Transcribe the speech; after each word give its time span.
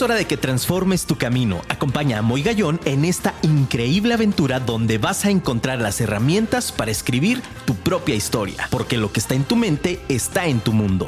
Es 0.00 0.04
hora 0.04 0.14
de 0.14 0.26
que 0.26 0.38
transformes 0.38 1.04
tu 1.04 1.18
camino. 1.18 1.60
Acompaña 1.68 2.20
a 2.20 2.22
Moy 2.22 2.42
Gallón 2.42 2.80
en 2.86 3.04
esta 3.04 3.34
increíble 3.42 4.14
aventura 4.14 4.58
donde 4.58 4.96
vas 4.96 5.26
a 5.26 5.30
encontrar 5.30 5.78
las 5.78 6.00
herramientas 6.00 6.72
para 6.72 6.90
escribir 6.90 7.42
tu 7.66 7.74
propia 7.74 8.14
historia, 8.14 8.66
porque 8.70 8.96
lo 8.96 9.12
que 9.12 9.20
está 9.20 9.34
en 9.34 9.44
tu 9.44 9.56
mente 9.56 10.00
está 10.08 10.46
en 10.46 10.60
tu 10.60 10.72
mundo. 10.72 11.06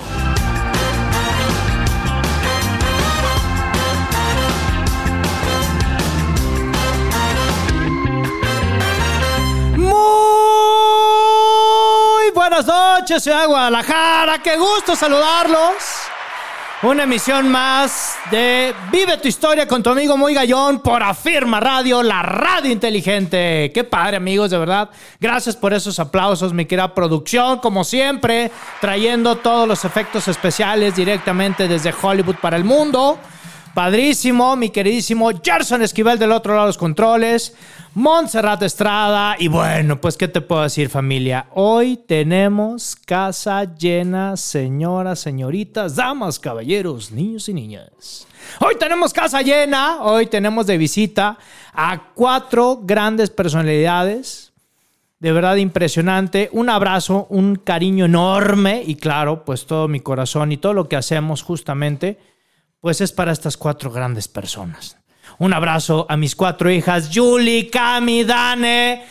Muy 9.78 9.90
buenas 12.34 12.66
noches, 12.66 13.22
ciudad 13.22 13.40
de 13.40 13.46
Guadalajara. 13.46 14.42
Qué 14.42 14.58
gusto 14.58 14.94
saludarlos. 14.94 15.91
Una 16.82 17.04
emisión 17.04 17.48
más 17.48 18.16
de 18.32 18.74
Vive 18.90 19.16
tu 19.18 19.28
historia 19.28 19.68
con 19.68 19.84
tu 19.84 19.90
amigo 19.90 20.16
Muy 20.16 20.34
Gallón 20.34 20.80
por 20.80 21.00
Afirma 21.00 21.60
Radio, 21.60 22.02
la 22.02 22.22
radio 22.22 22.72
inteligente. 22.72 23.70
Qué 23.72 23.84
padre, 23.84 24.16
amigos, 24.16 24.50
de 24.50 24.58
verdad. 24.58 24.90
Gracias 25.20 25.54
por 25.54 25.72
esos 25.72 26.00
aplausos, 26.00 26.52
mi 26.52 26.64
querida 26.64 26.92
producción, 26.92 27.60
como 27.60 27.84
siempre, 27.84 28.50
trayendo 28.80 29.36
todos 29.36 29.68
los 29.68 29.84
efectos 29.84 30.26
especiales 30.26 30.96
directamente 30.96 31.68
desde 31.68 31.94
Hollywood 32.02 32.36
para 32.42 32.56
el 32.56 32.64
mundo. 32.64 33.16
Padrísimo, 33.74 34.54
mi 34.54 34.68
queridísimo 34.68 35.30
Gerson 35.42 35.80
Esquivel 35.80 36.18
del 36.18 36.32
otro 36.32 36.52
lado 36.52 36.66
de 36.66 36.68
los 36.68 36.76
controles, 36.76 37.56
Montserrat 37.94 38.62
Estrada 38.62 39.34
y 39.38 39.48
bueno, 39.48 39.98
pues 39.98 40.18
qué 40.18 40.28
te 40.28 40.42
puedo 40.42 40.60
decir 40.60 40.90
familia, 40.90 41.46
hoy 41.54 41.96
tenemos 41.96 42.94
casa 42.94 43.64
llena, 43.64 44.36
señoras, 44.36 45.20
señoritas, 45.20 45.96
damas, 45.96 46.38
caballeros, 46.38 47.12
niños 47.12 47.48
y 47.48 47.54
niñas. 47.54 48.26
Hoy 48.60 48.74
tenemos 48.78 49.14
casa 49.14 49.40
llena, 49.40 50.02
hoy 50.02 50.26
tenemos 50.26 50.66
de 50.66 50.76
visita 50.76 51.38
a 51.72 52.10
cuatro 52.14 52.80
grandes 52.82 53.30
personalidades, 53.30 54.52
de 55.18 55.32
verdad 55.32 55.56
impresionante. 55.56 56.50
Un 56.52 56.68
abrazo, 56.68 57.26
un 57.30 57.56
cariño 57.56 58.04
enorme 58.04 58.82
y 58.86 58.96
claro, 58.96 59.46
pues 59.46 59.64
todo 59.64 59.88
mi 59.88 60.00
corazón 60.00 60.52
y 60.52 60.58
todo 60.58 60.74
lo 60.74 60.90
que 60.90 60.96
hacemos 60.96 61.40
justamente 61.40 62.18
pues 62.82 63.00
es 63.00 63.12
para 63.12 63.30
estas 63.30 63.56
cuatro 63.56 63.92
grandes 63.92 64.26
personas. 64.26 64.96
Un 65.38 65.54
abrazo 65.54 66.04
a 66.08 66.16
mis 66.16 66.34
cuatro 66.34 66.68
hijas, 66.68 67.10
Julie, 67.14 67.70
Cami, 67.70 68.24
Dane, 68.24 69.04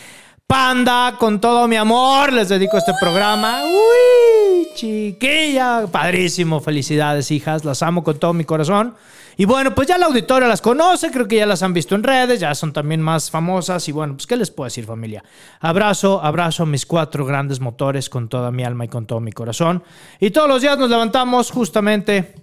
Panda, 0.46 1.16
con 1.18 1.40
todo 1.40 1.70
mi 1.70 1.78
amor, 1.78 2.34
les 2.34 2.50
dedico 2.50 2.78
este 2.78 2.92
programa. 3.00 3.62
Uy, 3.64 4.68
chiquilla, 4.76 5.88
padrísimo, 5.90 6.60
felicidades 6.60 7.32
hijas, 7.32 7.64
las 7.64 7.82
amo 7.82 8.04
con 8.04 8.20
todo 8.20 8.34
mi 8.34 8.44
corazón. 8.44 8.94
Y 9.38 9.46
bueno, 9.46 9.74
pues 9.74 9.88
ya 9.88 9.98
la 9.98 10.08
auditoria 10.08 10.50
las 10.50 10.62
conoce, 10.62 11.10
creo 11.10 11.30
que 11.30 11.38
ya 11.38 11.46
las 11.46 11.64
han 11.64 11.74
visto 11.74 11.96
en 11.96 12.04
redes, 12.04 12.42
ya 12.42 12.54
son 12.54 12.74
también 12.74 13.02
más 13.02 13.32
famosas 13.32 13.88
y 13.88 13.94
bueno, 13.94 14.16
pues 14.16 14.28
¿qué 14.28 14.36
les 14.36 14.52
puedo 14.52 14.66
decir 14.66 14.86
familia? 14.86 15.24
Abrazo, 15.62 16.22
abrazo 16.22 16.64
a 16.64 16.66
mis 16.66 16.86
cuatro 16.86 17.26
grandes 17.26 17.62
motores 17.62 18.10
con 18.10 18.28
toda 18.28 18.52
mi 18.52 18.66
alma 18.66 18.84
y 18.84 18.90
con 18.90 19.06
todo 19.06 19.22
mi 19.22 19.32
corazón. 19.32 19.82
Y 20.20 20.32
todos 20.32 20.50
los 20.50 20.62
días 20.62 20.78
nos 20.78 20.90
levantamos 20.90 21.52
justamente 21.52 22.36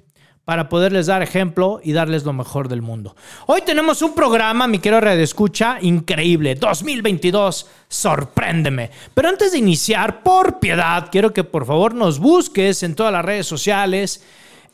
para 0.49 0.71
poderles 0.71 1.05
dar 1.05 1.23
ejemplo 1.23 1.79
y 1.85 1.93
darles 1.93 2.25
lo 2.25 2.33
mejor 2.33 2.69
del 2.69 2.81
mundo. 2.81 3.15
Hoy 3.45 3.61
tenemos 3.61 4.01
un 4.01 4.15
programa, 4.15 4.67
mi 4.67 4.79
querido 4.79 5.03
Radio 5.03 5.23
Escucha, 5.23 5.77
increíble. 5.83 6.55
2022, 6.55 7.67
sorpréndeme. 7.87 8.91
Pero 9.13 9.29
antes 9.29 9.53
de 9.53 9.59
iniciar, 9.59 10.23
por 10.23 10.59
piedad, 10.59 11.11
quiero 11.13 11.35
que 11.35 11.45
por 11.45 11.67
favor 11.67 11.93
nos 11.95 12.19
busques 12.19 12.83
en 12.83 12.95
todas 12.95 13.13
las 13.13 13.27
redes 13.27 13.47
sociales. 13.47 14.25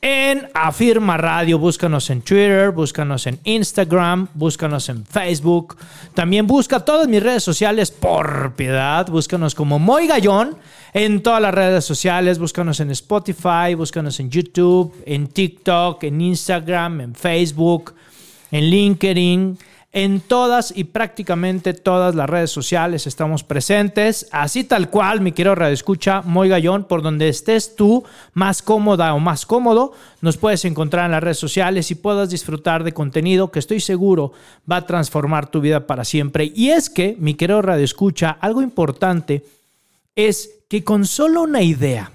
En 0.06 0.50
Afirma 0.52 1.16
Radio, 1.16 1.58
búscanos 1.58 2.10
en 2.10 2.20
Twitter, 2.20 2.72
búscanos 2.72 3.26
en 3.26 3.40
Instagram, 3.42 4.28
búscanos 4.34 4.90
en 4.90 5.06
Facebook. 5.06 5.78
También 6.12 6.46
busca 6.46 6.80
todas 6.80 7.08
mis 7.08 7.22
redes 7.22 7.42
sociales 7.42 7.90
por 7.90 8.52
piedad. 8.54 9.08
Búscanos 9.08 9.54
como 9.54 9.78
Moy 9.78 10.06
Gallón 10.06 10.58
en 10.92 11.22
todas 11.22 11.40
las 11.40 11.54
redes 11.54 11.86
sociales. 11.86 12.38
Búscanos 12.38 12.80
en 12.80 12.90
Spotify, 12.90 13.74
búscanos 13.74 14.20
en 14.20 14.28
YouTube, 14.28 14.94
en 15.06 15.26
TikTok, 15.26 16.04
en 16.04 16.20
Instagram, 16.20 17.00
en 17.00 17.14
Facebook, 17.14 17.94
en 18.50 18.68
LinkedIn. 18.68 19.58
En 19.96 20.18
todas 20.18 20.76
y 20.76 20.82
prácticamente 20.82 21.72
todas 21.72 22.16
las 22.16 22.28
redes 22.28 22.50
sociales 22.50 23.06
estamos 23.06 23.44
presentes, 23.44 24.26
así 24.32 24.64
tal 24.64 24.90
cual, 24.90 25.20
mi 25.20 25.30
querido 25.30 25.54
Radio 25.54 25.72
Escucha, 25.72 26.20
Moy 26.22 26.48
Gallón, 26.48 26.82
por 26.82 27.00
donde 27.00 27.28
estés 27.28 27.76
tú 27.76 28.02
más 28.32 28.60
cómoda 28.60 29.14
o 29.14 29.20
más 29.20 29.46
cómodo, 29.46 29.92
nos 30.20 30.36
puedes 30.36 30.64
encontrar 30.64 31.04
en 31.04 31.12
las 31.12 31.22
redes 31.22 31.38
sociales 31.38 31.92
y 31.92 31.94
puedas 31.94 32.28
disfrutar 32.28 32.82
de 32.82 32.90
contenido 32.90 33.52
que 33.52 33.60
estoy 33.60 33.78
seguro 33.78 34.32
va 34.68 34.78
a 34.78 34.86
transformar 34.86 35.48
tu 35.48 35.60
vida 35.60 35.86
para 35.86 36.04
siempre. 36.04 36.50
Y 36.56 36.70
es 36.70 36.90
que, 36.90 37.14
mi 37.20 37.34
querido 37.34 37.62
Radio 37.62 37.84
Escucha, 37.84 38.36
algo 38.40 38.62
importante 38.62 39.46
es 40.16 40.58
que 40.68 40.82
con 40.82 41.06
solo 41.06 41.42
una 41.42 41.62
idea 41.62 42.10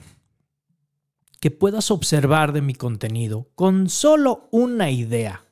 que 1.39 1.49
puedas 1.49 1.91
observar 1.91 2.51
de 2.51 2.61
mi 2.61 2.73
contenido, 2.73 3.47
con 3.55 3.87
solo 3.87 4.49
una 4.51 4.91
idea 4.91 5.45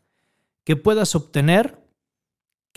que 0.66 0.76
puedas 0.76 1.16
obtener, 1.16 1.87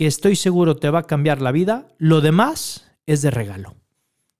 que 0.00 0.06
estoy 0.06 0.34
seguro 0.34 0.78
te 0.78 0.88
va 0.88 1.00
a 1.00 1.06
cambiar 1.06 1.42
la 1.42 1.52
vida, 1.52 1.86
lo 1.98 2.22
demás 2.22 2.90
es 3.04 3.20
de 3.20 3.30
regalo. 3.30 3.74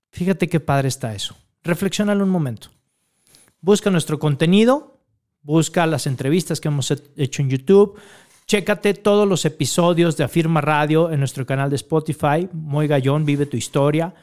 Fíjate 0.09 0.49
qué 0.49 0.59
padre 0.59 0.89
está 0.89 1.15
eso. 1.15 1.37
Reflexionalo 1.63 2.25
un 2.25 2.31
momento. 2.31 2.71
Busca 3.61 3.91
nuestro 3.91 4.19
contenido, 4.19 5.03
busca 5.43 5.87
las 5.87 6.07
entrevistas 6.07 6.63
que 6.63 6.69
hemos 6.69 6.91
hecho 7.15 7.43
en 7.43 7.51
YouTube, 7.51 8.01
chécate 8.47 8.95
todos 8.95 9.29
los 9.29 9.45
episodios 9.45 10.17
de 10.17 10.25
Afirma 10.25 10.63
Radio 10.63 11.11
en 11.11 11.19
nuestro 11.19 11.45
canal 11.45 11.69
de 11.69 11.77
Spotify, 11.77 12.49
Muy 12.55 12.87
Gallón, 12.87 13.27
Vive 13.27 13.45
tu 13.45 13.59
Historia. 13.59 14.15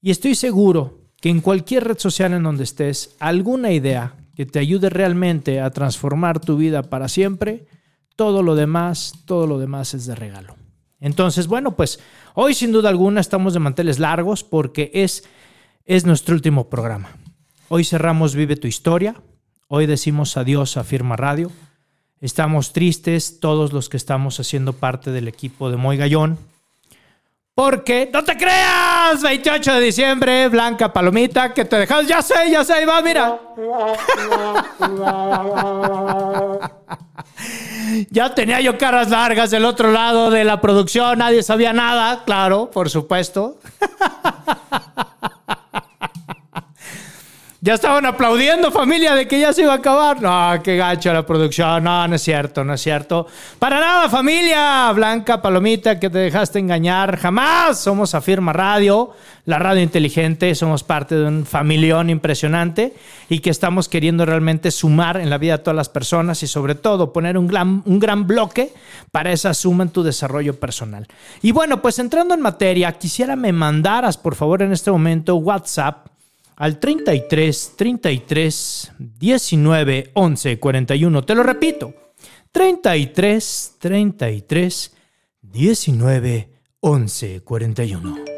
Y 0.00 0.12
estoy 0.12 0.36
seguro 0.36 1.00
que 1.20 1.28
en 1.28 1.40
cualquier 1.40 1.88
red 1.88 1.98
social 1.98 2.34
en 2.34 2.44
donde 2.44 2.62
estés, 2.62 3.16
alguna 3.18 3.72
idea 3.72 4.14
que 4.36 4.46
te 4.46 4.60
ayude 4.60 4.90
realmente 4.90 5.60
a 5.60 5.70
transformar 5.70 6.38
tu 6.38 6.56
vida 6.56 6.84
para 6.84 7.08
siempre, 7.08 7.66
todo 8.16 8.42
lo 8.42 8.54
demás, 8.54 9.14
todo 9.24 9.46
lo 9.46 9.58
demás 9.58 9.94
es 9.94 10.06
de 10.06 10.14
regalo. 10.14 10.56
Entonces, 11.00 11.48
bueno, 11.48 11.74
pues 11.76 11.98
hoy 12.34 12.54
sin 12.54 12.72
duda 12.72 12.88
alguna 12.88 13.20
estamos 13.20 13.54
de 13.54 13.60
manteles 13.60 13.98
largos 13.98 14.44
porque 14.44 14.90
es, 14.94 15.24
es 15.84 16.06
nuestro 16.06 16.34
último 16.34 16.68
programa. 16.68 17.10
Hoy 17.68 17.84
cerramos 17.84 18.34
Vive 18.36 18.56
tu 18.56 18.68
historia. 18.68 19.16
Hoy 19.66 19.86
decimos 19.86 20.36
adiós 20.36 20.76
a 20.76 20.84
Firma 20.84 21.16
Radio. 21.16 21.50
Estamos 22.20 22.72
tristes 22.72 23.40
todos 23.40 23.72
los 23.72 23.88
que 23.88 23.96
estamos 23.96 24.38
haciendo 24.38 24.74
parte 24.74 25.10
del 25.10 25.26
equipo 25.26 25.70
de 25.70 25.76
Moy 25.76 25.96
Gallón. 25.96 26.38
Porque, 27.54 28.08
no 28.12 28.22
te 28.22 28.36
creas, 28.36 29.20
28 29.22 29.74
de 29.74 29.80
diciembre, 29.80 30.48
Blanca 30.48 30.92
Palomita, 30.92 31.52
que 31.52 31.64
te 31.64 31.76
dejas, 31.76 32.06
ya 32.06 32.22
sé, 32.22 32.50
ya 32.50 32.64
sé, 32.64 32.86
va, 32.86 33.02
mira. 33.02 33.38
ya 38.10 38.34
tenía 38.34 38.60
yo 38.60 38.78
caras 38.78 39.10
largas 39.10 39.50
del 39.50 39.64
otro 39.64 39.92
lado 39.92 40.30
de 40.30 40.44
la 40.44 40.60
producción, 40.60 41.18
nadie 41.18 41.42
sabía 41.42 41.72
nada, 41.72 42.24
claro, 42.24 42.70
por 42.70 42.90
supuesto. 42.90 43.58
Ya 47.64 47.74
estaban 47.74 48.04
aplaudiendo, 48.06 48.72
familia, 48.72 49.14
de 49.14 49.28
que 49.28 49.38
ya 49.38 49.52
se 49.52 49.62
iba 49.62 49.72
a 49.72 49.76
acabar. 49.76 50.20
No, 50.20 50.60
qué 50.64 50.76
gacho 50.76 51.12
la 51.12 51.24
producción. 51.24 51.84
No, 51.84 52.08
no 52.08 52.16
es 52.16 52.20
cierto, 52.20 52.64
no 52.64 52.74
es 52.74 52.80
cierto. 52.80 53.28
Para 53.60 53.78
nada, 53.78 54.08
familia. 54.08 54.90
Blanca 54.90 55.40
Palomita, 55.40 56.00
que 56.00 56.10
te 56.10 56.18
dejaste 56.18 56.58
engañar. 56.58 57.16
Jamás. 57.18 57.78
Somos 57.78 58.16
Afirma 58.16 58.52
Radio, 58.52 59.12
la 59.44 59.60
radio 59.60 59.80
inteligente. 59.80 60.56
Somos 60.56 60.82
parte 60.82 61.14
de 61.14 61.24
un 61.24 61.46
familión 61.46 62.10
impresionante 62.10 62.94
y 63.28 63.38
que 63.38 63.50
estamos 63.50 63.88
queriendo 63.88 64.26
realmente 64.26 64.72
sumar 64.72 65.18
en 65.18 65.30
la 65.30 65.38
vida 65.38 65.58
de 65.58 65.62
todas 65.62 65.76
las 65.76 65.88
personas 65.88 66.42
y 66.42 66.48
sobre 66.48 66.74
todo 66.74 67.12
poner 67.12 67.38
un 67.38 67.46
gran, 67.46 67.84
un 67.86 68.00
gran 68.00 68.26
bloque 68.26 68.74
para 69.12 69.30
esa 69.30 69.54
suma 69.54 69.84
en 69.84 69.90
tu 69.90 70.02
desarrollo 70.02 70.58
personal. 70.58 71.06
Y 71.42 71.52
bueno, 71.52 71.80
pues 71.80 72.00
entrando 72.00 72.34
en 72.34 72.40
materia, 72.40 72.90
quisiera 72.98 73.36
me 73.36 73.52
mandaras, 73.52 74.18
por 74.18 74.34
favor, 74.34 74.62
en 74.62 74.72
este 74.72 74.90
momento 74.90 75.36
WhatsApp 75.36 76.08
al 76.56 76.78
33 76.78 77.72
33 77.76 78.92
19 78.98 80.10
11 80.14 80.58
41. 80.58 81.24
Te 81.24 81.34
lo 81.34 81.42
repito. 81.42 81.94
33 82.50 83.76
33 83.78 84.92
19 85.40 86.48
11 86.80 87.42
41 87.42 88.31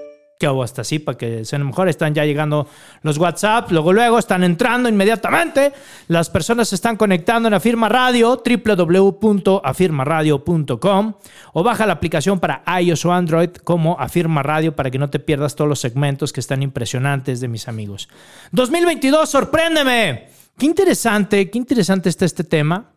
que 0.45 0.49
hago 0.49 0.63
hasta 0.63 0.83
así 0.83 0.99
para 0.99 1.17
que 1.17 1.43
lo 1.51 1.65
mejor 1.65 1.89
están 1.89 2.13
ya 2.13 2.27
llegando 2.27 2.69
los 3.01 3.17
WhatsApp, 3.17 3.71
luego 3.71 3.95
luego 3.95 4.19
están 4.19 4.45
entrando 4.45 4.91
inmediatamente, 4.91 5.73
las 6.07 6.29
personas 6.29 6.69
se 6.69 6.75
están 6.75 6.99
conectando 6.99 7.49
en 7.49 7.55
Afirma 7.55 7.89
Radio, 7.89 8.43
www.afirmaradio.com 8.45 11.15
o 11.55 11.63
baja 11.63 11.87
la 11.87 11.95
aplicación 11.95 12.41
para 12.41 12.63
iOS 12.79 13.07
o 13.07 13.13
Android 13.15 13.53
como 13.65 13.99
Afirma 13.99 14.43
Radio 14.43 14.77
para 14.77 14.91
que 14.91 14.99
no 14.99 15.09
te 15.09 15.19
pierdas 15.19 15.57
todos 15.57 15.67
los 15.67 15.81
segmentos 15.81 16.35
que 16.35 16.41
están 16.41 16.63
impresionantes 16.63 17.41
de 17.41 17.49
mis 17.49 17.67
amigos. 17.67 18.11
2022, 18.53 19.27
sorpréndeme. 19.27 20.29
Qué 20.59 20.67
interesante, 20.67 21.49
qué 21.49 21.57
interesante 21.57 22.11
está 22.11 22.27
este 22.27 22.45
tema. 22.45 22.91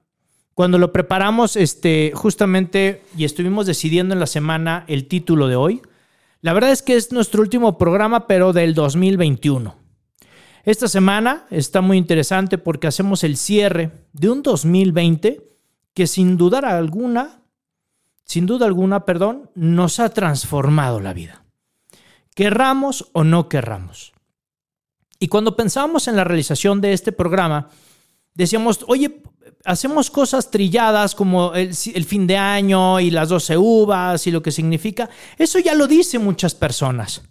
Cuando 0.54 0.78
lo 0.80 0.92
preparamos, 0.92 1.56
este, 1.56 2.12
justamente, 2.14 3.04
y 3.16 3.24
estuvimos 3.24 3.68
decidiendo 3.68 4.14
en 4.14 4.20
la 4.20 4.28
semana 4.28 4.84
el 4.90 5.08
título 5.08 5.48
de 5.48 5.56
hoy, 5.56 5.82
la 6.48 6.54
verdad 6.54 6.72
es 6.72 6.82
que 6.82 6.96
es 6.96 7.12
nuestro 7.12 7.42
último 7.42 7.78
programa, 7.78 8.26
pero 8.26 8.54
del 8.54 8.74
2021. 8.74 9.76
Esta 10.64 10.88
semana 10.88 11.46
está 11.50 11.82
muy 11.82 11.98
interesante 11.98 12.58
porque 12.58 12.88
hacemos 12.88 13.26
el 13.26 13.36
cierre 13.36 13.92
de 14.14 14.30
un 14.30 14.44
2020 14.44 15.46
que 15.94 16.08
sin 16.08 16.38
dudar 16.38 16.64
alguna, 16.64 17.42
sin 18.24 18.46
duda 18.46 18.66
alguna, 18.66 19.04
perdón, 19.04 19.52
nos 19.56 20.00
ha 20.00 20.08
transformado 20.08 21.02
la 21.02 21.12
vida. 21.12 21.44
Querramos 22.34 23.10
o 23.12 23.26
no 23.26 23.50
querramos. 23.50 24.14
Y 25.20 25.28
cuando 25.28 25.58
pensábamos 25.58 26.08
en 26.08 26.16
la 26.16 26.24
realización 26.24 26.80
de 26.80 26.94
este 26.94 27.12
programa, 27.12 27.72
decíamos, 28.36 28.86
oye, 28.88 29.22
hacemos 29.68 30.10
cosas 30.10 30.50
trilladas 30.50 31.14
como 31.14 31.54
el, 31.54 31.76
fin 31.76 32.26
de 32.26 32.38
año 32.38 33.02
y 33.02 33.12
las 33.12 33.28
12 33.28 33.58
uvas 33.58 34.26
y 34.26 34.32
lo 34.32 34.42
que 34.42 34.52
significa. 34.52 35.10
Eso 35.38 35.60
ya 35.60 35.76
lo 35.76 35.88
dicen 35.88 36.24
muchas 36.24 36.56
personas. 36.56 37.22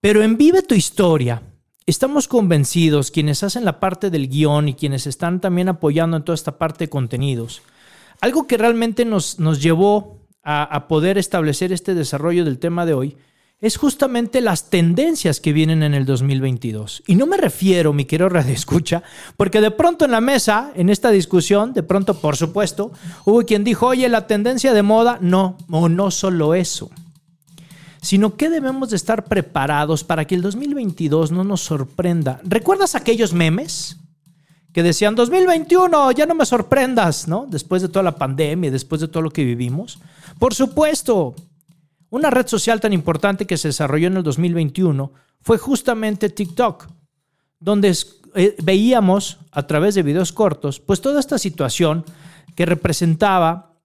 Pero 0.00 0.22
en 0.22 0.36
Vive 0.36 0.60
tu 0.60 0.74
historia, 0.74 1.42
estamos 1.86 2.28
convencidos, 2.28 3.10
quienes 3.10 3.42
hacen 3.42 3.64
la 3.64 3.80
parte 3.80 4.10
del 4.10 4.28
guion 4.28 4.68
y 4.68 4.74
quienes 4.74 5.06
están 5.06 5.40
también 5.40 5.70
apoyando 5.70 6.18
en 6.18 6.24
toda 6.24 6.34
esta 6.34 6.58
parte 6.58 6.84
de 6.84 6.90
contenidos, 6.90 7.62
algo 8.20 8.46
que 8.46 8.58
realmente 8.58 9.06
nos, 9.06 9.38
nos 9.40 9.62
llevó 9.62 10.18
a 10.46 10.88
poder 10.88 11.16
establecer 11.16 11.72
este 11.72 11.94
desarrollo 11.94 12.44
del 12.44 12.58
tema 12.58 12.84
de 12.84 12.92
hoy, 12.92 13.16
es 13.60 13.76
justamente 13.76 14.40
las 14.40 14.68
tendencias 14.68 15.40
que 15.40 15.52
vienen 15.52 15.82
en 15.82 15.94
el 15.94 16.04
2022. 16.04 17.02
Y 17.06 17.14
no 17.14 17.26
me 17.26 17.36
refiero, 17.36 17.92
mi 17.92 18.04
querido 18.04 18.28
Radio 18.28 18.52
Escucha, 18.52 19.02
porque 19.36 19.60
de 19.60 19.70
pronto 19.70 20.04
en 20.04 20.10
la 20.10 20.20
mesa, 20.20 20.72
en 20.74 20.90
esta 20.90 21.10
discusión, 21.10 21.72
de 21.72 21.82
pronto, 21.82 22.14
por 22.14 22.36
supuesto, 22.36 22.92
hubo 23.24 23.42
quien 23.44 23.64
dijo, 23.64 23.86
oye, 23.86 24.08
la 24.08 24.26
tendencia 24.26 24.72
de 24.74 24.82
moda, 24.82 25.18
no, 25.20 25.56
o 25.70 25.88
no 25.88 26.10
solo 26.10 26.54
eso, 26.54 26.90
sino 28.02 28.36
que 28.36 28.50
debemos 28.50 28.90
de 28.90 28.96
estar 28.96 29.24
preparados 29.24 30.04
para 30.04 30.26
que 30.26 30.34
el 30.34 30.42
2022 30.42 31.32
no 31.32 31.42
nos 31.42 31.62
sorprenda. 31.62 32.40
¿Recuerdas 32.44 32.94
aquellos 32.94 33.32
memes? 33.32 33.96
Que 34.74 34.82
decían 34.82 35.14
2021, 35.14 36.10
ya 36.12 36.26
no 36.26 36.34
me 36.34 36.44
sorprendas, 36.44 37.28
¿no? 37.28 37.46
Después 37.48 37.80
de 37.80 37.88
toda 37.88 38.02
la 38.02 38.16
pandemia, 38.16 38.70
después 38.70 39.00
de 39.00 39.08
todo 39.08 39.22
lo 39.22 39.30
que 39.30 39.44
vivimos. 39.44 40.00
Por 40.38 40.52
supuesto, 40.52 41.34
una 42.14 42.30
red 42.30 42.46
social 42.46 42.80
tan 42.80 42.92
importante 42.92 43.44
que 43.44 43.56
se 43.56 43.68
desarrolló 43.68 44.06
en 44.06 44.18
el 44.18 44.22
2021 44.22 45.12
fue 45.40 45.58
justamente 45.58 46.28
TikTok, 46.28 46.86
donde 47.58 47.92
eh, 48.36 48.54
veíamos 48.62 49.38
a 49.50 49.66
través 49.66 49.96
de 49.96 50.04
videos 50.04 50.32
cortos, 50.32 50.78
pues 50.78 51.00
toda 51.00 51.18
esta 51.18 51.38
situación 51.38 52.04
que 52.54 52.66
representaba 52.66 53.80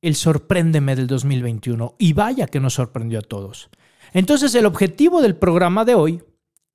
el 0.00 0.14
sorpréndeme 0.14 0.96
del 0.96 1.08
2021. 1.08 1.94
Y 1.98 2.14
vaya 2.14 2.46
que 2.46 2.58
nos 2.58 2.72
sorprendió 2.72 3.18
a 3.18 3.22
todos. 3.22 3.68
Entonces 4.14 4.54
el 4.54 4.64
objetivo 4.64 5.20
del 5.20 5.36
programa 5.36 5.84
de 5.84 5.94
hoy 5.94 6.22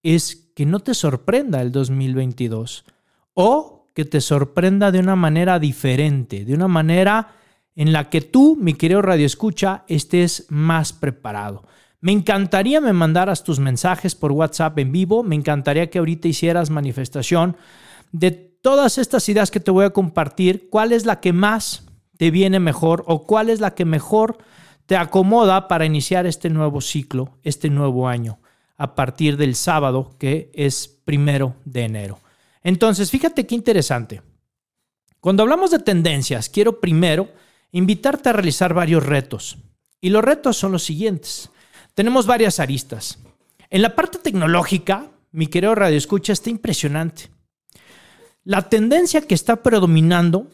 es 0.04 0.52
que 0.56 0.68
no 0.68 0.80
te 0.80 0.94
sorprenda 0.94 1.60
el 1.64 1.72
2022 1.72 2.86
o 3.34 3.90
que 3.96 4.06
te 4.06 4.22
sorprenda 4.22 4.92
de 4.92 5.00
una 5.00 5.16
manera 5.16 5.58
diferente, 5.58 6.46
de 6.46 6.54
una 6.54 6.68
manera 6.68 7.36
en 7.76 7.94
la 7.94 8.10
que 8.10 8.22
tú, 8.22 8.58
mi 8.60 8.74
querido 8.74 9.02
Radio 9.02 9.26
Escucha, 9.26 9.84
estés 9.88 10.46
más 10.50 10.94
preparado. 10.94 11.64
Me 12.02 12.12
encantaría 12.12 12.82
me 12.82 12.94
mandaras 12.94 13.44
tus 13.44 13.60
mensajes 13.60 14.14
por 14.14 14.32
WhatsApp 14.32 14.78
en 14.80 14.92
vivo, 14.92 15.24
me 15.24 15.36
encantaría 15.36 15.90
que 15.90 16.00
ahorita 16.00 16.28
hicieras 16.28 16.70
manifestación 16.70 17.56
de 18.12 18.32
todas 18.32 18.98
estas 18.98 19.28
ideas 19.30 19.52
que 19.52 19.60
te 19.60 19.72
voy 19.72 19.86
a 19.86 19.92
compartir, 19.92 20.70
cuál 20.70 20.92
es 20.92 21.06
la 21.06 21.20
que 21.20 21.34
más 21.34 21.86
te 22.18 22.30
viene 22.30 22.60
mejor 22.60 23.04
o 23.08 23.26
cuál 23.26 23.50
es 23.50 23.60
la 23.60 23.74
que 23.74 23.86
mejor 23.86 24.38
te 24.86 24.98
acomoda 24.98 25.68
para 25.68 25.86
iniciar 25.86 26.26
este 26.26 26.50
nuevo 26.50 26.82
ciclo, 26.82 27.38
este 27.44 27.70
nuevo 27.70 28.08
año, 28.08 28.40
a 28.78 28.96
partir 28.96 29.38
del 29.38 29.56
sábado 29.56 30.16
que 30.20 30.52
es 30.54 30.88
primero 31.06 31.56
de 31.66 31.84
enero. 31.84 32.20
Entonces, 32.64 33.12
fíjate 33.12 33.46
qué 33.46 33.56
interesante. 33.56 34.22
Cuando 35.20 35.44
hablamos 35.44 35.72
de 35.72 35.80
tendencias, 35.80 36.50
quiero 36.50 36.82
primero 36.82 37.30
invitarte 37.74 38.30
a 38.30 38.34
realizar 38.34 38.74
varios 38.74 39.06
retos. 39.06 39.58
Y 40.00 40.10
los 40.10 40.24
retos 40.24 40.56
son 40.56 40.72
los 40.72 40.84
siguientes. 40.84 41.50
Tenemos 41.94 42.26
varias 42.26 42.60
aristas. 42.60 43.20
En 43.70 43.82
la 43.82 43.96
parte 43.96 44.20
tecnológica, 44.20 45.08
mi 45.32 45.48
querido 45.48 45.76
Radio 45.76 45.98
Escucha, 45.98 46.32
está 46.32 46.50
impresionante. 46.50 47.30
La 48.46 48.70
tendencia 48.70 49.22
que 49.22 49.36
está 49.36 49.64
predominando 49.64 50.48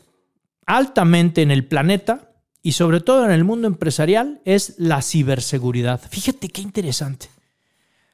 altamente 0.66 1.42
en 1.42 1.52
el 1.52 1.66
planeta 1.66 2.32
y 2.62 2.74
sobre 2.74 3.02
todo 3.02 3.26
en 3.26 3.32
el 3.32 3.44
mundo 3.44 3.68
empresarial 3.68 4.42
es 4.46 4.76
la 4.78 5.02
ciberseguridad. 5.02 6.02
Fíjate 6.10 6.50
qué 6.50 6.62
interesante. 6.62 7.30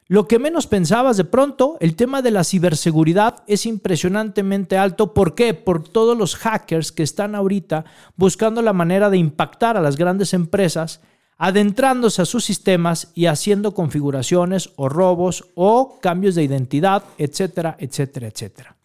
Lo 0.08 0.28
que 0.28 0.38
menos 0.38 0.68
pensabas 0.68 1.18
de 1.18 1.24
pronto, 1.24 1.78
el 1.80 1.96
tema 1.96 2.22
de 2.22 2.30
la 2.30 2.44
ciberseguridad 2.44 3.44
es 3.48 3.66
impresionantemente 3.66 4.78
alto. 4.78 5.16
¿Por 5.16 5.34
qué? 5.34 5.56
Por 5.56 5.82
todos 5.88 6.16
los 6.16 6.36
hackers 6.36 6.92
que 6.92 7.02
están 7.02 7.34
ahorita 7.34 7.86
buscando 8.16 8.62
la 8.62 8.72
manera 8.72 9.10
de 9.10 9.18
impactar 9.18 9.78
a 9.78 9.82
las 9.82 9.98
grandes 9.98 10.36
empresas, 10.36 11.02
adentrándose 11.40 12.22
a 12.22 12.26
sus 12.26 12.46
sistemas 12.46 13.12
y 13.16 13.26
haciendo 13.26 13.74
configuraciones 13.74 14.70
o 14.76 14.90
robos 14.90 15.46
o 15.56 16.00
cambios 16.02 16.36
de 16.36 16.44
identidad, 16.44 17.04
etcétera, 17.18 17.76
etcétera, 17.80 18.28
etcétera. 18.28 18.76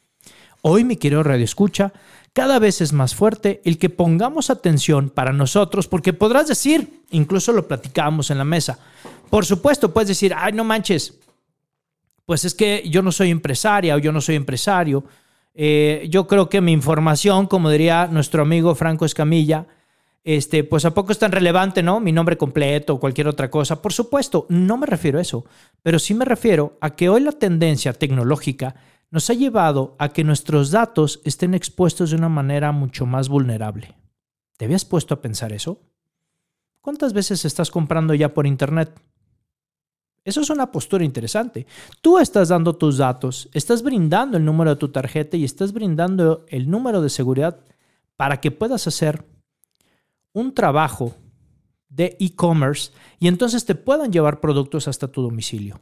Hoy, 0.63 0.85
mi 0.85 0.97
querido 0.97 1.23
Radio 1.23 1.45
Escucha, 1.45 1.93
cada 2.33 2.59
vez 2.59 2.81
es 2.81 2.93
más 2.93 3.15
fuerte 3.15 3.61
el 3.65 3.79
que 3.79 3.91
pongamos 3.91 4.51
atención 4.51 5.11
para 5.11 5.33
nosotros, 5.33 5.89
porque 5.89 6.13
podrás 6.13 6.49
decir, 6.49 7.03
incluso 7.11 7.53
lo 7.53 7.67
platicábamos 7.67 8.31
en 8.31 8.39
la 8.39 8.45
mesa, 8.45 8.79
por 9.31 9.47
supuesto, 9.47 9.93
puedes 9.93 10.09
decir, 10.09 10.35
ay, 10.37 10.53
no 10.53 10.65
manches, 10.65 11.15
pues 12.31 12.45
es 12.45 12.55
que 12.55 12.83
yo 12.89 13.03
no 13.03 13.11
soy 13.11 13.31
empresaria 13.31 13.97
o 13.97 13.99
yo 13.99 14.13
no 14.13 14.21
soy 14.21 14.37
empresario. 14.37 15.05
Eh, 15.53 16.07
yo 16.09 16.29
creo 16.29 16.49
que 16.49 16.61
mi 16.61 16.71
información, 16.71 17.49
como 17.49 17.71
diría 17.71 18.07
nuestro 18.07 18.43
amigo 18.43 18.75
Franco 18.77 19.05
Escamilla, 19.05 19.67
este, 20.23 20.63
pues 20.65 20.85
a 20.85 20.95
poco 20.95 21.13
es 21.13 21.19
tan 21.19 21.33
relevante, 21.33 21.83
¿no? 21.83 21.99
Mi 21.99 22.13
nombre 22.13 22.37
completo 22.37 22.95
o 22.95 23.01
cualquier 23.01 23.27
otra 23.27 23.51
cosa. 23.51 23.83
Por 23.83 23.93
supuesto, 23.93 24.47
no 24.49 24.77
me 24.77 24.87
refiero 24.87 25.19
a 25.19 25.23
eso, 25.23 25.45
pero 25.83 25.99
sí 25.99 26.15
me 26.15 26.25
refiero 26.25 26.77
a 26.81 26.91
que 26.91 27.09
hoy 27.09 27.23
la 27.23 27.33
tendencia 27.33 27.93
tecnológica 27.93 28.77
nos 29.11 29.29
ha 29.31 29.35
llevado 29.35 29.97
a 29.99 30.11
que 30.11 30.25
nuestros 30.25 30.71
datos 30.71 31.21
estén 31.25 31.55
expuestos 31.55 32.11
de 32.11 32.17
una 32.17 32.29
manera 32.29 32.73
mucho 32.73 33.07
más 33.07 33.29
vulnerable. 33.29 33.97
¿Te 34.57 34.67
habías 34.67 34.85
puesto 34.85 35.15
a 35.15 35.21
pensar 35.21 35.53
eso? 35.53 35.81
¿Cuántas 36.81 37.13
veces 37.13 37.45
estás 37.45 37.71
comprando 37.71 38.15
ya 38.15 38.33
por 38.33 38.47
Internet? 38.47 39.01
Eso 40.25 40.43
es 40.43 40.51
una 40.51 40.71
postura 40.71 41.05
interesante. 41.05 41.67
Tú 42.01 42.19
estás 42.19 42.51
dando 42.51 42.77
tus 42.77 42.99
datos, 42.99 43.49
estás 43.53 43.83
brindando 43.83 44.37
el 44.37 44.45
número 44.45 44.71
de 44.71 44.77
tu 44.77 44.91
tarjeta 44.91 45.37
y 45.37 45.45
estás 45.45 45.73
brindando 45.73 46.45
el 46.49 46.71
número 46.71 47.01
de 47.01 47.11
seguridad 47.11 47.61
para 48.17 48.41
que 48.41 48.51
puedas 48.51 48.87
hacer 48.87 49.25
un 50.33 50.55
trabajo 50.55 51.15
de 51.89 52.17
e-commerce 52.21 52.93
y 53.19 53.29
entonces 53.29 53.65
te 53.65 53.75
puedan 53.75 54.13
llevar 54.13 54.41
productos 54.41 54.89
hasta 54.89 55.09
tu 55.09 55.23
domicilio. 55.23 55.81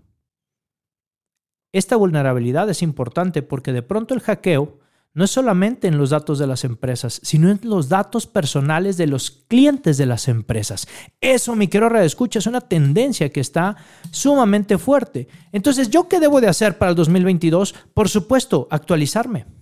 Esta 1.72 1.96
vulnerabilidad 1.96 2.68
es 2.70 2.82
importante 2.82 3.42
porque 3.42 3.72
de 3.72 3.82
pronto 3.82 4.14
el 4.14 4.20
hackeo 4.20 4.78
no 5.14 5.24
es 5.24 5.30
solamente 5.30 5.88
en 5.88 5.98
los 5.98 6.10
datos 6.10 6.38
de 6.38 6.46
las 6.46 6.64
empresas, 6.64 7.20
sino 7.24 7.50
en 7.50 7.58
los 7.64 7.88
datos 7.88 8.26
personales 8.26 8.96
de 8.96 9.06
los 9.06 9.30
clientes 9.30 9.98
de 9.98 10.06
las 10.06 10.28
empresas. 10.28 10.86
Eso, 11.20 11.56
mi 11.56 11.66
querido 11.66 11.96
escucha, 11.96 12.38
es 12.38 12.46
una 12.46 12.60
tendencia 12.60 13.28
que 13.30 13.40
está 13.40 13.76
sumamente 14.10 14.78
fuerte. 14.78 15.26
Entonces, 15.50 15.90
¿yo 15.90 16.08
qué 16.08 16.20
debo 16.20 16.40
de 16.40 16.48
hacer 16.48 16.78
para 16.78 16.90
el 16.90 16.96
2022? 16.96 17.74
Por 17.94 18.08
supuesto, 18.08 18.68
actualizarme. 18.70 19.57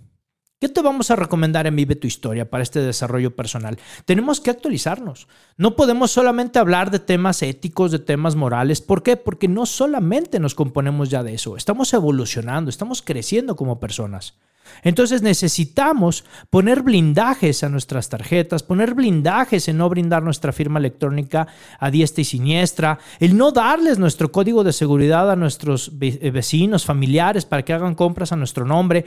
¿Qué 0.59 0.69
te 0.69 0.81
vamos 0.81 1.11
a 1.11 1.15
recomendar 1.15 1.67
en 1.67 1.75
Vive 1.75 1.95
tu 1.95 2.07
Historia 2.07 2.49
para 2.49 2.63
este 2.63 2.79
desarrollo 2.79 3.35
personal? 3.35 3.77
Tenemos 4.05 4.41
que 4.41 4.49
actualizarnos. 4.49 5.27
No 5.55 5.75
podemos 5.75 6.09
solamente 6.09 6.57
hablar 6.57 6.89
de 6.89 6.97
temas 6.97 7.43
éticos, 7.43 7.91
de 7.91 7.99
temas 7.99 8.35
morales. 8.35 8.81
¿Por 8.81 9.03
qué? 9.03 9.17
Porque 9.17 9.47
no 9.47 9.67
solamente 9.67 10.39
nos 10.39 10.55
componemos 10.55 11.11
ya 11.11 11.21
de 11.21 11.35
eso. 11.35 11.57
Estamos 11.57 11.93
evolucionando, 11.93 12.71
estamos 12.71 13.03
creciendo 13.03 13.55
como 13.55 13.79
personas. 13.79 14.33
Entonces 14.81 15.21
necesitamos 15.21 16.25
poner 16.49 16.81
blindajes 16.81 17.63
a 17.63 17.69
nuestras 17.69 18.09
tarjetas, 18.09 18.63
poner 18.63 18.95
blindajes 18.95 19.67
en 19.67 19.77
no 19.77 19.87
brindar 19.89 20.23
nuestra 20.23 20.51
firma 20.51 20.79
electrónica 20.79 21.47
a 21.79 21.91
diestra 21.91 22.23
y 22.23 22.25
siniestra, 22.25 22.97
el 23.19 23.37
no 23.37 23.51
darles 23.51 23.99
nuestro 23.99 24.31
código 24.31 24.63
de 24.63 24.73
seguridad 24.73 25.29
a 25.29 25.35
nuestros 25.35 25.91
eh, 26.01 26.31
vecinos, 26.31 26.83
familiares 26.83 27.45
para 27.45 27.63
que 27.63 27.73
hagan 27.73 27.93
compras 27.93 28.31
a 28.31 28.35
nuestro 28.35 28.65
nombre. 28.65 29.05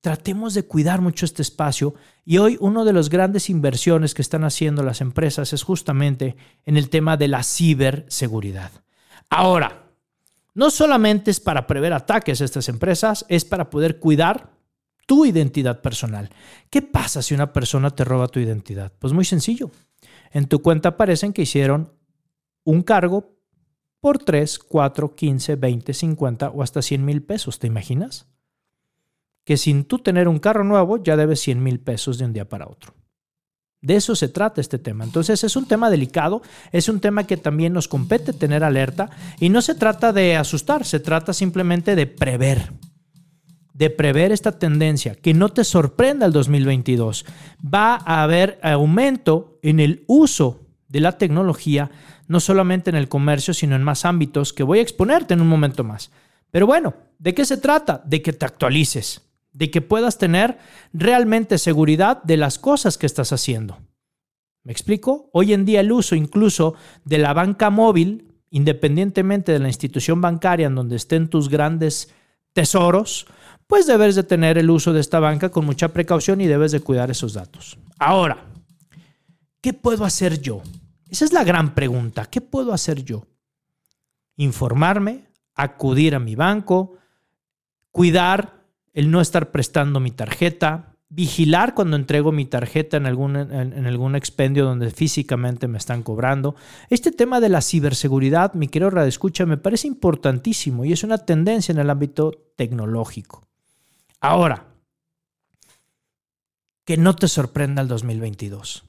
Tratemos 0.00 0.54
de 0.54 0.64
cuidar 0.64 1.00
mucho 1.00 1.24
este 1.24 1.42
espacio 1.42 1.94
y 2.24 2.38
hoy 2.38 2.56
una 2.60 2.84
de 2.84 2.92
las 2.92 3.08
grandes 3.08 3.50
inversiones 3.50 4.14
que 4.14 4.22
están 4.22 4.44
haciendo 4.44 4.82
las 4.82 5.00
empresas 5.00 5.52
es 5.52 5.64
justamente 5.64 6.36
en 6.64 6.76
el 6.76 6.88
tema 6.88 7.16
de 7.16 7.26
la 7.26 7.42
ciberseguridad. 7.42 8.70
Ahora, 9.28 9.88
no 10.54 10.70
solamente 10.70 11.32
es 11.32 11.40
para 11.40 11.66
prever 11.66 11.92
ataques 11.92 12.40
a 12.40 12.44
estas 12.44 12.68
empresas, 12.68 13.26
es 13.28 13.44
para 13.44 13.70
poder 13.70 13.98
cuidar 13.98 14.50
tu 15.06 15.24
identidad 15.24 15.80
personal. 15.80 16.30
¿Qué 16.70 16.82
pasa 16.82 17.22
si 17.22 17.34
una 17.34 17.52
persona 17.52 17.90
te 17.90 18.04
roba 18.04 18.28
tu 18.28 18.38
identidad? 18.38 18.92
Pues 18.98 19.12
muy 19.12 19.24
sencillo. 19.24 19.70
En 20.30 20.46
tu 20.46 20.60
cuenta 20.60 20.90
aparecen 20.90 21.32
que 21.32 21.42
hicieron 21.42 21.92
un 22.62 22.82
cargo 22.82 23.34
por 24.00 24.18
3, 24.18 24.60
4, 24.60 25.14
15, 25.16 25.56
20, 25.56 25.94
50 25.94 26.50
o 26.50 26.62
hasta 26.62 26.82
100 26.82 27.04
mil 27.04 27.22
pesos. 27.22 27.58
¿Te 27.58 27.66
imaginas? 27.66 28.27
Que 29.48 29.56
sin 29.56 29.84
tú 29.84 29.98
tener 29.98 30.28
un 30.28 30.40
carro 30.40 30.62
nuevo 30.62 31.02
ya 31.02 31.16
debes 31.16 31.40
100 31.40 31.62
mil 31.62 31.80
pesos 31.80 32.18
de 32.18 32.26
un 32.26 32.34
día 32.34 32.46
para 32.46 32.68
otro. 32.68 32.92
De 33.80 33.96
eso 33.96 34.14
se 34.14 34.28
trata 34.28 34.60
este 34.60 34.78
tema. 34.78 35.04
Entonces 35.04 35.42
es 35.42 35.56
un 35.56 35.66
tema 35.66 35.88
delicado, 35.88 36.42
es 36.70 36.86
un 36.90 37.00
tema 37.00 37.24
que 37.24 37.38
también 37.38 37.72
nos 37.72 37.88
compete 37.88 38.34
tener 38.34 38.62
alerta 38.62 39.08
y 39.40 39.48
no 39.48 39.62
se 39.62 39.74
trata 39.74 40.12
de 40.12 40.36
asustar, 40.36 40.84
se 40.84 41.00
trata 41.00 41.32
simplemente 41.32 41.96
de 41.96 42.06
prever, 42.06 42.74
de 43.72 43.88
prever 43.88 44.32
esta 44.32 44.58
tendencia, 44.58 45.14
que 45.14 45.32
no 45.32 45.48
te 45.48 45.64
sorprenda 45.64 46.26
el 46.26 46.32
2022. 46.32 47.24
Va 47.64 47.94
a 48.04 48.22
haber 48.24 48.60
aumento 48.62 49.58
en 49.62 49.80
el 49.80 50.04
uso 50.08 50.66
de 50.88 51.00
la 51.00 51.12
tecnología, 51.12 51.90
no 52.26 52.38
solamente 52.38 52.90
en 52.90 52.96
el 52.96 53.08
comercio, 53.08 53.54
sino 53.54 53.76
en 53.76 53.82
más 53.82 54.04
ámbitos 54.04 54.52
que 54.52 54.62
voy 54.62 54.80
a 54.80 54.82
exponerte 54.82 55.32
en 55.32 55.40
un 55.40 55.48
momento 55.48 55.84
más. 55.84 56.10
Pero 56.50 56.66
bueno, 56.66 56.92
¿de 57.18 57.32
qué 57.32 57.46
se 57.46 57.56
trata? 57.56 58.02
De 58.04 58.20
que 58.20 58.34
te 58.34 58.44
actualices 58.44 59.22
de 59.58 59.72
que 59.72 59.80
puedas 59.80 60.18
tener 60.18 60.56
realmente 60.92 61.58
seguridad 61.58 62.22
de 62.22 62.36
las 62.36 62.60
cosas 62.60 62.96
que 62.96 63.06
estás 63.06 63.32
haciendo. 63.32 63.78
¿Me 64.62 64.70
explico? 64.70 65.30
Hoy 65.32 65.52
en 65.52 65.64
día 65.64 65.80
el 65.80 65.90
uso 65.90 66.14
incluso 66.14 66.74
de 67.04 67.18
la 67.18 67.32
banca 67.32 67.68
móvil, 67.68 68.32
independientemente 68.50 69.50
de 69.50 69.58
la 69.58 69.66
institución 69.66 70.20
bancaria 70.20 70.68
en 70.68 70.76
donde 70.76 70.94
estén 70.94 71.28
tus 71.28 71.48
grandes 71.48 72.14
tesoros, 72.52 73.26
pues 73.66 73.88
debes 73.88 74.14
de 74.14 74.22
tener 74.22 74.58
el 74.58 74.70
uso 74.70 74.92
de 74.92 75.00
esta 75.00 75.18
banca 75.18 75.50
con 75.50 75.66
mucha 75.66 75.88
precaución 75.88 76.40
y 76.40 76.46
debes 76.46 76.70
de 76.70 76.80
cuidar 76.80 77.10
esos 77.10 77.32
datos. 77.32 77.78
Ahora, 77.98 78.44
¿qué 79.60 79.72
puedo 79.72 80.04
hacer 80.04 80.40
yo? 80.40 80.62
Esa 81.10 81.24
es 81.24 81.32
la 81.32 81.42
gran 81.42 81.74
pregunta. 81.74 82.26
¿Qué 82.26 82.40
puedo 82.40 82.72
hacer 82.72 83.02
yo? 83.02 83.26
Informarme, 84.36 85.26
acudir 85.56 86.14
a 86.14 86.20
mi 86.20 86.36
banco, 86.36 86.94
cuidar 87.90 88.57
el 88.98 89.12
no 89.12 89.20
estar 89.20 89.52
prestando 89.52 90.00
mi 90.00 90.10
tarjeta, 90.10 90.96
vigilar 91.08 91.76
cuando 91.76 91.94
entrego 91.94 92.32
mi 92.32 92.46
tarjeta 92.46 92.96
en 92.96 93.06
algún, 93.06 93.36
en, 93.36 93.86
algún 93.86 94.16
expendio 94.16 94.64
donde 94.64 94.90
físicamente 94.90 95.68
me 95.68 95.78
están 95.78 96.02
cobrando. 96.02 96.56
Este 96.90 97.12
tema 97.12 97.38
de 97.38 97.48
la 97.48 97.62
ciberseguridad, 97.62 98.54
mi 98.54 98.66
querido 98.66 99.00
Escucha, 99.04 99.46
me 99.46 99.56
parece 99.56 99.86
importantísimo 99.86 100.84
y 100.84 100.92
es 100.92 101.04
una 101.04 101.18
tendencia 101.18 101.70
en 101.70 101.78
el 101.78 101.90
ámbito 101.90 102.32
tecnológico. 102.56 103.46
Ahora, 104.20 104.66
que 106.84 106.96
no 106.96 107.14
te 107.14 107.28
sorprenda 107.28 107.82
el 107.82 107.86
2022. 107.86 108.84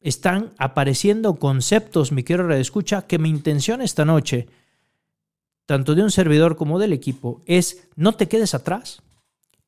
Están 0.00 0.52
apareciendo 0.56 1.34
conceptos, 1.34 2.12
mi 2.12 2.22
querido 2.22 2.50
Escucha, 2.52 3.02
que 3.02 3.18
mi 3.18 3.28
intención 3.28 3.82
esta 3.82 4.06
noche 4.06 4.48
tanto 5.72 5.94
de 5.94 6.02
un 6.02 6.10
servidor 6.10 6.56
como 6.56 6.78
del 6.78 6.92
equipo, 6.92 7.40
es 7.46 7.88
no 7.96 8.12
te 8.12 8.28
quedes 8.28 8.52
atrás. 8.52 9.00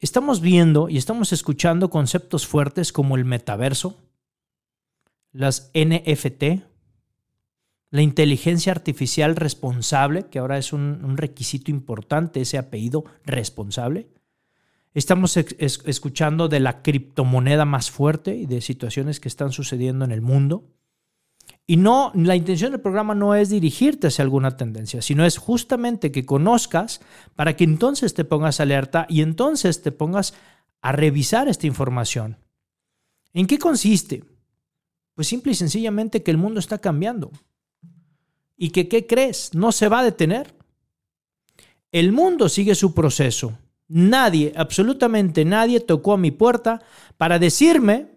Estamos 0.01 0.43
viendo 0.43 0.91
y 0.91 0.99
estamos 0.99 1.33
escuchando 1.33 1.89
conceptos 1.89 2.47
fuertes 2.47 2.93
como 2.93 3.17
el 3.17 3.25
metaverso, 3.25 3.97
las 5.33 5.71
NFT, 5.73 6.63
la 7.89 8.03
inteligencia 8.03 8.71
artificial 8.71 9.35
responsable, 9.35 10.27
que 10.27 10.41
ahora 10.41 10.59
es 10.59 10.75
un, 10.75 11.17
requisito 11.17 11.71
importante, 11.71 12.43
ese 12.43 12.59
apellido 12.59 13.07
responsable. 13.25 14.09
Estamos 14.93 15.39
escuchando 15.39 16.49
de 16.49 16.61
la 16.61 16.83
criptomoneda 16.83 17.65
más 17.65 17.91
fuerte 17.91 18.37
y 18.37 18.45
de 18.45 18.61
situaciones 18.61 19.21
que 19.21 19.29
están 19.29 19.53
sucediendo 19.53 20.05
en 20.05 20.13
el 20.13 20.21
mundo. 20.21 20.65
Y 21.67 21.79
no, 21.79 22.13
la 22.15 22.37
intención 22.37 22.73
del 22.73 22.81
programa 22.81 23.15
no 23.15 23.35
es 23.35 23.49
dirigirte 23.49 24.09
hacia 24.09 24.23
alguna 24.23 24.57
tendencia, 24.57 25.01
sino 25.01 25.25
es 25.25 25.39
justamente 25.39 26.13
que 26.13 26.27
conozcas 26.27 27.01
para 27.35 27.57
que 27.57 27.65
entonces 27.65 28.13
te 28.13 28.25
pongas 28.25 28.61
alerta 28.61 29.07
y 29.09 29.23
entonces 29.23 29.81
te 29.81 29.91
pongas 29.91 30.35
a 30.83 30.93
revisar 30.93 31.49
esta 31.49 31.67
información. 31.67 32.37
¿En 33.33 33.47
qué 33.47 33.59
consiste? 33.59 34.25
Pues 35.15 35.27
simple 35.27 35.53
y 35.53 35.55
sencillamente 35.55 36.23
que 36.23 36.31
el 36.31 36.37
mundo 36.37 36.61
está 36.61 36.79
cambiando. 36.79 37.31
¿Y 38.57 38.71
que 38.71 38.87
qué 38.87 39.07
crees? 39.07 39.55
No 39.55 39.73
se 39.73 39.89
va 39.89 40.01
a 40.01 40.05
detener. 40.05 40.55
El 41.91 42.13
mundo 42.13 42.51
sigue 42.51 42.75
su 42.75 42.93
proceso. 42.93 43.59
Nadie, 43.89 44.53
absolutamente 44.57 45.45
nadie 45.45 45.81
tocó 45.81 46.13
a 46.13 46.19
mi 46.19 46.31
puerta 46.31 46.83
para 47.17 47.39
decirme 47.39 48.09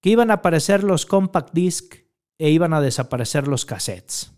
que 0.00 0.10
iban 0.10 0.30
a 0.30 0.34
aparecer 0.34 0.82
los 0.82 1.06
compact 1.06 1.54
disc 1.54 2.03
e 2.38 2.50
iban 2.50 2.74
a 2.74 2.80
desaparecer 2.80 3.48
los 3.48 3.64
cassettes. 3.64 4.32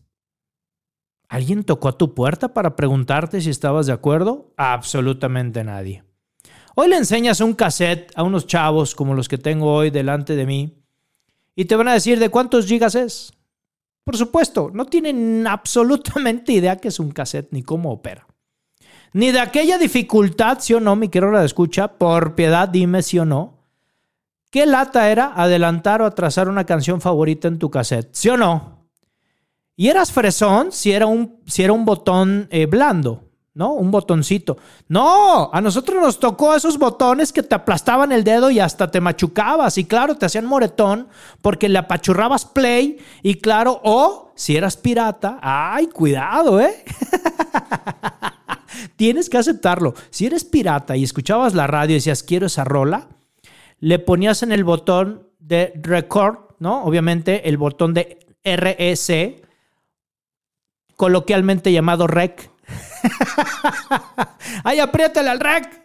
¿Alguien 1.29 1.65
tocó 1.65 1.88
a 1.88 1.99
tu 1.99 2.15
puerta 2.15 2.55
para 2.55 2.76
preguntarte 2.76 3.41
si 3.41 3.50
estabas 3.50 3.87
de 3.87 3.93
acuerdo? 3.93 4.53
Absolutamente 4.57 5.65
nadie. 5.65 6.05
Hoy 6.76 6.88
le 6.88 6.97
enseñas 6.97 7.41
un 7.41 7.55
cassette 7.55 8.12
a 8.15 8.23
unos 8.23 8.47
chavos 8.47 8.95
como 8.95 9.15
los 9.15 9.29
que 9.29 9.38
tengo 9.38 9.73
hoy 9.73 9.91
delante 9.91 10.37
de 10.37 10.47
mí 10.47 10.83
y 11.55 11.65
te 11.65 11.75
van 11.75 11.88
a 11.88 11.95
decir 11.95 12.19
de 12.19 12.29
cuántos 12.29 12.67
gigas 12.67 12.95
es. 12.95 13.33
Por 14.05 14.17
supuesto, 14.17 14.71
no 14.73 14.85
tienen 14.85 15.47
absolutamente 15.49 16.53
idea 16.53 16.76
qué 16.76 16.88
es 16.88 17.00
un 17.00 17.11
cassette 17.11 17.49
ni 17.50 17.62
cómo 17.62 17.91
opera. 17.91 18.26
Ni 19.12 19.33
de 19.33 19.41
aquella 19.41 19.79
dificultad, 19.79 20.59
sí 20.61 20.75
o 20.75 20.81
no, 20.81 20.95
mi 20.95 21.09
querido 21.09 21.33
de 21.33 21.47
escucha, 21.47 21.97
por 21.97 22.35
piedad 22.35 22.69
dime 22.69 23.03
sí 23.03 23.19
o 23.19 23.25
no, 23.25 23.56
¿Qué 24.57 24.65
lata 24.65 25.11
era 25.11 25.35
adelantar 25.37 26.01
o 26.01 26.07
atrasar 26.07 26.49
una 26.49 26.65
canción 26.65 27.03
favorita 27.03 27.47
en 27.47 27.59
tu 27.59 27.71
cassette? 27.71 28.09
¿Sí 28.13 28.31
o 28.31 28.39
no? 28.39 28.87
Y 29.77 29.89
eras 29.89 30.11
fresón 30.11 30.73
si 30.73 30.93
era 30.93 31.05
un, 31.05 31.43
si 31.45 31.63
era 31.63 31.75
un 31.75 31.85
botón 31.85 32.49
eh, 32.51 32.65
blando, 32.65 33.25
¿no? 33.53 33.75
Un 33.75 33.91
botoncito. 33.91 34.57
No, 34.89 35.51
a 35.53 35.61
nosotros 35.61 36.01
nos 36.01 36.19
tocó 36.19 36.55
esos 36.55 36.79
botones 36.79 37.35
que 37.35 37.43
te 37.43 37.55
aplastaban 37.55 38.13
el 38.13 38.25
dedo 38.25 38.51
y 38.51 38.59
hasta 38.59 38.91
te 38.91 38.99
machucabas. 39.03 39.77
Y 39.77 39.85
claro, 39.85 40.15
te 40.15 40.25
hacían 40.25 40.47
moretón 40.47 41.09
porque 41.43 41.69
le 41.69 41.77
apachurrabas 41.77 42.47
play. 42.47 42.97
Y 43.23 43.35
claro, 43.35 43.83
o 43.85 44.33
si 44.37 44.57
eras 44.57 44.79
pirata, 44.79 45.39
ay, 45.43 45.89
cuidado, 45.89 46.63
¿eh? 46.63 46.83
Tienes 48.97 49.29
que 49.29 49.37
aceptarlo. 49.37 49.93
Si 50.09 50.25
eres 50.25 50.45
pirata 50.45 50.97
y 50.97 51.05
escuchabas 51.05 51.53
la 51.53 51.67
radio 51.67 51.91
y 51.91 51.99
decías, 51.99 52.23
quiero 52.23 52.47
esa 52.47 52.65
rola, 52.65 53.09
le 53.78 53.99
ponías 53.99 54.42
en 54.42 54.52
el 54.52 54.64
botón 54.64 55.28
de 55.38 55.73
record, 55.76 56.38
¿no? 56.59 56.85
Obviamente 56.85 57.49
el 57.49 57.56
botón 57.56 57.95
de 57.95 58.18
REC, 58.45 59.45
coloquialmente 60.97 61.73
llamado 61.73 62.06
rec. 62.06 62.50
¡Ay, 64.64 64.80
apriétale 64.80 65.30
al 65.30 65.40
rec! 65.40 65.83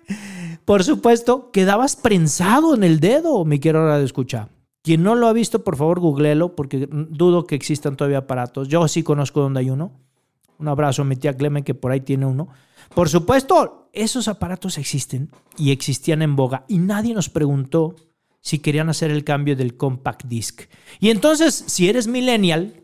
Por 0.66 0.84
supuesto, 0.84 1.52
quedabas 1.52 1.96
prensado 1.96 2.76
en 2.76 2.84
el 2.84 3.00
dedo, 3.00 3.44
me 3.46 3.60
quiero 3.60 3.80
ahora 3.80 3.98
de 3.98 4.06
escuchar. 4.06 4.50
Quien 4.84 5.04
no 5.04 5.16
lo 5.16 5.28
ha 5.28 5.34
visto, 5.34 5.64
por 5.64 5.76
favor, 5.76 6.00
googleelo, 6.00 6.56
porque 6.56 6.88
dudo 6.90 7.46
que 7.46 7.56
existan 7.56 7.96
todavía 7.96 8.20
aparatos. 8.20 8.68
Yo 8.68 8.88
sí 8.88 9.04
conozco 9.04 9.42
donde 9.42 9.60
hay 9.60 9.70
uno. 9.70 9.92
Un 10.58 10.68
abrazo 10.68 11.04
a 11.04 11.06
mi 11.06 11.16
tía 11.16 11.36
Clemen, 11.36 11.64
que 11.64 11.76
por 11.76 11.92
ahí 11.92 12.02
tiene 12.02 12.26
uno. 12.26 12.50
Por 12.94 13.08
supuesto, 13.08 13.90
esos 13.94 14.28
aparatos 14.28 14.78
existen 14.78 15.32
y 15.58 15.72
existían 15.72 16.22
en 16.22 16.36
boga 16.36 16.66
y 16.68 16.78
nadie 16.78 17.14
nos 17.14 17.30
preguntó 17.30 17.96
si 18.42 18.60
querían 18.60 18.90
hacer 18.90 19.12
el 19.12 19.24
cambio 19.24 19.56
del 19.56 19.78
compact 19.78 20.26
disc. 20.26 20.64
Y 21.00 21.10
entonces, 21.10 21.54
si 21.68 21.88
eres 21.88 22.08
millennial, 22.08 22.84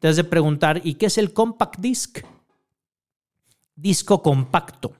te 0.00 0.08
has 0.08 0.16
de 0.16 0.24
preguntar, 0.24 0.80
¿y 0.84 0.94
qué 0.94 1.06
es 1.06 1.18
el 1.18 1.32
compact 1.32 1.80
disc? 1.80 2.20
Disco 3.74 4.22
compacto. 4.22 4.92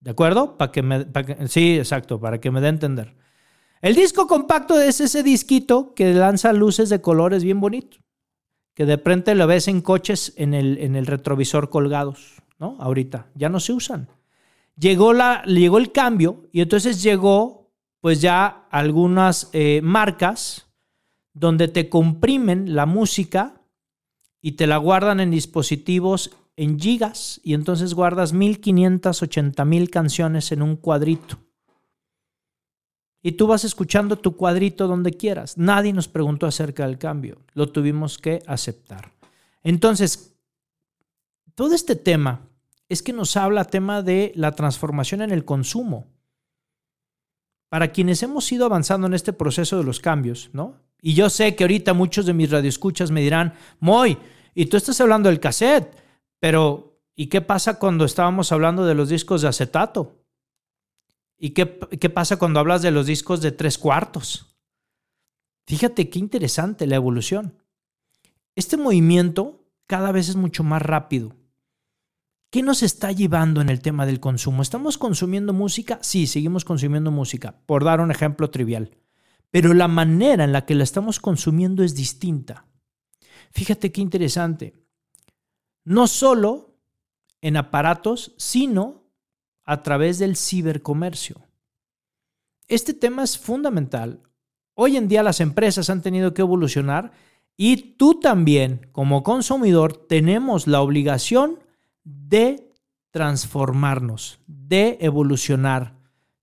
¿De 0.00 0.10
acuerdo? 0.10 0.56
Que 0.72 0.82
me, 0.82 1.06
sí, 1.48 1.76
exacto, 1.76 2.20
para 2.20 2.40
que 2.40 2.50
me 2.50 2.60
dé 2.60 2.68
a 2.68 2.70
entender. 2.70 3.16
El 3.82 3.94
disco 3.94 4.26
compacto 4.26 4.80
es 4.80 5.00
ese 5.00 5.22
disquito 5.22 5.92
que 5.94 6.14
lanza 6.14 6.52
luces 6.52 6.88
de 6.88 7.00
colores 7.00 7.44
bien 7.44 7.60
bonitos 7.60 8.07
que 8.78 8.86
de 8.86 8.94
repente 8.94 9.34
lo 9.34 9.48
ves 9.48 9.66
en 9.66 9.80
coches 9.80 10.32
en 10.36 10.54
el, 10.54 10.78
en 10.78 10.94
el 10.94 11.04
retrovisor 11.04 11.68
colgados, 11.68 12.36
¿no? 12.60 12.76
Ahorita, 12.78 13.26
ya 13.34 13.48
no 13.48 13.58
se 13.58 13.72
usan. 13.72 14.06
Llegó, 14.78 15.12
la, 15.12 15.42
llegó 15.46 15.78
el 15.78 15.90
cambio 15.90 16.44
y 16.52 16.60
entonces 16.60 17.02
llegó 17.02 17.72
pues 18.00 18.20
ya 18.20 18.68
algunas 18.70 19.50
eh, 19.52 19.80
marcas 19.82 20.68
donde 21.32 21.66
te 21.66 21.88
comprimen 21.88 22.76
la 22.76 22.86
música 22.86 23.62
y 24.40 24.52
te 24.52 24.68
la 24.68 24.76
guardan 24.76 25.18
en 25.18 25.32
dispositivos 25.32 26.30
en 26.54 26.78
gigas 26.78 27.40
y 27.42 27.54
entonces 27.54 27.94
guardas 27.94 28.32
1580 28.32 29.64
mil 29.64 29.90
canciones 29.90 30.52
en 30.52 30.62
un 30.62 30.76
cuadrito. 30.76 31.40
Y 33.28 33.32
tú 33.32 33.46
vas 33.46 33.62
escuchando 33.62 34.16
tu 34.16 34.38
cuadrito 34.38 34.88
donde 34.88 35.12
quieras. 35.12 35.58
Nadie 35.58 35.92
nos 35.92 36.08
preguntó 36.08 36.46
acerca 36.46 36.86
del 36.86 36.96
cambio. 36.96 37.36
Lo 37.52 37.68
tuvimos 37.68 38.16
que 38.16 38.42
aceptar. 38.46 39.12
Entonces, 39.62 40.34
todo 41.54 41.74
este 41.74 41.94
tema 41.94 42.48
es 42.88 43.02
que 43.02 43.12
nos 43.12 43.36
habla 43.36 43.66
tema 43.66 44.00
de 44.00 44.32
la 44.34 44.52
transformación 44.52 45.20
en 45.20 45.30
el 45.30 45.44
consumo. 45.44 46.06
Para 47.68 47.92
quienes 47.92 48.22
hemos 48.22 48.50
ido 48.50 48.64
avanzando 48.64 49.06
en 49.06 49.12
este 49.12 49.34
proceso 49.34 49.76
de 49.76 49.84
los 49.84 50.00
cambios, 50.00 50.48
¿no? 50.54 50.76
Y 51.02 51.12
yo 51.12 51.28
sé 51.28 51.54
que 51.54 51.64
ahorita 51.64 51.92
muchos 51.92 52.24
de 52.24 52.32
mis 52.32 52.50
radioescuchas 52.50 53.10
me 53.10 53.20
dirán, 53.20 53.52
Moy, 53.78 54.16
y 54.54 54.64
tú 54.64 54.78
estás 54.78 55.02
hablando 55.02 55.28
del 55.28 55.38
cassette, 55.38 55.94
pero 56.40 56.98
¿y 57.14 57.26
qué 57.26 57.42
pasa 57.42 57.78
cuando 57.78 58.06
estábamos 58.06 58.52
hablando 58.52 58.86
de 58.86 58.94
los 58.94 59.10
discos 59.10 59.42
de 59.42 59.48
acetato? 59.48 60.17
¿Y 61.38 61.50
qué, 61.50 61.78
qué 62.00 62.10
pasa 62.10 62.36
cuando 62.36 62.60
hablas 62.60 62.82
de 62.82 62.90
los 62.90 63.06
discos 63.06 63.40
de 63.40 63.52
tres 63.52 63.78
cuartos? 63.78 64.56
Fíjate 65.66 66.10
qué 66.10 66.18
interesante 66.18 66.86
la 66.86 66.96
evolución. 66.96 67.62
Este 68.56 68.76
movimiento 68.76 69.64
cada 69.86 70.12
vez 70.12 70.28
es 70.28 70.36
mucho 70.36 70.64
más 70.64 70.82
rápido. 70.82 71.36
¿Qué 72.50 72.62
nos 72.62 72.82
está 72.82 73.12
llevando 73.12 73.60
en 73.60 73.68
el 73.68 73.80
tema 73.80 74.06
del 74.06 74.20
consumo? 74.20 74.62
¿Estamos 74.62 74.96
consumiendo 74.96 75.52
música? 75.52 75.98
Sí, 76.02 76.26
seguimos 76.26 76.64
consumiendo 76.64 77.10
música, 77.10 77.60
por 77.66 77.84
dar 77.84 78.00
un 78.00 78.10
ejemplo 78.10 78.50
trivial. 78.50 78.96
Pero 79.50 79.74
la 79.74 79.88
manera 79.88 80.44
en 80.44 80.52
la 80.52 80.64
que 80.64 80.74
la 80.74 80.84
estamos 80.84 81.20
consumiendo 81.20 81.84
es 81.84 81.94
distinta. 81.94 82.66
Fíjate 83.50 83.92
qué 83.92 84.00
interesante. 84.00 84.74
No 85.84 86.06
solo 86.06 86.78
en 87.42 87.58
aparatos, 87.58 88.34
sino 88.38 89.07
a 89.68 89.82
través 89.82 90.18
del 90.18 90.34
cibercomercio. 90.34 91.42
Este 92.68 92.94
tema 92.94 93.22
es 93.22 93.38
fundamental. 93.38 94.22
Hoy 94.72 94.96
en 94.96 95.08
día 95.08 95.22
las 95.22 95.40
empresas 95.40 95.90
han 95.90 96.00
tenido 96.00 96.32
que 96.32 96.40
evolucionar 96.40 97.12
y 97.54 97.76
tú 97.98 98.18
también, 98.18 98.88
como 98.92 99.22
consumidor, 99.22 99.92
tenemos 99.92 100.66
la 100.68 100.80
obligación 100.80 101.58
de 102.02 102.72
transformarnos, 103.10 104.40
de 104.46 104.96
evolucionar. 105.02 105.98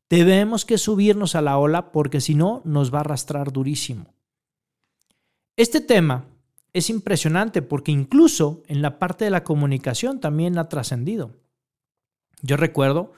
Debemos 0.08 0.63
que 0.63 0.77
subirnos 0.77 1.34
a 1.34 1.41
la 1.41 1.58
ola 1.58 1.91
porque 1.91 2.22
si 2.22 2.36
no 2.36 2.62
nos 2.63 2.94
va 2.94 3.00
a 3.00 3.01
arrastrar 3.01 3.51
durísimo. 3.51 4.13
Este 5.55 5.82
tema 5.82 6.25
es 6.74 6.91
impresionante 6.91 7.63
porque 7.63 7.91
incluso 7.91 8.62
en 8.67 8.84
la 8.84 9.00
parte 9.00 9.25
de 9.25 9.32
la 9.32 9.44
comunicación 9.44 10.20
también 10.20 10.60
ha 10.60 10.70
trascendido. 10.70 11.32
Yo 12.46 12.58
recuerdo 12.58 13.12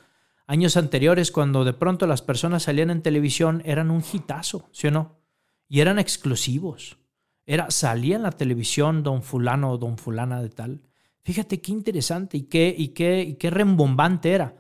años 0.45 0.77
anteriores 0.77 1.31
cuando 1.31 1.65
de 1.65 1.73
pronto 1.73 2.07
las 2.07 2.21
personas 2.21 2.63
salían 2.63 2.89
en 2.89 3.01
televisión 3.01 3.61
eran 3.65 3.91
un 3.91 4.01
hitazo, 4.01 4.69
¿sí 4.71 4.87
o 4.87 4.91
no? 4.91 5.19
Y 5.67 5.81
eran 5.81 5.99
exclusivos. 5.99 6.97
Era 7.45 7.69
salía 7.69 8.15
en 8.15 8.23
la 8.23 8.31
televisión 8.31 9.03
don 9.03 9.21
fulano 9.21 9.71
o 9.71 9.77
don 9.77 9.97
fulana 9.97 10.41
de 10.41 10.49
tal. 10.49 10.81
Fíjate 11.23 11.59
qué 11.59 11.73
interesante 11.73 12.37
y 12.37 12.43
qué, 12.43 12.73
y 12.77 12.89
qué, 12.89 13.21
y 13.21 13.33
qué 13.33 13.49
rembombante 13.49 14.31
era. 14.31 14.55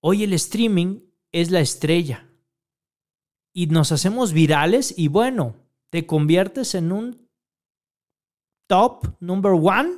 Hoy 0.00 0.24
el 0.24 0.32
streaming 0.32 0.98
es 1.30 1.52
la 1.52 1.60
estrella. 1.60 2.28
Y 3.52 3.68
nos 3.68 3.92
hacemos 3.92 4.32
virales 4.32 4.92
y 4.96 5.06
bueno, 5.06 5.54
te 5.90 6.04
conviertes 6.04 6.74
en 6.74 6.90
un 6.90 7.28
top 8.66 9.14
number 9.20 9.52
one 9.52 9.90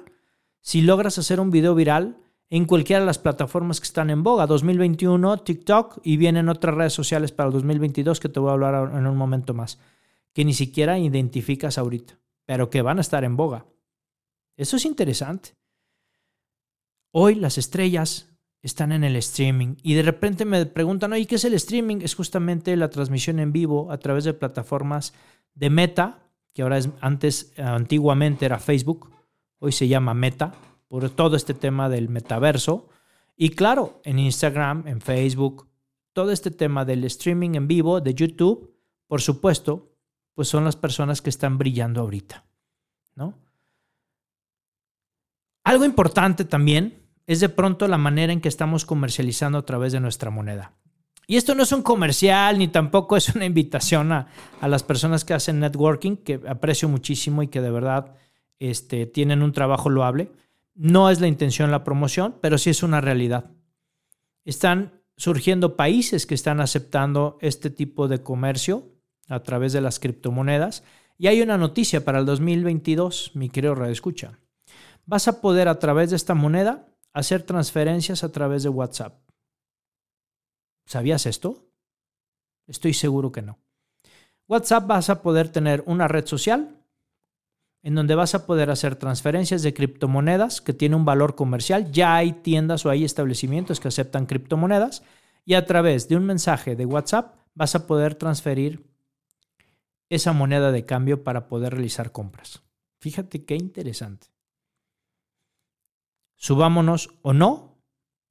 si 0.60 0.82
logras 0.82 1.16
hacer 1.16 1.40
un 1.40 1.50
video 1.50 1.74
viral 1.74 2.18
en 2.56 2.66
cualquiera 2.66 3.00
de 3.00 3.06
las 3.06 3.18
plataformas 3.18 3.80
que 3.80 3.86
están 3.86 4.10
en 4.10 4.22
boga. 4.22 4.46
2021, 4.46 5.38
TikTok 5.38 5.98
y 6.04 6.16
vienen 6.16 6.48
otras 6.48 6.76
redes 6.76 6.92
sociales 6.92 7.32
para 7.32 7.48
el 7.48 7.52
2022 7.52 8.20
que 8.20 8.28
te 8.28 8.38
voy 8.38 8.50
a 8.50 8.52
hablar 8.52 8.92
en 8.96 9.08
un 9.08 9.16
momento 9.16 9.54
más, 9.54 9.80
que 10.32 10.44
ni 10.44 10.54
siquiera 10.54 10.96
identificas 10.96 11.78
ahorita, 11.78 12.16
pero 12.46 12.70
que 12.70 12.80
van 12.80 12.98
a 12.98 13.00
estar 13.00 13.24
en 13.24 13.36
boga. 13.36 13.66
Eso 14.56 14.76
es 14.76 14.84
interesante. 14.84 15.56
Hoy 17.10 17.34
las 17.34 17.58
estrellas 17.58 18.28
están 18.62 18.92
en 18.92 19.02
el 19.02 19.16
streaming 19.16 19.74
y 19.82 19.94
de 19.94 20.02
repente 20.02 20.44
me 20.44 20.64
preguntan, 20.64 21.12
oye, 21.12 21.26
¿qué 21.26 21.34
es 21.34 21.44
el 21.44 21.54
streaming? 21.54 22.02
Es 22.02 22.14
justamente 22.14 22.76
la 22.76 22.88
transmisión 22.88 23.40
en 23.40 23.50
vivo 23.50 23.90
a 23.90 23.98
través 23.98 24.22
de 24.22 24.32
plataformas 24.32 25.12
de 25.54 25.70
Meta, 25.70 26.20
que 26.52 26.62
ahora 26.62 26.78
es 26.78 26.88
antes, 27.00 27.52
antiguamente 27.58 28.46
era 28.46 28.60
Facebook, 28.60 29.10
hoy 29.58 29.72
se 29.72 29.88
llama 29.88 30.14
Meta, 30.14 30.52
por 30.94 31.10
todo 31.10 31.34
este 31.34 31.54
tema 31.54 31.88
del 31.88 32.08
metaverso. 32.08 32.88
Y 33.36 33.48
claro, 33.50 34.00
en 34.04 34.20
Instagram, 34.20 34.86
en 34.86 35.00
Facebook, 35.00 35.66
todo 36.12 36.30
este 36.30 36.52
tema 36.52 36.84
del 36.84 37.02
streaming 37.02 37.56
en 37.56 37.66
vivo, 37.66 38.00
de 38.00 38.14
YouTube, 38.14 38.72
por 39.08 39.20
supuesto, 39.20 39.90
pues 40.34 40.46
son 40.46 40.64
las 40.64 40.76
personas 40.76 41.20
que 41.20 41.30
están 41.30 41.58
brillando 41.58 42.00
ahorita, 42.00 42.44
¿no? 43.16 43.34
Algo 45.64 45.84
importante 45.84 46.44
también 46.44 47.02
es 47.26 47.40
de 47.40 47.48
pronto 47.48 47.88
la 47.88 47.98
manera 47.98 48.32
en 48.32 48.40
que 48.40 48.48
estamos 48.48 48.84
comercializando 48.84 49.58
a 49.58 49.66
través 49.66 49.92
de 49.92 49.98
nuestra 49.98 50.30
moneda. 50.30 50.74
Y 51.26 51.38
esto 51.38 51.56
no 51.56 51.64
es 51.64 51.72
un 51.72 51.82
comercial 51.82 52.56
ni 52.56 52.68
tampoco 52.68 53.16
es 53.16 53.34
una 53.34 53.46
invitación 53.46 54.12
a, 54.12 54.28
las 54.62 54.84
personas 54.84 55.24
que 55.24 55.34
hacen 55.34 55.58
networking, 55.58 56.18
que 56.18 56.40
aprecio 56.46 56.88
muchísimo 56.88 57.42
y 57.42 57.48
que 57.48 57.60
de 57.60 57.72
verdad 57.72 58.14
este, 58.60 59.06
tienen 59.06 59.42
un 59.42 59.50
trabajo 59.50 59.90
loable. 59.90 60.30
No 60.74 61.10
es 61.10 61.20
la 61.20 61.28
intención 61.28 61.70
la 61.70 61.84
promoción, 61.84 62.36
pero 62.40 62.58
sí 62.58 62.70
es 62.70 62.82
una 62.82 63.00
realidad. 63.00 63.50
Están 64.44 65.00
surgiendo 65.16 65.76
países 65.76 66.26
que 66.26 66.34
están 66.34 66.60
aceptando 66.60 67.38
este 67.40 67.70
tipo 67.70 68.08
de 68.08 68.22
comercio 68.22 68.92
a 69.28 69.40
través 69.42 69.72
de 69.72 69.80
las 69.80 70.00
criptomonedas. 70.00 70.82
Y 71.16 71.28
hay 71.28 71.40
una 71.40 71.56
noticia 71.56 72.04
para 72.04 72.18
el 72.18 72.26
2022, 72.26 73.32
mi 73.34 73.48
querido 73.48 73.74
Radio 73.74 73.92
Escucha 73.92 74.38
vas 75.06 75.28
a 75.28 75.40
poder 75.40 75.68
a 75.68 75.78
través 75.78 76.10
de 76.10 76.16
esta 76.16 76.34
moneda 76.34 76.88
hacer 77.12 77.42
transferencias 77.42 78.24
a 78.24 78.32
través 78.32 78.62
de 78.62 78.68
WhatsApp. 78.68 79.20
¿Sabías 80.86 81.26
esto? 81.26 81.66
Estoy 82.66 82.94
seguro 82.94 83.32
que 83.32 83.42
no. 83.42 83.58
WhatsApp 84.48 84.86
vas 84.86 85.10
a 85.10 85.22
poder 85.22 85.48
tener 85.48 85.82
una 85.86 86.08
red 86.08 86.26
social 86.26 86.83
en 87.84 87.94
donde 87.94 88.16
vas 88.16 88.34
a 88.34 88.46
poder 88.46 88.70
hacer 88.70 88.96
transferencias 88.96 89.62
de 89.62 89.72
criptomonedas 89.72 90.60
que 90.60 90.72
tiene 90.72 90.96
un 90.96 91.04
valor 91.04 91.36
comercial. 91.36 91.92
Ya 91.92 92.16
hay 92.16 92.32
tiendas 92.32 92.84
o 92.84 92.90
hay 92.90 93.04
establecimientos 93.04 93.78
que 93.78 93.88
aceptan 93.88 94.26
criptomonedas 94.26 95.04
y 95.44 95.54
a 95.54 95.64
través 95.66 96.08
de 96.08 96.16
un 96.16 96.24
mensaje 96.24 96.74
de 96.74 96.86
WhatsApp 96.86 97.36
vas 97.54 97.76
a 97.76 97.86
poder 97.86 98.16
transferir 98.16 98.84
esa 100.10 100.32
moneda 100.32 100.72
de 100.72 100.84
cambio 100.84 101.22
para 101.22 101.46
poder 101.46 101.74
realizar 101.74 102.10
compras. 102.10 102.62
Fíjate 102.98 103.44
qué 103.44 103.54
interesante 103.54 104.34
subámonos 106.44 107.08
o 107.22 107.32
no, 107.32 107.80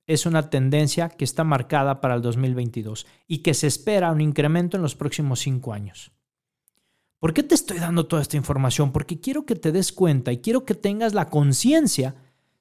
es 0.06 0.28
una 0.28 0.52
tendencia 0.52 1.10
que 1.10 1.24
está 1.24 1.44
marcada 1.44 2.00
para 2.00 2.14
el 2.14 2.22
2022 2.22 3.08
y 3.28 3.40
que 3.40 3.56
se 3.56 3.66
espera 3.66 4.12
un 4.12 4.22
incremento 4.22 4.78
en 4.78 4.84
los 4.84 4.96
próximos 4.96 5.40
cinco 5.40 5.74
años. 5.74 6.12
¿Por 7.24 7.34
qué 7.34 7.42
te 7.42 7.56
estoy 7.56 7.80
dando 7.80 8.06
toda 8.06 8.22
esta 8.22 8.36
información? 8.36 8.92
Porque 8.92 9.22
quiero 9.22 9.46
que 9.46 9.56
te 9.56 9.72
des 9.72 9.94
cuenta 9.94 10.34
y 10.34 10.40
quiero 10.40 10.66
que 10.66 10.76
tengas 10.76 11.14
la 11.14 11.30
conciencia 11.30 12.16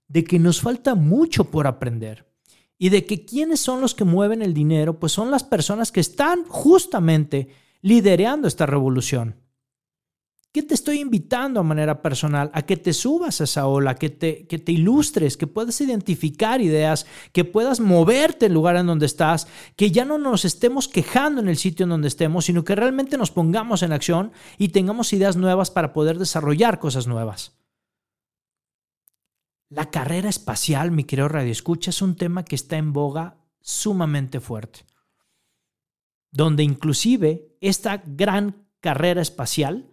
de 0.07 0.23
que 0.23 0.39
nos 0.39 0.61
falta 0.61 0.95
mucho 0.95 1.51
por 1.51 1.67
aprender 1.67 2.33
y 2.79 2.91
de 2.91 3.05
que 3.05 3.25
quienes 3.25 3.59
son 3.59 3.81
los 3.81 3.93
que 3.93 4.05
mueven 4.05 4.41
el 4.41 4.55
dinero, 4.55 5.01
pues 5.01 5.11
son 5.11 5.33
las 5.33 5.43
personas 5.43 5.91
que 5.91 5.99
están 5.99 6.45
justamente 6.45 7.49
liderando 7.81 8.47
esta 8.47 8.65
revolución. 8.65 9.35
¿Qué 10.53 10.63
te 10.63 10.75
estoy 10.75 11.01
invitando 11.01 11.61
a 11.61 11.63
manera 11.63 12.03
personal? 12.03 12.51
A 12.53 12.61
que 12.61 12.77
te 12.77 12.93
subas 12.93 13.41
a 13.41 13.45
esa 13.45 13.67
ola, 13.67 13.95
que 13.95 14.11
te, 14.11 14.47
que 14.47 14.59
te 14.59 14.73
ilustres, 14.73 15.39
que 15.39 15.47
puedas 15.47 15.81
identificar 15.81 16.61
ideas, 16.61 17.07
que 17.33 17.47
puedas 17.47 17.81
moverte 17.81 18.47
el 18.47 18.53
lugar 18.53 18.77
en 18.77 18.87
donde 18.87 19.07
estás, 19.07 19.49
que 19.77 19.91
ya 19.91 20.05
no 20.05 20.19
nos 20.19 20.45
estemos 20.45 20.89
quejando 20.89 21.41
en 21.41 21.49
el 21.49 21.57
sitio 21.57 21.85
en 21.85 21.91
donde 21.91 22.09
estemos, 22.09 22.45
sino 22.45 22.65
que 22.65 22.75
realmente 22.75 23.17
nos 23.17 23.31
pongamos 23.31 23.83
en 23.83 23.93
acción 23.93 24.33
y 24.59 24.69
tengamos 24.69 25.15
ideas 25.15 25.39
nuevas 25.39 25.71
para 25.71 25.95
poder 25.95 26.19
desarrollar 26.19 26.79
cosas 26.79 27.07
nuevas. 27.07 27.57
La 29.71 29.91
carrera 29.91 30.29
espacial, 30.29 30.91
mi 30.91 31.05
querido 31.05 31.29
Radio 31.29 31.51
Escucha, 31.51 31.89
es 31.89 32.03
un 32.03 32.15
tema 32.15 32.45
que 32.45 32.57
está 32.57 32.77
en 32.77 32.93
boga 32.93 33.39
sumamente 33.63 34.39
fuerte, 34.39 34.81
donde 36.31 36.63
inclusive 36.63 37.57
esta 37.63 38.03
gran 38.05 38.67
carrera 38.81 39.23
espacial 39.23 39.92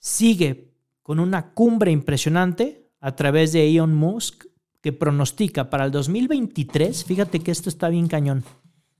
sigue 0.00 0.72
con 1.02 1.20
una 1.20 1.52
cumbre 1.52 1.92
impresionante 1.92 2.90
a 3.00 3.14
través 3.14 3.52
de 3.52 3.68
Elon 3.68 3.94
Musk 3.94 4.46
que 4.80 4.92
pronostica 4.92 5.68
para 5.68 5.84
el 5.84 5.90
2023, 5.90 7.04
fíjate 7.04 7.40
que 7.40 7.50
esto 7.50 7.68
está 7.68 7.88
bien 7.90 8.08
cañón, 8.08 8.42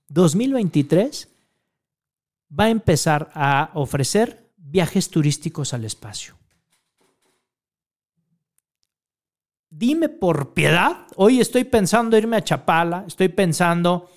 2023 0.09 1.29
va 2.59 2.65
a 2.65 2.71
empezar 2.71 3.31
a 3.35 3.71
ofrecer 3.75 4.53
viajes 4.57 5.09
turísticos 5.09 5.73
al 5.73 5.85
espacio. 5.85 6.35
Dime 9.71 10.09
por 10.09 10.53
piedad, 10.53 11.07
hoy 11.17 11.41
estoy 11.41 11.65
pensando 11.65 12.19
irme 12.19 12.37
a 12.37 12.45
Chapala, 12.45 13.05
estoy 13.07 13.29
pensando, 13.29 14.11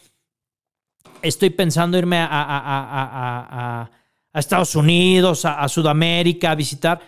estoy 1.21 1.51
pensando 1.51 1.97
irme 1.97 2.17
a, 2.17 2.27
a 2.27 3.81
a 3.81 4.02
Estados 4.39 4.75
Unidos, 4.75 5.45
a, 5.45 5.67
Sudamérica, 5.67 6.51
a 6.51 6.55
visitar. 6.55 7.01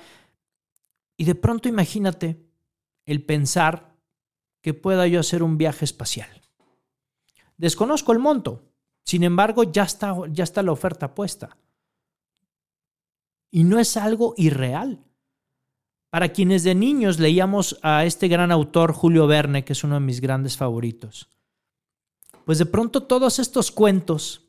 Y 1.17 1.25
de 1.25 1.35
pronto 1.35 1.67
imagínate 1.67 2.39
el 3.05 3.23
pensar 3.23 3.95
que 4.61 4.73
pueda 4.73 5.07
yo 5.07 5.19
hacer 5.19 5.43
un 5.43 5.57
viaje 5.57 5.85
espacial. 5.85 6.41
Desconozco 7.57 8.11
el 8.11 8.19
monto, 8.19 8.63
sin 9.03 9.23
embargo 9.23 9.63
ya 9.63 9.83
está, 9.83 10.15
ya 10.29 10.43
está 10.43 10.61
la 10.61 10.71
oferta 10.71 11.15
puesta. 11.15 11.57
Y 13.49 13.63
no 13.63 13.79
es 13.79 13.95
algo 13.97 14.33
irreal. 14.38 15.03
Para 16.09 16.29
quienes 16.29 16.63
de 16.63 16.75
niños 16.75 17.19
leíamos 17.19 17.77
a 17.81 18.05
este 18.05 18.27
gran 18.27 18.51
autor 18.51 18.93
Julio 18.93 19.27
Verne, 19.27 19.65
que 19.65 19.73
es 19.73 19.83
uno 19.83 19.95
de 19.95 20.01
mis 20.01 20.21
grandes 20.21 20.57
favoritos, 20.57 21.29
pues 22.45 22.57
de 22.57 22.65
pronto 22.65 23.03
todos 23.03 23.39
estos 23.39 23.71
cuentos 23.71 24.44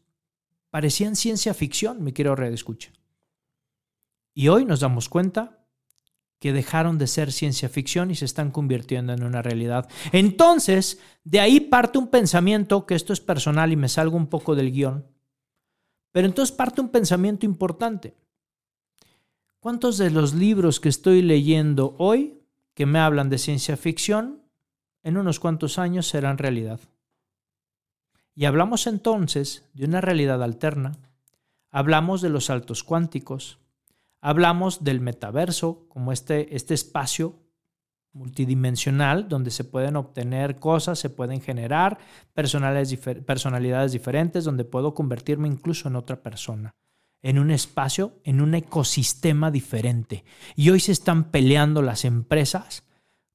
parecían 0.77 1.17
ciencia 1.17 1.55
ficción, 1.55 2.03
me 2.03 2.13
quiero 2.13 2.37
redescuchar. 2.37 2.93
Y 4.35 4.49
hoy 4.49 4.67
nos 4.67 4.81
damos 4.81 5.09
cuenta 5.09 5.65
que 6.39 6.53
dejaron 6.53 6.99
de 6.99 7.07
ser 7.07 7.33
ciencia 7.33 7.71
ficción 7.71 8.11
y 8.11 8.15
se 8.15 8.27
están 8.27 8.51
convirtiendo 8.51 9.15
en 9.15 9.23
una 9.25 9.41
realidad. 9.41 9.89
Entonces, 10.13 11.01
de 11.25 11.41
ahí 11.41 11.61
parte 11.61 11.97
un 11.97 12.09
pensamiento, 12.09 12.85
que 12.85 12.95
esto 12.95 13.15
es 13.15 13.21
personal 13.21 13.73
y 13.73 13.77
me 13.77 13.89
salgo 13.89 14.19
un 14.19 14.27
poco 14.27 14.55
del 14.55 14.71
guion, 14.71 15.07
pero 16.13 16.27
entonces 16.27 16.55
parte 16.55 16.83
un 16.83 16.91
pensamiento 16.91 17.47
importante. 17.47 18.15
¿Cuántos 19.61 19.97
de 19.97 20.11
los 20.11 20.35
libros 20.35 20.79
que 20.79 20.91
estoy 20.91 21.23
leyendo 21.23 21.97
hoy, 21.99 22.43
que 22.75 22.85
me 22.85 22.99
hablan 22.99 23.31
de 23.31 23.39
ciencia 23.39 23.79
ficción, 23.79 24.43
en 25.03 25.17
unos 25.17 25.41
cuantos 25.41 25.79
años 25.79 26.07
serán 26.07 26.37
realidad? 26.37 26.81
Y 28.37 28.45
hablamos 28.45 28.87
entonces 28.87 29.69
de 29.75 29.87
una 29.87 30.01
realidad 30.01 30.41
alterna, 30.45 30.93
hablamos 31.73 32.23
de 32.23 32.29
los 32.29 32.45
saltos 32.45 32.85
cuánticos, 32.85 33.59
Hablamos 34.27 34.83
del 34.83 35.01
metaverso 35.01 35.87
como 35.89 36.11
este, 36.11 36.57
este 36.57 36.75
espacio 36.75 37.37
multidimensional 38.13 39.29
donde 39.29 39.53
se 39.53 39.63
pueden 39.63 39.95
obtener 39.95 40.59
cosas, 40.59 40.99
se 40.99 41.11
pueden 41.11 41.41
generar 41.41 41.99
personalidades, 42.35 43.93
diferentes, 43.93 44.43
donde 44.43 44.65
puedo 44.65 44.95
convertirme 44.95 45.47
incluso 45.47 45.87
en 45.87 45.95
otra 45.95 46.25
persona, 46.25 46.75
en 47.23 47.39
un 47.39 47.53
espacio, 47.53 48.15
en 48.25 48.41
un 48.41 48.57
ecosistema 48.57 49.53
diferente. 49.53 50.25
Y 50.57 50.71
hoy 50.71 50.81
se 50.81 50.91
están 50.91 51.31
peleando 51.31 51.81
las 51.81 52.05
empresas 52.05 52.83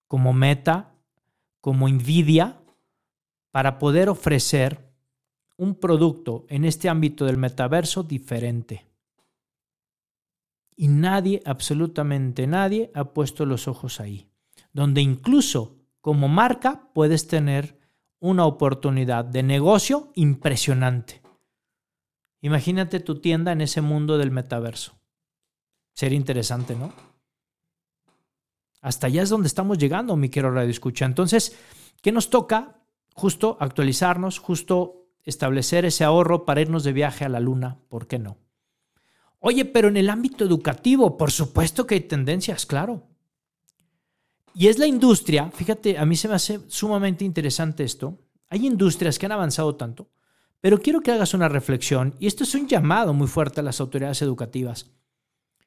como 0.08 0.34
Meta, 0.34 0.96
como 1.62 1.88
Nvidia, 1.88 2.60
para 3.52 3.80
poder 3.80 4.10
ofrecer 4.10 4.91
un 5.62 5.76
producto 5.76 6.48
en 6.50 6.66
este 6.66 6.90
ámbito 6.90 7.24
del 7.24 7.38
metaverso 7.38 8.02
diferente. 8.02 8.88
Y 10.76 10.88
nadie, 10.88 11.44
absolutamente 11.46 12.48
nadie, 12.48 12.90
ha 12.96 13.14
puesto 13.14 13.46
los 13.46 13.68
ojos 13.68 14.00
ahí. 14.00 14.28
Donde 14.74 15.02
incluso 15.02 15.78
como 16.02 16.28
marca 16.28 16.90
puedes 16.96 17.28
tener 17.28 17.78
una 18.20 18.48
oportunidad 18.48 19.24
de 19.24 19.44
negocio 19.44 20.12
impresionante. 20.16 21.22
Imagínate 22.42 23.00
tu 23.00 23.22
tienda 23.22 23.52
en 23.52 23.62
ese 23.62 23.82
mundo 23.82 24.18
del 24.18 24.32
metaverso. 24.32 24.94
Sería 25.94 26.18
interesante, 26.18 26.76
¿no? 26.76 26.92
Hasta 28.82 29.06
allá 29.06 29.22
es 29.22 29.30
donde 29.30 29.48
estamos 29.48 29.78
llegando, 29.78 30.16
mi 30.16 30.32
quiero 30.32 30.50
radio 30.50 30.72
escucha. 30.72 31.06
Entonces, 31.06 31.56
¿qué 32.02 32.12
nos 32.12 32.32
toca? 32.32 32.82
Justo 33.14 33.58
actualizarnos, 33.60 34.40
justo 34.40 35.01
establecer 35.24 35.86
ese 35.86 36.04
ahorro 36.04 36.46
para 36.46 36.62
irnos 36.62 36.84
de 36.84 36.94
viaje 36.94 37.26
a 37.26 37.30
la 37.30 37.40
luna, 37.40 37.80
¿por 37.90 38.08
qué 38.08 38.20
no? 38.20 38.38
Oye, 39.40 39.66
pero 39.66 39.88
en 39.88 39.98
el 39.98 40.10
ámbito 40.10 40.46
educativo, 40.46 41.18
por 41.18 41.32
supuesto 41.32 41.88
que 41.88 41.96
hay 41.96 42.02
tendencias, 42.02 42.66
claro. 42.66 43.08
Y 44.54 44.68
es 44.68 44.78
la 44.78 44.86
industria, 44.86 45.50
fíjate, 45.52 45.98
a 45.98 46.06
mí 46.06 46.16
se 46.16 46.28
me 46.28 46.36
hace 46.36 46.60
sumamente 46.68 47.26
interesante 47.26 47.84
esto. 47.84 48.20
Hay 48.50 48.68
industrias 48.68 49.18
que 49.18 49.26
han 49.26 49.32
avanzado 49.32 49.76
tanto, 49.76 50.12
pero 50.60 50.80
quiero 50.80 51.02
que 51.02 51.12
hagas 51.12 51.34
una 51.34 51.50
reflexión, 51.50 52.16
y 52.20 52.28
esto 52.28 52.44
es 52.44 52.54
un 52.54 52.68
llamado 52.68 53.14
muy 53.14 53.28
fuerte 53.28 53.62
a 53.62 53.64
las 53.64 53.80
autoridades 53.80 54.22
educativas. 54.22 54.92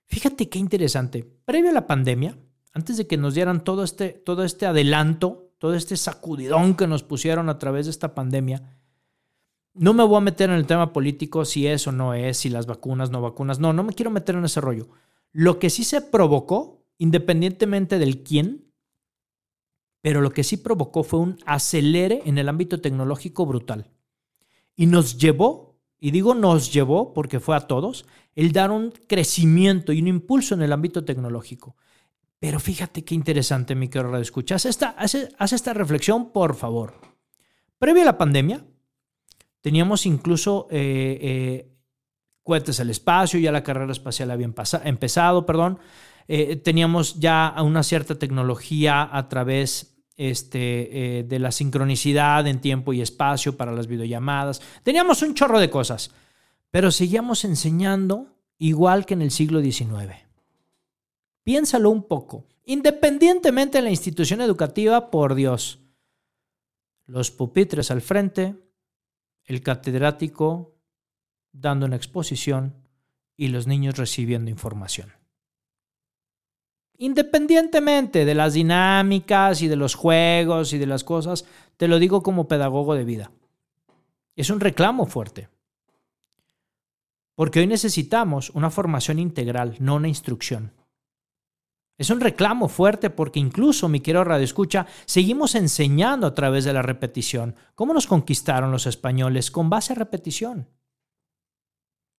Fíjate 0.06 0.48
qué 0.48 0.58
interesante. 0.58 1.24
Previo 1.44 1.70
a 1.70 1.74
la 1.74 1.86
pandemia, 1.86 2.38
antes 2.72 2.96
de 2.96 3.06
que 3.06 3.16
nos 3.16 3.34
dieran 3.34 3.64
todo 3.64 3.82
este, 3.82 4.10
todo 4.10 4.44
este 4.44 4.66
adelanto, 4.66 5.54
todo 5.58 5.74
este 5.74 5.96
sacudidón 5.96 6.76
que 6.76 6.86
nos 6.86 7.02
pusieron 7.02 7.48
a 7.48 7.58
través 7.58 7.86
de 7.86 7.90
esta 7.90 8.14
pandemia, 8.14 8.78
no 9.74 9.92
me 9.92 10.04
voy 10.04 10.16
a 10.18 10.20
meter 10.20 10.50
en 10.50 10.56
el 10.56 10.66
tema 10.66 10.92
político 10.92 11.44
si 11.44 11.66
es 11.66 11.86
o 11.86 11.92
no 11.92 12.14
es, 12.14 12.38
si 12.38 12.48
las 12.48 12.66
vacunas, 12.66 13.10
no 13.10 13.20
vacunas. 13.20 13.58
No, 13.58 13.72
no 13.72 13.82
me 13.82 13.92
quiero 13.92 14.10
meter 14.10 14.36
en 14.36 14.44
ese 14.44 14.60
rollo. 14.60 14.88
Lo 15.32 15.58
que 15.58 15.68
sí 15.68 15.82
se 15.82 16.00
provocó, 16.00 16.86
independientemente 16.98 17.98
del 17.98 18.22
quién, 18.22 18.72
pero 20.00 20.20
lo 20.20 20.30
que 20.30 20.44
sí 20.44 20.58
provocó 20.58 21.02
fue 21.02 21.18
un 21.18 21.38
acelere 21.44 22.22
en 22.24 22.38
el 22.38 22.48
ámbito 22.48 22.80
tecnológico 22.80 23.46
brutal. 23.46 23.90
Y 24.76 24.86
nos 24.86 25.18
llevó, 25.18 25.80
y 25.98 26.12
digo 26.12 26.34
nos 26.34 26.72
llevó 26.72 27.12
porque 27.12 27.40
fue 27.40 27.56
a 27.56 27.66
todos, 27.66 28.06
el 28.36 28.52
dar 28.52 28.70
un 28.70 28.92
crecimiento 29.08 29.92
y 29.92 30.00
un 30.00 30.08
impulso 30.08 30.54
en 30.54 30.62
el 30.62 30.72
ámbito 30.72 31.04
tecnológico. 31.04 31.76
Pero 32.38 32.60
fíjate 32.60 33.04
qué 33.04 33.14
interesante, 33.14 33.74
mi 33.74 33.88
querido 33.88 34.10
radio 34.10 34.22
escuchas. 34.22 34.66
Haz 34.66 34.70
esta, 34.70 34.88
haz 35.38 35.52
esta 35.52 35.72
reflexión, 35.72 36.30
por 36.30 36.54
favor. 36.54 37.00
Previo 37.78 38.02
a 38.02 38.06
la 38.06 38.18
pandemia, 38.18 38.64
Teníamos 39.64 40.04
incluso 40.04 40.68
eh, 40.70 41.18
eh, 41.22 41.72
cohetes 42.42 42.80
al 42.80 42.90
espacio, 42.90 43.40
ya 43.40 43.50
la 43.50 43.62
carrera 43.62 43.92
espacial 43.92 44.30
había 44.30 44.52
empezado, 44.84 45.46
perdón. 45.46 45.78
Eh, 46.28 46.56
teníamos 46.56 47.18
ya 47.18 47.54
una 47.62 47.82
cierta 47.82 48.16
tecnología 48.16 49.08
a 49.10 49.26
través 49.30 49.96
este, 50.18 51.24
de 51.26 51.38
la 51.38 51.50
sincronicidad 51.50 52.46
en 52.46 52.60
tiempo 52.60 52.92
y 52.92 53.00
espacio 53.00 53.56
para 53.56 53.72
las 53.72 53.86
videollamadas. 53.86 54.60
Teníamos 54.82 55.22
un 55.22 55.32
chorro 55.32 55.58
de 55.58 55.70
cosas, 55.70 56.10
pero 56.70 56.90
seguíamos 56.90 57.46
enseñando 57.46 58.36
igual 58.58 59.06
que 59.06 59.14
en 59.14 59.22
el 59.22 59.30
siglo 59.30 59.62
XIX. 59.62 60.26
Piénsalo 61.42 61.88
un 61.88 62.02
poco. 62.02 62.44
Independientemente 62.66 63.78
de 63.78 63.84
la 63.84 63.90
institución 63.90 64.42
educativa, 64.42 65.10
por 65.10 65.34
Dios. 65.34 65.78
Los 67.06 67.30
pupitres 67.30 67.90
al 67.90 68.02
frente, 68.02 68.56
el 69.44 69.62
catedrático 69.62 70.74
dando 71.52 71.86
una 71.86 71.96
exposición 71.96 72.74
y 73.36 73.48
los 73.48 73.66
niños 73.66 73.96
recibiendo 73.96 74.50
información. 74.50 75.12
Independientemente 76.96 78.24
de 78.24 78.34
las 78.34 78.54
dinámicas 78.54 79.62
y 79.62 79.68
de 79.68 79.76
los 79.76 79.94
juegos 79.94 80.72
y 80.72 80.78
de 80.78 80.86
las 80.86 81.02
cosas, 81.02 81.44
te 81.76 81.88
lo 81.88 81.98
digo 81.98 82.22
como 82.22 82.46
pedagogo 82.46 82.94
de 82.94 83.04
vida. 83.04 83.32
Es 84.36 84.50
un 84.50 84.60
reclamo 84.60 85.06
fuerte. 85.06 85.48
Porque 87.34 87.60
hoy 87.60 87.66
necesitamos 87.66 88.50
una 88.50 88.70
formación 88.70 89.18
integral, 89.18 89.76
no 89.80 89.96
una 89.96 90.08
instrucción. 90.08 90.72
Es 91.96 92.10
un 92.10 92.20
reclamo 92.20 92.68
fuerte 92.68 93.08
porque 93.08 93.38
incluso, 93.38 93.88
mi 93.88 94.00
querido 94.00 94.24
Radio 94.24 94.44
Escucha, 94.44 94.86
seguimos 95.04 95.54
enseñando 95.54 96.26
a 96.26 96.34
través 96.34 96.64
de 96.64 96.72
la 96.72 96.82
repetición. 96.82 97.54
¿Cómo 97.74 97.94
nos 97.94 98.06
conquistaron 98.06 98.72
los 98.72 98.86
españoles? 98.86 99.50
Con 99.50 99.70
base 99.70 99.92
a 99.92 99.96
repetición. 99.96 100.68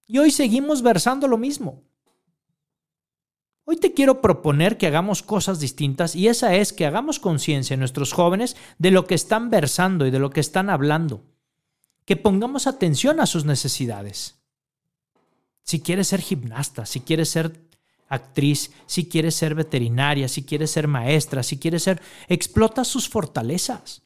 Y 0.07 0.19
hoy 0.19 0.31
seguimos 0.31 0.81
versando 0.81 1.27
lo 1.27 1.37
mismo. 1.37 1.83
Hoy 3.65 3.77
te 3.77 3.93
quiero 3.93 4.21
proponer 4.21 4.77
que 4.77 4.87
hagamos 4.87 5.23
cosas 5.23 5.59
distintas 5.59 6.15
y 6.15 6.27
esa 6.27 6.53
es 6.53 6.71
que 6.71 6.85
hagamos 6.85 7.19
conciencia 7.19 7.73
en 7.73 7.79
nuestros 7.79 8.13
jóvenes 8.13 8.55
de 8.77 8.91
lo 8.91 9.05
que 9.05 9.15
están 9.15 9.49
versando 9.49 10.05
y 10.05 10.11
de 10.11 10.19
lo 10.19 10.29
que 10.29 10.39
están 10.39 10.69
hablando. 10.69 11.23
Que 12.05 12.15
pongamos 12.15 12.67
atención 12.67 13.19
a 13.19 13.25
sus 13.25 13.43
necesidades. 13.43 14.35
Si 15.63 15.81
quieres 15.81 16.09
ser 16.09 16.21
gimnasta, 16.21 16.85
si 16.85 16.99
quieres 16.99 17.29
ser 17.29 17.64
actriz, 18.07 18.71
si 18.85 19.07
quieres 19.07 19.35
ser 19.35 19.55
veterinaria, 19.55 20.27
si 20.27 20.43
quieres 20.43 20.71
ser 20.71 20.87
maestra, 20.87 21.43
si 21.43 21.57
quieres 21.57 21.83
ser, 21.83 22.01
explota 22.27 22.83
sus 22.83 23.09
fortalezas. 23.09 24.03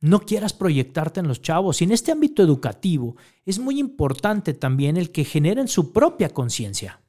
No 0.00 0.20
quieras 0.20 0.52
proyectarte 0.52 1.20
en 1.20 1.28
los 1.28 1.40
chavos. 1.40 1.80
Y 1.80 1.84
en 1.84 1.92
este 1.92 2.12
ámbito 2.12 2.42
educativo 2.42 3.16
es 3.44 3.58
muy 3.58 3.78
importante 3.78 4.52
también 4.52 4.96
el 4.96 5.10
que 5.10 5.24
generen 5.24 5.68
su 5.68 5.92
propia 5.92 6.28
conciencia. 6.28 7.00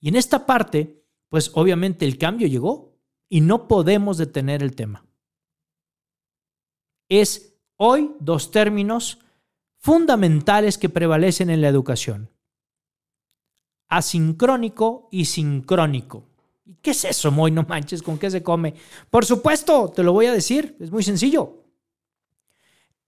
Y 0.00 0.08
en 0.08 0.16
esta 0.16 0.44
parte, 0.44 1.04
pues 1.28 1.50
obviamente 1.54 2.04
el 2.04 2.18
cambio 2.18 2.48
llegó 2.48 2.96
y 3.28 3.40
no 3.40 3.68
podemos 3.68 4.18
detener 4.18 4.62
el 4.62 4.74
tema. 4.74 5.04
Es 7.08 7.54
hoy 7.76 8.12
dos 8.18 8.50
términos 8.50 9.18
fundamentales 9.78 10.78
que 10.78 10.88
prevalecen 10.88 11.50
en 11.50 11.60
la 11.60 11.68
educación 11.68 12.30
asincrónico 13.88 15.08
y 15.10 15.26
sincrónico. 15.26 16.24
¿Y 16.64 16.74
qué 16.82 16.90
es 16.90 17.04
eso, 17.04 17.30
Moy? 17.30 17.50
No 17.50 17.64
manches, 17.68 18.02
¿con 18.02 18.18
qué 18.18 18.30
se 18.30 18.42
come? 18.42 18.74
Por 19.10 19.24
supuesto, 19.24 19.92
te 19.94 20.02
lo 20.02 20.12
voy 20.12 20.26
a 20.26 20.32
decir, 20.32 20.76
es 20.80 20.90
muy 20.90 21.02
sencillo. 21.02 21.64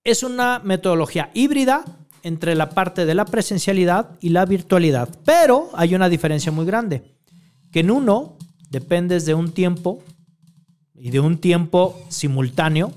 Es 0.04 0.22
una 0.22 0.60
metodología 0.60 1.30
híbrida 1.34 1.84
entre 2.22 2.54
la 2.54 2.70
parte 2.70 3.06
de 3.06 3.14
la 3.14 3.24
presencialidad 3.24 4.16
y 4.20 4.30
la 4.30 4.44
virtualidad, 4.44 5.08
pero 5.24 5.70
hay 5.74 5.94
una 5.94 6.08
diferencia 6.08 6.52
muy 6.52 6.66
grande, 6.66 7.02
que 7.72 7.80
en 7.80 7.90
uno 7.90 8.36
dependes 8.70 9.26
de 9.26 9.34
un 9.34 9.52
tiempo, 9.52 10.02
y 10.98 11.10
de 11.10 11.20
un 11.20 11.38
tiempo 11.38 12.00
simultáneo. 12.08 12.92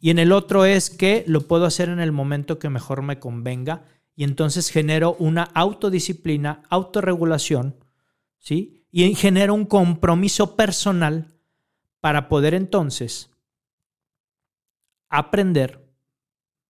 Y 0.00 0.10
en 0.10 0.18
el 0.18 0.32
otro 0.32 0.64
es 0.64 0.90
que 0.90 1.24
lo 1.26 1.42
puedo 1.42 1.64
hacer 1.64 1.88
en 1.88 2.00
el 2.00 2.12
momento 2.12 2.58
que 2.58 2.68
mejor 2.68 3.02
me 3.02 3.18
convenga 3.18 3.84
y 4.16 4.24
entonces 4.24 4.70
genero 4.70 5.14
una 5.18 5.42
autodisciplina, 5.42 6.62
autorregulación, 6.70 7.76
¿sí? 8.38 8.86
Y 8.90 9.14
genero 9.14 9.52
un 9.52 9.66
compromiso 9.66 10.56
personal 10.56 11.34
para 12.00 12.28
poder 12.28 12.54
entonces 12.54 13.30
aprender 15.10 15.86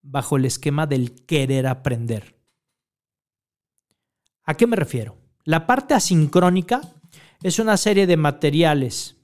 bajo 0.03 0.37
el 0.37 0.45
esquema 0.45 0.87
del 0.87 1.25
querer 1.25 1.69
aprender. 1.69 2.37
¿A 4.43 4.55
qué 4.55 4.67
me 4.67 4.77
refiero? 4.77 5.17
La 5.45 5.67
parte 5.67 5.95
asincrónica 5.95 6.81
es 7.43 7.61
una 7.61 7.77
serie 7.77 8.09
de 8.09 8.17
materiales 8.17 9.17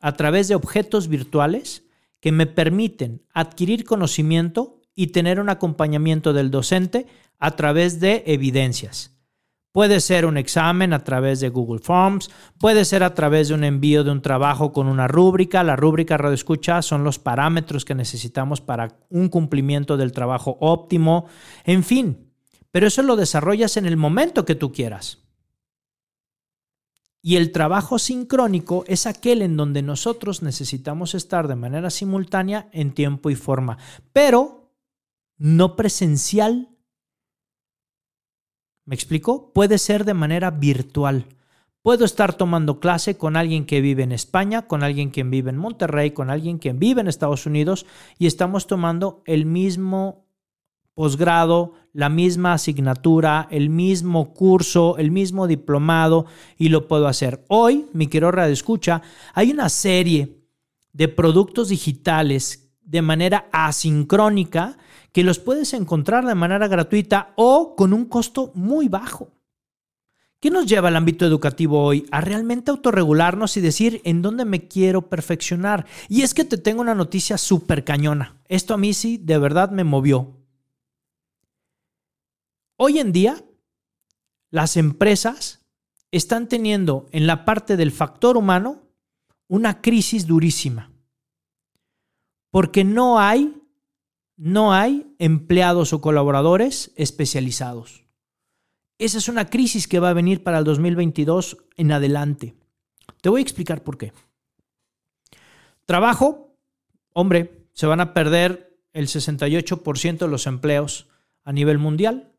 a 0.00 0.12
través 0.14 0.48
de 0.48 0.56
objetos 0.56 1.06
virtuales 1.06 1.84
que 2.20 2.32
me 2.32 2.46
permiten 2.46 3.24
adquirir 3.32 3.84
conocimiento 3.84 4.75
y 4.96 5.08
tener 5.08 5.38
un 5.38 5.50
acompañamiento 5.50 6.32
del 6.32 6.50
docente 6.50 7.06
a 7.38 7.52
través 7.52 8.00
de 8.00 8.24
evidencias. 8.26 9.12
Puede 9.70 10.00
ser 10.00 10.24
un 10.24 10.38
examen 10.38 10.94
a 10.94 11.04
través 11.04 11.38
de 11.40 11.50
Google 11.50 11.80
Forms, 11.80 12.30
puede 12.58 12.86
ser 12.86 13.02
a 13.02 13.14
través 13.14 13.48
de 13.48 13.54
un 13.54 13.62
envío 13.62 14.04
de 14.04 14.10
un 14.10 14.22
trabajo 14.22 14.72
con 14.72 14.86
una 14.86 15.06
rúbrica. 15.06 15.62
La 15.62 15.76
rúbrica 15.76 16.16
radio 16.16 16.34
escucha 16.34 16.80
son 16.80 17.04
los 17.04 17.18
parámetros 17.18 17.84
que 17.84 17.94
necesitamos 17.94 18.62
para 18.62 18.96
un 19.10 19.28
cumplimiento 19.28 19.98
del 19.98 20.12
trabajo 20.12 20.56
óptimo. 20.60 21.26
En 21.64 21.84
fin, 21.84 22.32
pero 22.70 22.86
eso 22.86 23.02
lo 23.02 23.16
desarrollas 23.16 23.76
en 23.76 23.84
el 23.84 23.98
momento 23.98 24.46
que 24.46 24.54
tú 24.54 24.72
quieras. 24.72 25.18
Y 27.20 27.36
el 27.36 27.52
trabajo 27.52 27.98
sincrónico 27.98 28.84
es 28.86 29.04
aquel 29.06 29.42
en 29.42 29.58
donde 29.58 29.82
nosotros 29.82 30.42
necesitamos 30.42 31.14
estar 31.14 31.48
de 31.48 31.56
manera 31.56 31.90
simultánea 31.90 32.70
en 32.72 32.92
tiempo 32.92 33.28
y 33.28 33.34
forma, 33.34 33.76
pero 34.14 34.65
no 35.38 35.76
presencial 35.76 36.76
¿Me 38.86 38.94
explico? 38.94 39.52
Puede 39.52 39.78
ser 39.78 40.04
de 40.04 40.14
manera 40.14 40.52
virtual. 40.52 41.26
Puedo 41.82 42.04
estar 42.04 42.34
tomando 42.34 42.78
clase 42.78 43.16
con 43.16 43.36
alguien 43.36 43.66
que 43.66 43.80
vive 43.80 44.04
en 44.04 44.12
España, 44.12 44.68
con 44.68 44.84
alguien 44.84 45.10
que 45.10 45.24
vive 45.24 45.50
en 45.50 45.56
Monterrey, 45.56 46.12
con 46.12 46.30
alguien 46.30 46.60
que 46.60 46.72
vive 46.72 47.00
en 47.00 47.08
Estados 47.08 47.46
Unidos 47.46 47.84
y 48.16 48.28
estamos 48.28 48.68
tomando 48.68 49.22
el 49.26 49.44
mismo 49.44 50.28
posgrado, 50.94 51.72
la 51.92 52.08
misma 52.08 52.52
asignatura, 52.52 53.48
el 53.50 53.70
mismo 53.70 54.34
curso, 54.34 54.98
el 54.98 55.10
mismo 55.10 55.48
diplomado 55.48 56.26
y 56.56 56.68
lo 56.68 56.86
puedo 56.86 57.08
hacer. 57.08 57.44
Hoy, 57.48 57.86
mi 57.92 58.06
querido 58.06 58.30
Radio 58.30 58.52
Escucha, 58.52 59.02
hay 59.34 59.50
una 59.50 59.68
serie 59.68 60.44
de 60.92 61.08
productos 61.08 61.70
digitales 61.70 62.72
de 62.82 63.02
manera 63.02 63.48
asincrónica 63.50 64.78
que 65.16 65.24
los 65.24 65.38
puedes 65.38 65.72
encontrar 65.72 66.26
de 66.26 66.34
manera 66.34 66.68
gratuita 66.68 67.32
o 67.36 67.74
con 67.74 67.94
un 67.94 68.04
costo 68.04 68.52
muy 68.54 68.88
bajo. 68.88 69.32
¿Qué 70.40 70.50
nos 70.50 70.66
lleva 70.66 70.88
al 70.88 70.96
ámbito 70.96 71.24
educativo 71.24 71.82
hoy? 71.82 72.06
A 72.10 72.20
realmente 72.20 72.70
autorregularnos 72.70 73.56
y 73.56 73.62
decir 73.62 74.02
en 74.04 74.20
dónde 74.20 74.44
me 74.44 74.68
quiero 74.68 75.08
perfeccionar. 75.08 75.86
Y 76.10 76.20
es 76.20 76.34
que 76.34 76.44
te 76.44 76.58
tengo 76.58 76.82
una 76.82 76.94
noticia 76.94 77.38
súper 77.38 77.82
cañona. 77.82 78.36
Esto 78.46 78.74
a 78.74 78.76
mí 78.76 78.92
sí 78.92 79.16
de 79.16 79.38
verdad 79.38 79.70
me 79.70 79.84
movió. 79.84 80.36
Hoy 82.76 82.98
en 82.98 83.12
día, 83.12 83.42
las 84.50 84.76
empresas 84.76 85.64
están 86.10 86.46
teniendo 86.46 87.06
en 87.10 87.26
la 87.26 87.46
parte 87.46 87.78
del 87.78 87.90
factor 87.90 88.36
humano 88.36 88.82
una 89.48 89.80
crisis 89.80 90.26
durísima. 90.26 90.92
Porque 92.50 92.84
no 92.84 93.18
hay 93.18 93.62
no 94.36 94.72
hay 94.72 95.14
empleados 95.18 95.92
o 95.92 96.00
colaboradores 96.00 96.92
especializados. 96.96 98.04
Esa 98.98 99.18
es 99.18 99.28
una 99.28 99.50
crisis 99.50 99.88
que 99.88 100.00
va 100.00 100.10
a 100.10 100.14
venir 100.14 100.42
para 100.42 100.58
el 100.58 100.64
2022 100.64 101.58
en 101.76 101.92
adelante. 101.92 102.54
Te 103.20 103.28
voy 103.28 103.40
a 103.40 103.42
explicar 103.42 103.82
por 103.82 103.98
qué. 103.98 104.12
Trabajo, 105.84 106.56
hombre, 107.12 107.66
se 107.72 107.86
van 107.86 108.00
a 108.00 108.14
perder 108.14 108.78
el 108.92 109.08
68% 109.08 110.18
de 110.18 110.28
los 110.28 110.46
empleos 110.46 111.08
a 111.44 111.52
nivel 111.52 111.78
mundial 111.78 112.32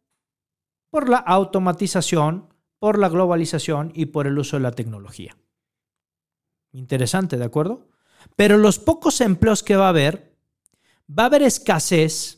por 0.89 1.09
la 1.09 1.17
automatización, 1.17 2.53
por 2.79 2.97
la 2.97 3.09
globalización 3.09 3.91
y 3.93 4.07
por 4.07 4.27
el 4.27 4.37
uso 4.39 4.57
de 4.57 4.63
la 4.63 4.71
tecnología. 4.71 5.37
Interesante, 6.71 7.37
¿de 7.37 7.45
acuerdo? 7.45 7.87
Pero 8.35 8.57
los 8.57 8.79
pocos 8.79 9.21
empleos 9.21 9.63
que 9.63 9.75
va 9.75 9.85
a 9.85 9.89
haber 9.89 10.26
va 11.07 11.23
a 11.23 11.25
haber 11.27 11.43
escasez 11.43 12.37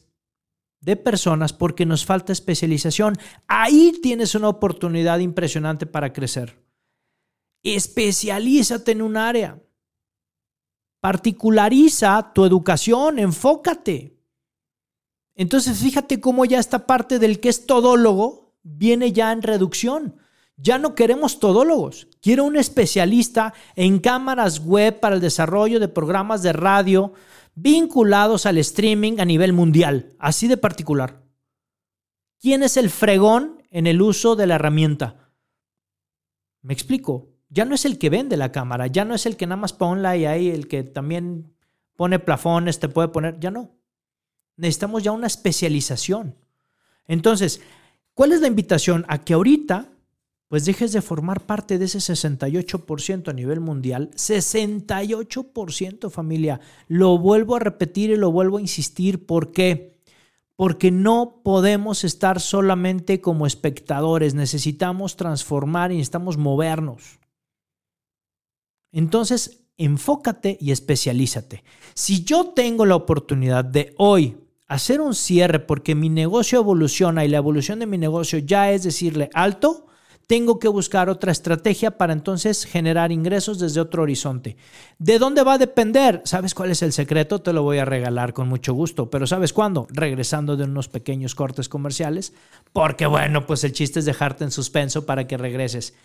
de 0.82 0.96
personas 0.96 1.54
porque 1.54 1.86
nos 1.86 2.06
falta 2.06 2.32
especialización. 2.32 3.18
Ahí 3.48 4.00
tienes 4.02 4.36
una 4.36 4.50
oportunidad 4.50 5.20
impresionante 5.20 5.86
para 5.86 6.14
crecer. 6.14 6.62
Especialízate 7.64 8.94
en 8.94 9.02
un 9.02 9.18
área. 9.18 9.62
Particulariza 11.02 12.32
tu 12.34 12.46
educación, 12.46 13.20
enfócate. 13.20 14.18
Entonces, 15.36 15.80
fíjate 15.80 16.20
cómo 16.20 16.44
ya 16.44 16.60
esta 16.60 16.86
parte 16.86 17.20
del 17.20 17.40
que 17.40 17.50
es 17.50 17.66
todólogo 17.66 18.58
viene 18.64 19.14
ya 19.14 19.32
en 19.32 19.42
reducción. 19.42 20.18
Ya 20.58 20.78
no 20.78 20.96
queremos 20.96 21.40
todólogos. 21.40 22.08
Quiero 22.22 22.44
un 22.44 22.58
especialista 22.58 23.54
en 23.76 24.00
cámaras 24.00 24.60
web 24.60 25.00
para 25.00 25.16
el 25.16 25.22
desarrollo 25.22 25.80
de 25.80 25.88
programas 25.88 26.44
de 26.44 26.52
radio, 26.52 27.14
vinculados 27.62 28.46
al 28.46 28.58
streaming 28.58 29.20
a 29.20 29.26
nivel 29.26 29.54
mundial, 29.54 30.16
así 30.18 30.48
de 30.48 30.58
particular. 30.58 31.24
¿Quién 32.40 32.64
es 32.64 32.78
el 32.78 32.90
fregón 32.90 33.62
en 33.70 33.86
el 33.86 34.02
uso 34.02 34.36
de 34.36 34.48
la 34.48 34.56
herramienta? 34.56 35.32
Me 36.62 36.74
explico. 36.74 37.36
Ya 37.50 37.66
no 37.66 37.74
es 37.74 37.84
el 37.84 37.98
que 37.98 38.12
vende 38.12 38.38
la 38.38 38.52
cámara, 38.52 38.86
ya 38.88 39.06
no 39.06 39.16
es 39.16 39.26
el 39.26 39.36
que 39.36 39.48
nada 39.48 39.60
más 39.60 39.74
ponla 39.74 40.16
y 40.16 40.26
ahí 40.26 40.50
el 40.50 40.68
que 40.68 40.84
también 40.84 41.56
pone 41.96 42.20
plafones, 42.20 42.80
te 42.80 42.90
puede 42.90 43.08
poner, 43.08 43.40
ya 43.40 43.50
no. 43.50 43.76
Necesitamos 44.56 45.02
ya 45.02 45.12
una 45.12 45.26
especialización. 45.26 46.36
Entonces, 47.08 47.62
¿cuál 48.14 48.34
es 48.34 48.42
la 48.42 48.48
invitación? 48.48 49.04
A 49.08 49.24
que 49.24 49.34
ahorita 49.34 49.92
pues 50.50 50.66
dejes 50.66 50.92
de 50.92 51.04
formar 51.04 51.46
parte 51.46 51.78
de 51.78 51.86
ese 51.86 52.00
68% 52.00 53.30
a 53.30 53.34
nivel 53.34 53.60
mundial. 53.60 54.10
68% 54.16 56.10
familia. 56.10 56.60
Lo 56.88 57.20
vuelvo 57.20 57.56
a 57.56 57.60
repetir 57.60 58.10
y 58.10 58.16
lo 58.16 58.32
vuelvo 58.32 58.58
a 58.58 58.62
insistir. 58.62 59.28
¿Por 59.28 59.52
qué? 59.52 60.00
Porque 60.56 60.90
no 60.90 61.42
podemos 61.44 62.04
estar 62.04 62.40
solamente 62.40 63.22
como 63.22 63.46
espectadores. 63.46 64.34
Necesitamos 64.34 65.18
transformar 65.18 65.92
y 65.92 65.98
necesitamos 65.98 66.38
movernos. 66.38 67.20
Entonces, 68.92 69.68
enfócate 69.78 70.58
y 70.60 70.72
especialízate. 70.72 71.64
Si 71.94 72.24
yo 72.24 72.48
tengo 72.56 72.88
la 72.88 72.96
oportunidad 72.96 73.66
de 73.66 73.94
hoy 74.00 74.36
hacer 74.68 75.00
un 75.00 75.14
cierre 75.14 75.60
porque 75.60 75.94
mi 75.94 76.10
negocio 76.10 76.60
evoluciona 76.60 77.24
y 77.24 77.28
la 77.28 77.38
evolución 77.38 77.78
de 77.78 77.86
mi 77.86 78.00
negocio 78.00 78.40
ya 78.40 78.72
es 78.72 78.82
decirle 78.82 79.30
alto, 79.36 79.86
tengo 80.30 80.60
que 80.60 80.68
buscar 80.68 81.10
otra 81.10 81.32
estrategia 81.32 81.98
para 81.98 82.14
entonces 82.14 82.64
generar 82.64 83.12
ingresos 83.12 83.58
desde 83.58 83.82
otro 83.82 84.04
horizonte. 84.04 84.58
¿De 85.00 85.18
dónde 85.18 85.42
va 85.42 85.54
a 85.54 85.58
depender? 85.58 86.22
¿Sabes 86.24 86.54
cuál 86.54 86.70
es 86.70 86.84
el 86.84 86.94
secreto? 86.94 87.42
Te 87.42 87.52
lo 87.52 87.64
voy 87.64 87.80
a 87.80 87.86
regalar 87.86 88.32
con 88.32 88.48
mucho 88.48 88.76
gusto, 88.76 89.10
pero 89.10 89.26
¿sabes 89.26 89.54
cuándo? 89.54 89.88
Regresando 89.90 90.56
de 90.56 90.66
unos 90.66 90.88
pequeños 90.88 91.34
cortes 91.34 91.68
comerciales, 91.68 92.32
porque 92.74 93.08
bueno, 93.08 93.48
pues 93.48 93.64
el 93.64 93.72
chiste 93.72 93.98
es 93.98 94.06
dejarte 94.06 94.44
en 94.44 94.52
suspenso 94.52 95.08
para 95.08 95.26
que 95.26 95.36
regreses. 95.36 95.96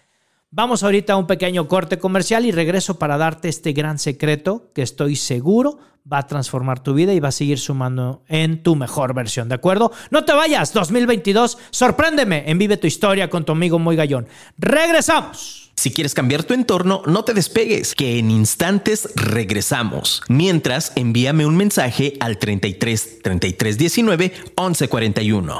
Vamos 0.56 0.84
ahorita 0.84 1.14
a 1.14 1.16
un 1.16 1.26
pequeño 1.26 1.66
corte 1.66 1.98
comercial 1.98 2.46
y 2.46 2.52
regreso 2.52 2.96
para 2.96 3.16
darte 3.18 3.48
este 3.48 3.72
gran 3.72 3.98
secreto 3.98 4.70
que 4.72 4.82
estoy 4.82 5.16
seguro 5.16 5.78
va 6.10 6.18
a 6.18 6.26
transformar 6.28 6.80
tu 6.80 6.94
vida 6.94 7.12
y 7.12 7.18
va 7.18 7.30
a 7.30 7.32
seguir 7.32 7.58
sumando 7.58 8.22
en 8.28 8.62
tu 8.62 8.76
mejor 8.76 9.14
versión, 9.14 9.48
¿de 9.48 9.56
acuerdo? 9.56 9.90
No 10.12 10.24
te 10.24 10.32
vayas, 10.32 10.72
2022, 10.72 11.58
sorpréndeme 11.72 12.44
en 12.48 12.58
Vive 12.58 12.76
tu 12.76 12.86
historia 12.86 13.28
con 13.28 13.44
tu 13.44 13.50
amigo 13.50 13.80
Muy 13.80 13.96
Gallón. 13.96 14.28
Regresamos. 14.56 15.72
Si 15.74 15.90
quieres 15.90 16.14
cambiar 16.14 16.44
tu 16.44 16.54
entorno, 16.54 17.02
no 17.04 17.24
te 17.24 17.34
despegues, 17.34 17.96
que 17.96 18.20
en 18.20 18.30
instantes 18.30 19.08
regresamos. 19.16 20.22
Mientras, 20.28 20.92
envíame 20.94 21.46
un 21.46 21.56
mensaje 21.56 22.12
al 22.20 22.38
33 22.38 23.22
33 23.24 23.76
19 23.76 24.32
11 24.54 24.88
41. 24.88 25.58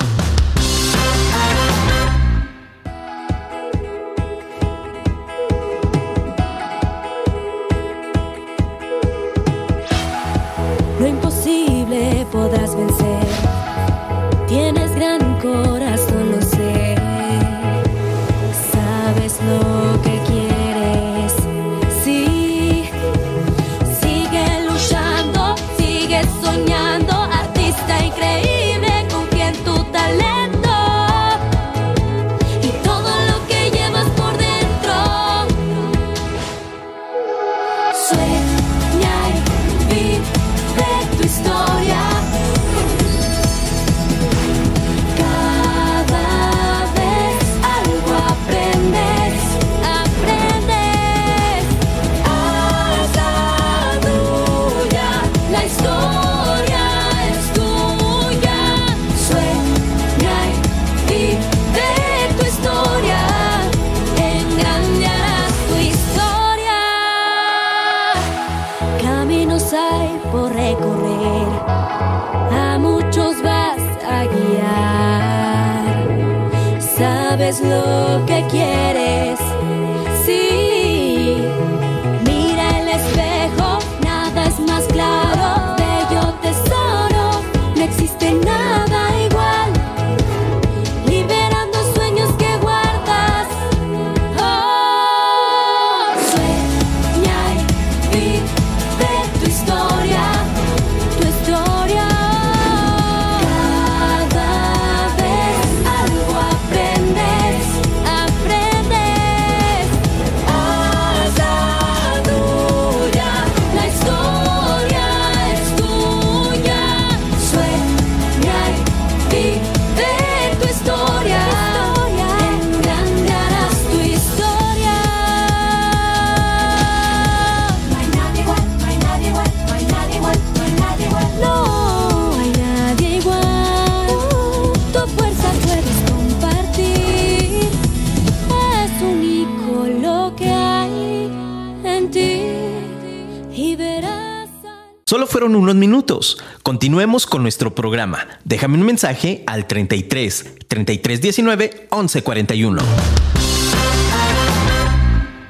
Continuemos 146.62 147.26
con 147.26 147.42
nuestro 147.42 147.74
programa. 147.74 148.26
Déjame 148.44 148.78
un 148.78 148.84
mensaje 148.84 149.42
al 149.46 149.66
33 149.66 150.66
33 150.68 151.20
19 151.20 151.88
11 151.90 152.22
41. 152.22 152.82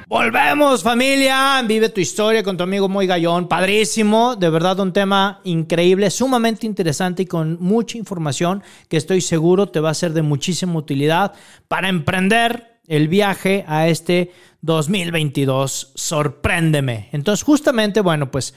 Volvemos 0.07 0.81
familia, 0.81 1.61
vive 1.67 1.89
tu 1.89 1.99
historia 1.99 2.41
con 2.41 2.55
tu 2.55 2.63
amigo 2.63 2.87
Muy 2.87 3.05
Gallón, 3.05 3.47
padrísimo, 3.47 4.35
de 4.35 4.49
verdad 4.49 4.79
un 4.79 4.93
tema 4.93 5.41
increíble, 5.43 6.09
sumamente 6.09 6.65
interesante 6.65 7.23
y 7.23 7.25
con 7.25 7.57
mucha 7.59 7.97
información 7.97 8.63
que 8.87 8.97
estoy 8.97 9.19
seguro 9.19 9.67
te 9.67 9.79
va 9.79 9.89
a 9.89 9.93
ser 9.93 10.13
de 10.13 10.21
muchísima 10.21 10.75
utilidad 10.77 11.33
para 11.67 11.89
emprender 11.89 12.79
el 12.87 13.07
viaje 13.07 13.65
a 13.67 13.87
este 13.87 14.31
2022. 14.61 15.91
Sorpréndeme. 15.95 17.09
Entonces 17.11 17.43
justamente, 17.43 18.01
bueno, 18.01 18.31
pues 18.31 18.53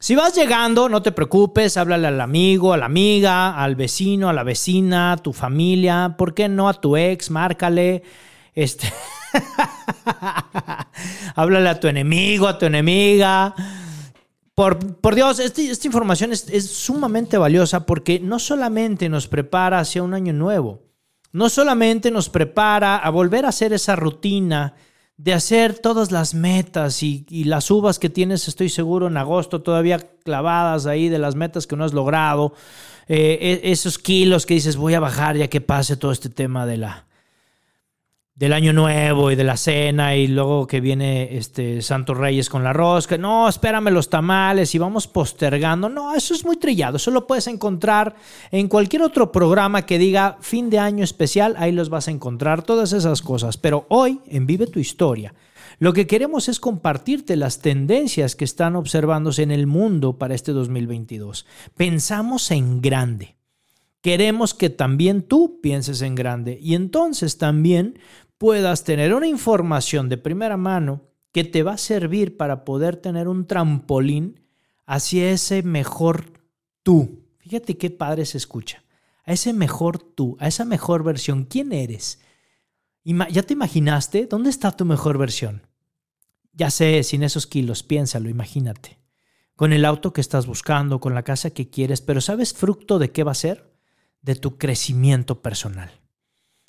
si 0.00 0.14
vas 0.14 0.34
llegando, 0.34 0.88
no 0.88 1.02
te 1.02 1.12
preocupes, 1.12 1.76
háblale 1.76 2.08
al 2.08 2.20
amigo, 2.22 2.72
a 2.72 2.78
la 2.78 2.86
amiga, 2.86 3.62
al 3.62 3.76
vecino, 3.76 4.30
a 4.30 4.32
la 4.32 4.42
vecina, 4.42 5.12
a 5.12 5.16
tu 5.18 5.34
familia, 5.34 6.14
¿por 6.16 6.32
qué 6.32 6.48
no 6.48 6.70
a 6.70 6.74
tu 6.74 6.96
ex? 6.96 7.30
Márcale, 7.30 8.02
este... 8.54 8.90
Háblale 11.36 11.68
a 11.68 11.78
tu 11.78 11.86
enemigo, 11.86 12.48
a 12.48 12.58
tu 12.58 12.66
enemiga. 12.66 13.54
Por, 14.54 14.96
por 14.96 15.14
Dios, 15.14 15.38
este- 15.38 15.70
esta 15.70 15.86
información 15.86 16.32
es, 16.32 16.48
es 16.48 16.68
sumamente 16.70 17.36
valiosa 17.38 17.84
porque 17.84 18.18
no 18.20 18.38
solamente 18.38 19.10
nos 19.10 19.28
prepara 19.28 19.80
hacia 19.80 20.02
un 20.02 20.14
año 20.14 20.32
nuevo, 20.32 20.82
no 21.32 21.50
solamente 21.50 22.10
nos 22.10 22.30
prepara 22.30 22.96
a 22.96 23.10
volver 23.10 23.44
a 23.44 23.50
hacer 23.50 23.74
esa 23.74 23.96
rutina 23.96 24.74
de 25.22 25.34
hacer 25.34 25.78
todas 25.78 26.12
las 26.12 26.32
metas 26.32 27.02
y, 27.02 27.26
y 27.28 27.44
las 27.44 27.70
uvas 27.70 27.98
que 27.98 28.08
tienes, 28.08 28.48
estoy 28.48 28.70
seguro, 28.70 29.06
en 29.06 29.18
agosto 29.18 29.60
todavía 29.60 29.98
clavadas 29.98 30.86
ahí 30.86 31.10
de 31.10 31.18
las 31.18 31.34
metas 31.34 31.66
que 31.66 31.76
no 31.76 31.84
has 31.84 31.92
logrado, 31.92 32.54
eh, 33.06 33.60
e- 33.62 33.70
esos 33.70 33.98
kilos 33.98 34.46
que 34.46 34.54
dices 34.54 34.76
voy 34.76 34.94
a 34.94 35.00
bajar 35.00 35.36
ya 35.36 35.48
que 35.48 35.60
pase 35.60 35.98
todo 35.98 36.10
este 36.10 36.30
tema 36.30 36.64
de 36.64 36.78
la, 36.78 37.04
del 38.40 38.54
año 38.54 38.72
nuevo 38.72 39.30
y 39.30 39.36
de 39.36 39.44
la 39.44 39.58
cena 39.58 40.16
y 40.16 40.26
luego 40.26 40.66
que 40.66 40.80
viene 40.80 41.36
este 41.36 41.82
Santos 41.82 42.16
Reyes 42.16 42.48
con 42.48 42.64
la 42.64 42.72
rosca. 42.72 43.18
No, 43.18 43.46
espérame 43.46 43.90
los 43.90 44.08
tamales 44.08 44.74
y 44.74 44.78
vamos 44.78 45.06
postergando. 45.06 45.90
No, 45.90 46.14
eso 46.14 46.32
es 46.32 46.42
muy 46.42 46.56
trillado. 46.56 46.96
Eso 46.96 47.10
lo 47.10 47.26
puedes 47.26 47.46
encontrar 47.48 48.16
en 48.50 48.68
cualquier 48.68 49.02
otro 49.02 49.30
programa 49.30 49.84
que 49.84 49.98
diga 49.98 50.38
fin 50.40 50.70
de 50.70 50.78
año 50.78 51.04
especial. 51.04 51.54
Ahí 51.58 51.70
los 51.70 51.90
vas 51.90 52.08
a 52.08 52.12
encontrar 52.12 52.62
todas 52.62 52.94
esas 52.94 53.20
cosas. 53.20 53.58
Pero 53.58 53.84
hoy 53.90 54.22
en 54.26 54.46
Vive 54.46 54.66
tu 54.66 54.80
historia. 54.80 55.34
Lo 55.78 55.92
que 55.92 56.06
queremos 56.06 56.48
es 56.48 56.60
compartirte 56.60 57.36
las 57.36 57.60
tendencias 57.60 58.36
que 58.36 58.46
están 58.46 58.74
observándose 58.74 59.42
en 59.42 59.50
el 59.50 59.66
mundo 59.66 60.16
para 60.16 60.34
este 60.34 60.52
2022. 60.52 61.44
Pensamos 61.76 62.50
en 62.50 62.80
grande. 62.80 63.36
Queremos 64.00 64.54
que 64.54 64.70
también 64.70 65.20
tú 65.20 65.60
pienses 65.60 66.00
en 66.00 66.14
grande 66.14 66.58
y 66.58 66.74
entonces 66.74 67.36
también 67.36 67.98
puedas 68.40 68.84
tener 68.84 69.12
una 69.12 69.26
información 69.26 70.08
de 70.08 70.16
primera 70.16 70.56
mano 70.56 71.02
que 71.30 71.44
te 71.44 71.62
va 71.62 71.74
a 71.74 71.76
servir 71.76 72.38
para 72.38 72.64
poder 72.64 72.96
tener 72.96 73.28
un 73.28 73.46
trampolín 73.46 74.40
hacia 74.86 75.30
ese 75.30 75.62
mejor 75.62 76.32
tú. 76.82 77.26
Fíjate 77.36 77.76
qué 77.76 77.90
padre 77.90 78.24
se 78.24 78.38
escucha. 78.38 78.82
A 79.24 79.34
ese 79.34 79.52
mejor 79.52 79.98
tú, 79.98 80.38
a 80.40 80.48
esa 80.48 80.64
mejor 80.64 81.04
versión. 81.04 81.44
¿Quién 81.44 81.70
eres? 81.74 82.18
¿Ya 83.04 83.42
te 83.42 83.52
imaginaste? 83.52 84.24
¿Dónde 84.24 84.48
está 84.48 84.72
tu 84.72 84.86
mejor 84.86 85.18
versión? 85.18 85.66
Ya 86.54 86.70
sé, 86.70 87.02
sin 87.02 87.22
esos 87.22 87.46
kilos, 87.46 87.82
piénsalo, 87.82 88.30
imagínate. 88.30 89.00
Con 89.54 89.74
el 89.74 89.84
auto 89.84 90.14
que 90.14 90.22
estás 90.22 90.46
buscando, 90.46 90.98
con 90.98 91.14
la 91.14 91.24
casa 91.24 91.50
que 91.50 91.68
quieres, 91.68 92.00
pero 92.00 92.22
¿sabes 92.22 92.54
fruto 92.54 92.98
de 92.98 93.12
qué 93.12 93.22
va 93.22 93.32
a 93.32 93.34
ser? 93.34 93.70
De 94.22 94.34
tu 94.34 94.56
crecimiento 94.56 95.42
personal. 95.42 95.90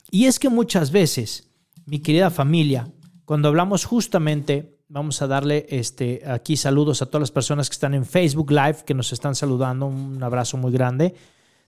Y 0.10 0.26
es 0.26 0.38
que 0.38 0.50
muchas 0.50 0.92
veces, 0.92 1.51
mi 1.92 2.00
querida 2.00 2.30
familia, 2.30 2.90
cuando 3.26 3.50
hablamos 3.50 3.84
justamente, 3.84 4.80
vamos 4.88 5.22
a 5.22 5.28
darle 5.28 5.66
este, 5.68 6.22
aquí 6.26 6.56
saludos 6.56 7.02
a 7.02 7.08
todas 7.08 7.20
las 7.20 7.32
personas 7.32 7.70
que 7.70 7.74
están 7.74 7.94
en 7.94 8.06
Facebook 8.06 8.50
Live, 8.50 8.86
que 8.86 8.94
nos 8.94 9.12
están 9.12 9.36
saludando, 9.36 9.88
un 9.88 10.24
abrazo 10.24 10.56
muy 10.56 10.72
grande. 10.72 11.16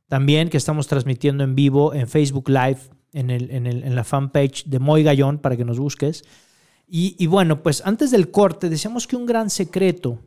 También 0.08 0.48
que 0.48 0.56
estamos 0.56 0.88
transmitiendo 0.88 1.44
en 1.44 1.56
vivo 1.56 1.94
en 1.94 2.08
Facebook 2.08 2.48
Live, 2.48 2.78
en, 3.12 3.32
el, 3.32 3.52
en, 3.52 3.68
el, 3.68 3.84
en 3.84 3.96
la 3.96 4.06
fanpage 4.06 4.64
de 4.64 4.80
Moy 4.80 5.04
Gallón, 5.04 5.40
para 5.40 5.58
que 5.58 5.66
nos 5.66 5.78
busques. 5.78 6.24
Y, 6.88 7.18
y 7.20 7.28
bueno, 7.28 7.62
pues 7.62 7.82
antes 7.86 8.10
del 8.10 8.32
corte 8.32 8.70
decíamos 8.70 9.08
que 9.08 9.18
un 9.18 9.26
gran 9.26 9.50
secreto, 9.50 10.20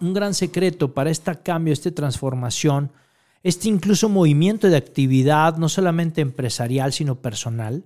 un 0.00 0.12
gran 0.12 0.34
secreto 0.34 0.92
para 0.92 1.10
este 1.10 1.36
cambio, 1.36 1.72
esta 1.72 1.92
transformación, 1.92 2.90
este 3.44 3.68
incluso 3.68 4.08
movimiento 4.08 4.68
de 4.68 4.76
actividad, 4.76 5.56
no 5.56 5.68
solamente 5.68 6.20
empresarial, 6.20 6.92
sino 6.92 7.22
personal, 7.22 7.84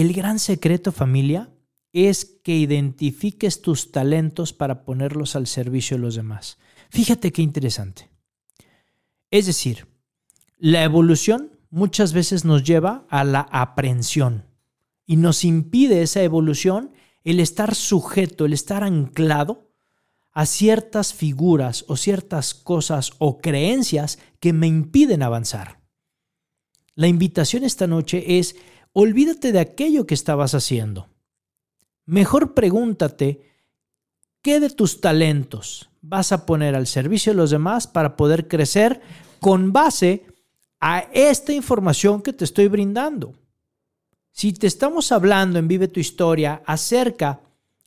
el 0.00 0.12
gran 0.12 0.38
secreto, 0.38 0.92
familia, 0.92 1.50
es 1.92 2.24
que 2.44 2.56
identifiques 2.56 3.62
tus 3.62 3.90
talentos 3.90 4.52
para 4.52 4.84
ponerlos 4.84 5.34
al 5.34 5.48
servicio 5.48 5.96
de 5.96 6.02
los 6.02 6.14
demás. 6.14 6.56
Fíjate 6.88 7.32
qué 7.32 7.42
interesante. 7.42 8.08
Es 9.32 9.46
decir, 9.46 9.88
la 10.56 10.84
evolución 10.84 11.50
muchas 11.70 12.12
veces 12.12 12.44
nos 12.44 12.62
lleva 12.62 13.06
a 13.10 13.24
la 13.24 13.40
aprensión 13.40 14.44
y 15.04 15.16
nos 15.16 15.44
impide 15.44 16.02
esa 16.02 16.22
evolución 16.22 16.92
el 17.24 17.40
estar 17.40 17.74
sujeto, 17.74 18.44
el 18.44 18.52
estar 18.52 18.84
anclado 18.84 19.72
a 20.30 20.46
ciertas 20.46 21.12
figuras 21.12 21.84
o 21.88 21.96
ciertas 21.96 22.54
cosas 22.54 23.14
o 23.18 23.38
creencias 23.40 24.20
que 24.38 24.52
me 24.52 24.68
impiden 24.68 25.24
avanzar. 25.24 25.80
La 26.94 27.08
invitación 27.08 27.64
esta 27.64 27.88
noche 27.88 28.38
es, 28.38 28.54
olvídate 29.00 29.52
de 29.52 29.60
aquello 29.60 30.08
que 30.08 30.14
estabas 30.14 30.54
haciendo. 30.54 31.06
Mejor 32.04 32.52
pregúntate, 32.52 33.42
¿qué 34.42 34.58
de 34.58 34.70
tus 34.70 35.00
talentos 35.00 35.88
vas 36.00 36.32
a 36.32 36.44
poner 36.44 36.74
al 36.74 36.88
servicio 36.88 37.32
de 37.32 37.36
los 37.36 37.50
demás 37.50 37.86
para 37.86 38.16
poder 38.16 38.48
crecer 38.48 39.00
con 39.38 39.72
base 39.72 40.26
a 40.80 41.06
esta 41.12 41.52
información 41.52 42.22
que 42.22 42.32
te 42.32 42.44
estoy 42.44 42.66
brindando? 42.66 43.34
Si 44.32 44.52
te 44.52 44.66
estamos 44.66 45.12
hablando 45.12 45.60
en 45.60 45.68
Vive 45.68 45.86
tu 45.86 46.00
Historia 46.00 46.62
acerca 46.66 47.40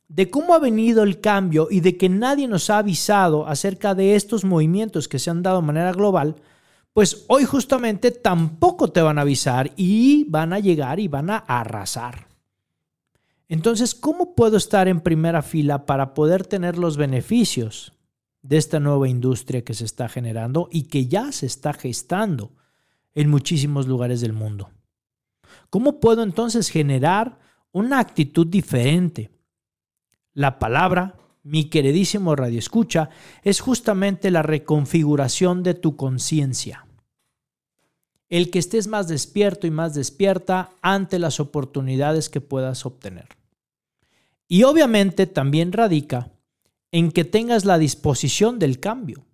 de 0.08 0.30
cómo 0.30 0.54
ha 0.54 0.60
venido 0.60 1.04
el 1.04 1.20
cambio 1.20 1.68
y 1.70 1.82
de 1.82 1.98
que 1.98 2.08
nadie 2.08 2.48
nos 2.48 2.70
ha 2.70 2.78
avisado 2.78 3.48
acerca 3.48 3.96
de 3.96 4.16
estos 4.16 4.46
movimientos 4.46 5.10
que 5.10 5.20
se 5.20 5.30
han 5.30 5.44
dado 5.44 5.60
de 5.60 5.68
manera 5.68 5.92
global, 5.92 6.36
pues 6.94 7.26
hoy 7.28 7.46
justamente 7.46 8.12
tampoco 8.12 8.92
te 8.92 9.02
van 9.02 9.18
a 9.18 9.22
avisar 9.22 9.72
y 9.76 10.26
van 10.26 10.54
a 10.54 10.60
llegar 10.60 11.00
y 11.00 11.08
van 11.08 11.30
a 11.30 11.38
arrasar. 11.38 12.28
Entonces, 13.48 13.96
¿cómo 13.96 14.36
puedo 14.36 14.58
estar 14.58 14.88
en 14.88 15.02
primera 15.02 15.42
fila 15.42 15.86
para 15.86 16.14
poder 16.14 16.46
tener 16.46 16.78
los 16.78 16.98
beneficios 16.98 17.94
de 18.42 18.58
esta 18.58 18.80
nueva 18.80 19.08
industria 19.08 19.64
que 19.64 19.74
se 19.74 19.86
está 19.86 20.10
generando 20.10 20.68
y 20.72 20.84
que 20.84 21.08
ya 21.08 21.32
se 21.32 21.46
está 21.46 21.74
gestando 21.74 22.52
en 23.14 23.30
muchísimos 23.30 23.88
lugares 23.88 24.22
del 24.22 24.34
mundo. 24.34 24.72
¿Cómo 25.70 26.00
puedo 26.00 26.24
entonces 26.24 26.70
generar 26.70 27.40
una 27.72 28.00
actitud 28.00 28.48
diferente? 28.48 29.32
La 30.34 30.60
palabra, 30.60 31.16
mi 31.44 31.66
queridísimo 31.66 32.36
Radio 32.36 32.60
Escucha, 32.60 33.10
es 33.44 33.60
justamente 33.60 34.32
la 34.32 34.44
reconfiguración 34.44 35.64
de 35.64 35.74
tu 35.74 35.96
conciencia. 35.96 36.86
El 38.30 38.50
que 38.50 38.60
estés 38.60 38.88
más 38.88 39.08
despierto 39.08 39.68
y 39.68 39.72
más 39.72 39.94
despierta 39.94 40.72
ante 40.82 41.20
las 41.20 41.40
oportunidades 41.40 42.30
que 42.30 42.42
puedas 42.42 42.86
obtener. 42.86 43.28
Y 44.48 44.64
obviamente 44.64 45.28
también 45.28 45.72
radica 45.72 46.32
en 46.92 47.12
que 47.12 47.24
tengas 47.24 47.66
la 47.66 47.78
disposición 47.78 48.60
del 48.60 48.80
cambio. 48.80 49.26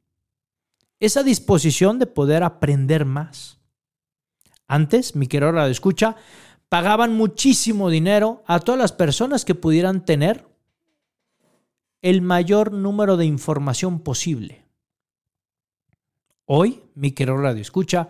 Esa 1.00 1.24
disposición 1.24 2.00
de 2.00 2.08
poder 2.08 2.44
aprender 2.44 3.06
más. 3.06 3.60
Antes, 4.68 5.16
mi 5.16 5.28
querido 5.28 5.52
Radio 5.52 5.72
Escucha, 5.72 6.16
pagaban 6.70 7.16
muchísimo 7.16 7.90
dinero 7.90 8.44
a 8.48 8.60
todas 8.60 8.80
las 8.80 8.92
personas 8.92 9.46
que 9.46 9.56
pudieran 9.56 10.06
tener 10.06 10.46
el 12.02 12.22
mayor 12.22 12.72
número 12.72 13.18
de 13.18 13.26
información 13.26 14.00
posible. 14.00 14.66
Hoy, 16.46 16.84
mi 16.96 17.12
querido 17.12 17.38
Radio 17.38 17.62
Escucha, 17.62 18.10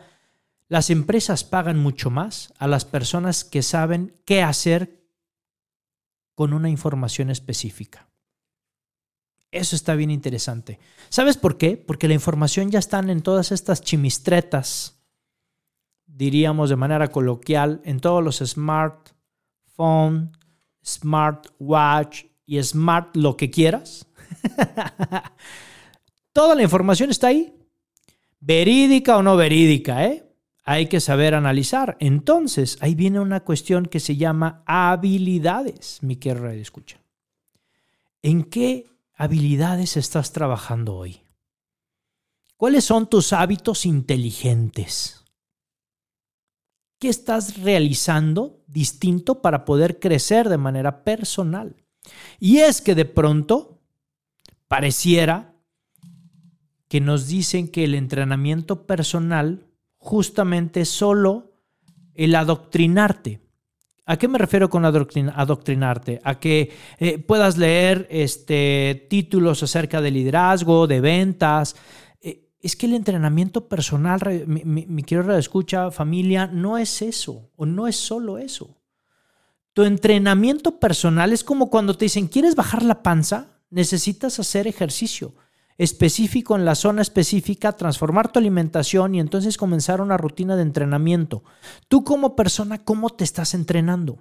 las 0.67 0.89
empresas 0.89 1.43
pagan 1.43 1.79
mucho 1.79 2.09
más 2.09 2.53
a 2.59 2.67
las 2.67 2.85
personas 2.85 3.43
que 3.43 3.61
saben 3.61 4.15
qué 4.25 4.43
hacer 4.43 5.01
con 6.35 6.53
una 6.53 6.69
información 6.69 7.29
específica. 7.29 8.09
Eso 9.49 9.75
está 9.75 9.95
bien 9.95 10.11
interesante. 10.11 10.79
¿Sabes 11.09 11.37
por 11.37 11.57
qué? 11.57 11.77
Porque 11.77 12.07
la 12.07 12.13
información 12.13 12.69
ya 12.69 12.79
está 12.79 12.99
en 12.99 13.21
todas 13.21 13.51
estas 13.51 13.81
chimistretas, 13.81 15.01
diríamos 16.05 16.69
de 16.69 16.75
manera 16.75 17.07
coloquial, 17.07 17.81
en 17.85 18.01
todos 18.01 18.23
los 18.23 18.37
smartphone, 18.37 20.37
smartwatch 20.83 22.25
y 22.47 22.63
smart 22.63 23.15
lo 23.15 23.37
que 23.37 23.51
quieras. 23.51 24.07
Toda 26.33 26.55
la 26.55 26.63
información 26.63 27.11
está 27.11 27.27
ahí. 27.27 27.53
Verídica 28.39 29.17
o 29.17 29.21
no 29.21 29.35
verídica, 29.35 30.05
¿eh? 30.05 30.23
Hay 30.63 30.87
que 30.87 30.99
saber 30.99 31.35
analizar. 31.35 31.97
Entonces, 31.99 32.77
ahí 32.81 32.95
viene 32.95 33.19
una 33.19 33.41
cuestión 33.41 33.85
que 33.85 33.99
se 33.99 34.15
llama 34.15 34.63
habilidades, 34.65 35.99
mi 36.01 36.15
querido 36.15 36.49
escucha. 36.49 36.99
¿En 38.21 38.43
qué 38.43 38.87
habilidades 39.15 39.97
estás 39.97 40.31
trabajando 40.31 40.95
hoy? 40.95 41.21
¿Cuáles 42.55 42.85
son 42.85 43.07
tus 43.07 43.33
hábitos 43.33 43.85
inteligentes? 43.85 45.23
¿Qué 46.99 47.09
estás 47.09 47.61
realizando 47.61 48.63
distinto 48.67 49.41
para 49.41 49.65
poder 49.65 49.99
crecer 49.99 50.49
de 50.49 50.57
manera 50.57 51.03
personal? 51.03 51.86
Y 52.39 52.59
es 52.59 52.81
que 52.81 52.95
de 52.95 53.05
pronto 53.05 53.79
pareciera 54.67 55.53
que 56.87 57.01
nos 57.01 57.27
dicen 57.27 57.67
que 57.67 57.83
el 57.83 57.95
entrenamiento 57.95 58.85
personal 58.85 59.65
justamente 59.97 60.81
es 60.81 60.89
solo 60.89 61.51
el 62.13 62.35
adoctrinarte. 62.35 63.41
¿A 64.05 64.17
qué 64.17 64.29
me 64.29 64.37
refiero 64.37 64.69
con 64.69 64.85
adoctrinarte? 64.85 66.21
A 66.23 66.39
que 66.39 66.71
eh, 66.97 67.19
puedas 67.19 67.57
leer 67.57 68.07
este, 68.09 69.05
títulos 69.09 69.63
acerca 69.63 69.99
de 69.99 70.11
liderazgo, 70.11 70.87
de 70.87 71.01
ventas. 71.01 71.75
Eh, 72.21 72.47
es 72.61 72.77
que 72.77 72.85
el 72.85 72.93
entrenamiento 72.93 73.67
personal, 73.67 74.21
mi, 74.47 74.63
mi, 74.63 75.03
quiero 75.03 75.35
escucha 75.35 75.91
familia, 75.91 76.47
no 76.47 76.77
es 76.77 77.01
eso, 77.01 77.51
o 77.57 77.65
no 77.65 77.85
es 77.85 77.97
solo 77.97 78.37
eso. 78.37 78.76
Tu 79.77 79.83
entrenamiento 79.83 80.79
personal 80.79 81.31
es 81.31 81.43
como 81.43 81.69
cuando 81.69 81.95
te 81.95 82.05
dicen, 82.05 82.25
¿quieres 82.25 82.55
bajar 82.55 82.81
la 82.81 83.03
panza? 83.03 83.59
Necesitas 83.69 84.39
hacer 84.39 84.65
ejercicio 84.65 85.35
específico 85.77 86.55
en 86.55 86.65
la 86.65 86.73
zona 86.73 87.03
específica, 87.03 87.73
transformar 87.73 88.31
tu 88.31 88.39
alimentación 88.39 89.13
y 89.13 89.19
entonces 89.19 89.55
comenzar 89.55 90.01
una 90.01 90.17
rutina 90.17 90.55
de 90.55 90.63
entrenamiento. 90.63 91.43
Tú 91.89 92.03
como 92.03 92.35
persona, 92.35 92.83
¿cómo 92.83 93.11
te 93.11 93.23
estás 93.23 93.53
entrenando? 93.53 94.17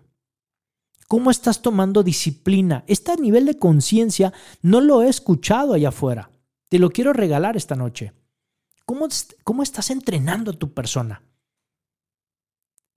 ¿Cómo 1.08 1.30
estás 1.30 1.62
tomando 1.62 2.02
disciplina? 2.02 2.84
Este 2.86 3.16
nivel 3.16 3.46
de 3.46 3.58
conciencia 3.58 4.34
no 4.60 4.82
lo 4.82 5.00
he 5.00 5.08
escuchado 5.08 5.72
allá 5.72 5.88
afuera. 5.88 6.28
Te 6.68 6.78
lo 6.78 6.90
quiero 6.90 7.14
regalar 7.14 7.56
esta 7.56 7.76
noche. 7.76 8.12
¿Cómo, 8.84 9.08
¿Cómo 9.42 9.62
estás 9.62 9.88
entrenando 9.88 10.50
a 10.50 10.58
tu 10.58 10.74
persona? 10.74 11.22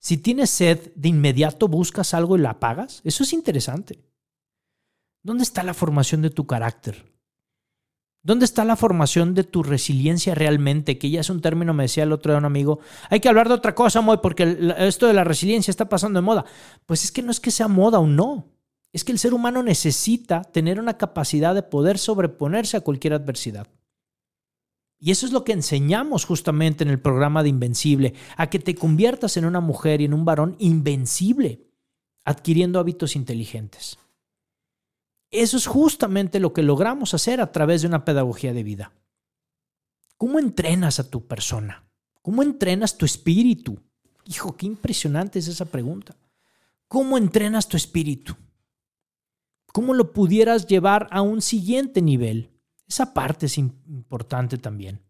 Si 0.00 0.16
tienes 0.16 0.48
sed, 0.48 0.92
de 0.94 1.08
inmediato 1.08 1.68
buscas 1.68 2.14
algo 2.14 2.36
y 2.36 2.40
la 2.40 2.50
apagas. 2.50 3.02
Eso 3.04 3.22
es 3.22 3.34
interesante. 3.34 4.00
¿Dónde 5.22 5.44
está 5.44 5.62
la 5.62 5.74
formación 5.74 6.22
de 6.22 6.30
tu 6.30 6.46
carácter? 6.46 7.04
¿Dónde 8.22 8.46
está 8.46 8.64
la 8.64 8.76
formación 8.76 9.34
de 9.34 9.44
tu 9.44 9.62
resiliencia 9.62 10.34
realmente? 10.34 10.98
Que 10.98 11.10
ya 11.10 11.20
es 11.20 11.28
un 11.28 11.42
término, 11.42 11.74
me 11.74 11.84
decía 11.84 12.04
el 12.04 12.12
otro 12.12 12.32
día 12.32 12.38
un 12.38 12.46
amigo. 12.46 12.80
Hay 13.10 13.20
que 13.20 13.28
hablar 13.28 13.48
de 13.48 13.54
otra 13.54 13.74
cosa, 13.74 14.00
Moy, 14.00 14.18
porque 14.22 14.74
esto 14.78 15.06
de 15.06 15.12
la 15.12 15.24
resiliencia 15.24 15.70
está 15.70 15.88
pasando 15.88 16.18
de 16.18 16.24
moda. 16.24 16.46
Pues 16.86 17.04
es 17.04 17.12
que 17.12 17.22
no 17.22 17.30
es 17.30 17.40
que 17.40 17.50
sea 17.50 17.68
moda 17.68 17.98
o 17.98 18.06
no. 18.06 18.46
Es 18.92 19.04
que 19.04 19.12
el 19.12 19.18
ser 19.18 19.34
humano 19.34 19.62
necesita 19.62 20.42
tener 20.42 20.80
una 20.80 20.96
capacidad 20.96 21.54
de 21.54 21.62
poder 21.62 21.98
sobreponerse 21.98 22.78
a 22.78 22.80
cualquier 22.80 23.12
adversidad. 23.12 23.68
Y 25.02 25.10
eso 25.10 25.24
es 25.24 25.32
lo 25.32 25.44
que 25.44 25.52
enseñamos 25.52 26.26
justamente 26.26 26.84
en 26.84 26.90
el 26.90 27.00
programa 27.00 27.42
de 27.42 27.48
Invencible, 27.48 28.14
a 28.36 28.50
que 28.50 28.58
te 28.58 28.74
conviertas 28.74 29.38
en 29.38 29.46
una 29.46 29.60
mujer 29.60 30.02
y 30.02 30.04
en 30.04 30.12
un 30.12 30.26
varón 30.26 30.56
invencible, 30.58 31.66
adquiriendo 32.26 32.78
hábitos 32.78 33.16
inteligentes. 33.16 33.98
Eso 35.30 35.56
es 35.56 35.66
justamente 35.66 36.38
lo 36.38 36.52
que 36.52 36.62
logramos 36.62 37.14
hacer 37.14 37.40
a 37.40 37.50
través 37.50 37.80
de 37.80 37.88
una 37.88 38.04
pedagogía 38.04 38.52
de 38.52 38.62
vida. 38.62 38.92
¿Cómo 40.18 40.38
entrenas 40.38 41.00
a 41.00 41.08
tu 41.08 41.26
persona? 41.26 41.88
¿Cómo 42.20 42.42
entrenas 42.42 42.98
tu 42.98 43.06
espíritu? 43.06 43.80
Hijo, 44.26 44.54
qué 44.54 44.66
impresionante 44.66 45.38
es 45.38 45.48
esa 45.48 45.64
pregunta. 45.64 46.14
¿Cómo 46.88 47.16
entrenas 47.16 47.68
tu 47.68 47.78
espíritu? 47.78 48.36
¿Cómo 49.72 49.94
lo 49.94 50.12
pudieras 50.12 50.66
llevar 50.66 51.08
a 51.10 51.22
un 51.22 51.40
siguiente 51.40 52.02
nivel? 52.02 52.50
Esa 52.90 53.14
parte 53.14 53.46
es 53.46 53.56
importante 53.56 54.58
también. 54.58 55.00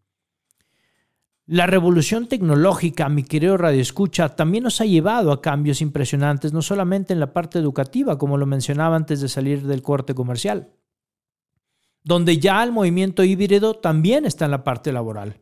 La 1.47 1.65
revolución 1.65 2.27
tecnológica, 2.27 3.09
mi 3.09 3.23
querido 3.23 3.57
Radio 3.57 3.81
Escucha, 3.81 4.35
también 4.35 4.63
nos 4.63 4.79
ha 4.81 4.85
llevado 4.85 5.31
a 5.31 5.41
cambios 5.41 5.81
impresionantes, 5.81 6.53
no 6.53 6.61
solamente 6.61 7.11
en 7.11 7.19
la 7.19 7.33
parte 7.33 7.57
educativa, 7.57 8.19
como 8.19 8.37
lo 8.37 8.45
mencionaba 8.45 8.95
antes 8.95 9.19
de 9.19 9.27
salir 9.27 9.63
del 9.63 9.81
corte 9.81 10.13
comercial, 10.13 10.75
donde 12.03 12.37
ya 12.37 12.63
el 12.63 12.71
movimiento 12.71 13.23
híbrido 13.23 13.73
también 13.73 14.25
está 14.25 14.45
en 14.45 14.51
la 14.51 14.63
parte 14.63 14.91
laboral, 14.91 15.40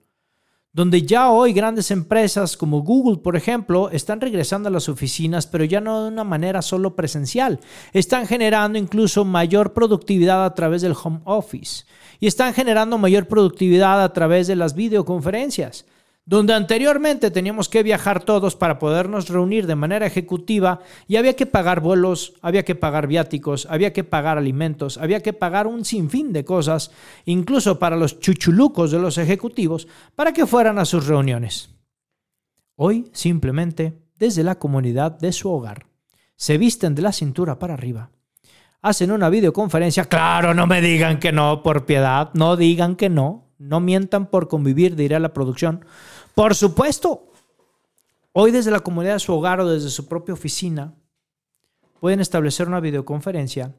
donde 0.72 1.02
ya 1.02 1.32
hoy 1.32 1.54
grandes 1.54 1.90
empresas 1.92 2.56
como 2.56 2.82
Google, 2.82 3.18
por 3.18 3.36
ejemplo, 3.36 3.90
están 3.90 4.22
regresando 4.22 4.70
a 4.70 4.72
las 4.72 4.88
oficinas, 4.88 5.48
pero 5.48 5.64
ya 5.64 5.82
no 5.82 6.04
de 6.04 6.10
una 6.10 6.24
manera 6.24 6.62
solo 6.62 6.96
presencial, 6.96 7.60
están 7.92 8.28
generando 8.28 8.78
incluso 8.78 9.26
mayor 9.26 9.74
productividad 9.74 10.46
a 10.46 10.54
través 10.54 10.82
del 10.82 10.96
home 11.02 11.22
office. 11.26 11.86
Y 12.20 12.28
están 12.28 12.54
generando 12.54 12.98
mayor 12.98 13.28
productividad 13.28 14.04
a 14.04 14.14
través 14.14 14.48
de 14.48 14.56
las 14.56 14.76
videoconferencias 14.76 15.86
donde 16.30 16.54
anteriormente 16.54 17.32
teníamos 17.32 17.70
que 17.70 17.82
viajar 17.82 18.24
todos 18.24 18.56
para 18.56 18.78
podernos 18.78 19.30
reunir 19.30 19.66
de 19.66 19.74
manera 19.74 20.06
ejecutiva 20.06 20.80
y 21.08 21.16
había 21.16 21.36
que 21.36 21.48
pagar 21.48 21.80
vuelos, 21.80 22.34
había 22.44 22.64
que 22.64 22.76
pagar 22.76 23.08
viáticos, 23.08 23.66
había 23.68 23.94
que 23.94 24.04
pagar 24.04 24.38
alimentos, 24.38 25.00
había 25.00 25.24
que 25.24 25.34
pagar 25.34 25.66
un 25.66 25.86
sinfín 25.86 26.32
de 26.32 26.46
cosas, 26.46 26.92
incluso 27.26 27.80
para 27.80 27.98
los 27.98 28.20
chuchulucos 28.20 28.92
de 28.92 29.00
los 29.00 29.18
ejecutivos, 29.18 29.88
para 30.16 30.32
que 30.32 30.46
fueran 30.46 30.78
a 30.78 30.86
sus 30.86 31.08
reuniones. 31.08 31.72
Hoy, 32.76 33.10
simplemente, 33.12 33.98
desde 34.16 34.44
la 34.44 34.60
comunidad 34.60 35.18
de 35.18 35.32
su 35.32 35.50
hogar, 35.50 35.88
se 36.36 36.60
visten 36.60 36.94
de 36.94 37.02
la 37.02 37.12
cintura 37.12 37.58
para 37.58 37.74
arriba. 37.74 38.12
Hacen 38.84 39.12
una 39.12 39.32
videoconferencia. 39.32 40.06
Claro, 40.06 40.54
no 40.54 40.68
me 40.68 40.80
digan 40.80 41.18
que 41.18 41.32
no, 41.32 41.64
por 41.64 41.88
piedad. 41.88 42.30
No 42.36 42.56
digan 42.56 42.96
que 42.96 43.10
no. 43.10 43.50
No 43.60 43.82
mientan 43.82 44.28
por 44.28 44.48
convivir, 44.48 44.96
dirá 44.96 45.20
la 45.20 45.34
producción. 45.34 45.84
Por 46.36 46.56
supuesto, 46.56 47.32
hoy 48.34 48.52
desde 48.52 48.72
la 48.72 48.80
comunidad 48.80 49.14
de 49.14 49.20
su 49.20 49.34
hogar 49.34 49.60
o 49.60 49.70
desde 49.70 49.90
su 49.90 50.08
propia 50.08 50.34
oficina 50.34 50.96
pueden 52.00 52.20
establecer 52.20 52.68
una 52.68 52.80
videoconferencia 52.80 53.76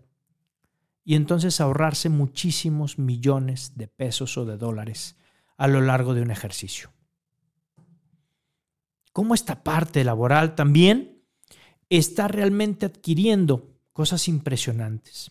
y 1.04 1.14
entonces 1.14 1.60
ahorrarse 1.60 2.08
muchísimos 2.08 2.98
millones 2.98 3.76
de 3.76 3.88
pesos 3.88 4.36
o 4.36 4.44
de 4.44 4.56
dólares 4.56 5.16
a 5.56 5.66
lo 5.68 5.80
largo 5.80 6.14
de 6.14 6.22
un 6.22 6.30
ejercicio. 6.30 6.90
¿Cómo 9.12 9.34
esta 9.34 9.62
parte 9.62 10.04
laboral 10.04 10.54
también 10.54 11.22
está 11.88 12.28
realmente 12.28 12.86
adquiriendo 12.86 13.68
cosas 13.92 14.28
impresionantes? 14.28 15.30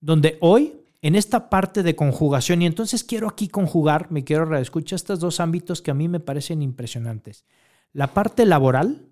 Donde 0.00 0.36
hoy 0.40 0.83
en 1.04 1.16
esta 1.16 1.50
parte 1.50 1.82
de 1.82 1.94
conjugación. 1.94 2.62
Y 2.62 2.66
entonces 2.66 3.04
quiero 3.04 3.28
aquí 3.28 3.48
conjugar, 3.48 4.10
me 4.10 4.24
quiero 4.24 4.46
reescuchar 4.46 4.96
estos 4.96 5.20
dos 5.20 5.38
ámbitos 5.38 5.82
que 5.82 5.90
a 5.90 5.94
mí 5.94 6.08
me 6.08 6.18
parecen 6.18 6.62
impresionantes. 6.62 7.44
La 7.92 8.14
parte 8.14 8.46
laboral 8.46 9.10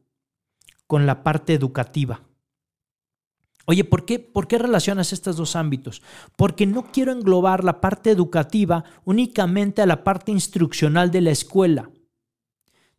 con 0.87 1.05
la 1.05 1.23
parte 1.23 1.53
educativa. 1.53 2.23
Oye, 3.67 3.85
¿por 3.85 4.07
qué, 4.07 4.19
¿por 4.19 4.49
qué 4.49 4.57
relacionas 4.57 5.13
estos 5.13 5.37
dos 5.37 5.55
ámbitos? 5.55 6.01
Porque 6.35 6.65
no 6.65 6.91
quiero 6.91 7.13
englobar 7.13 7.63
la 7.63 7.83
parte 7.83 8.11
educativa 8.11 8.85
únicamente 9.05 9.83
a 9.83 9.87
la 9.87 10.03
parte 10.03 10.33
instruccional 10.33 11.11
de 11.11 11.21
la 11.21 11.31
escuela. 11.31 11.91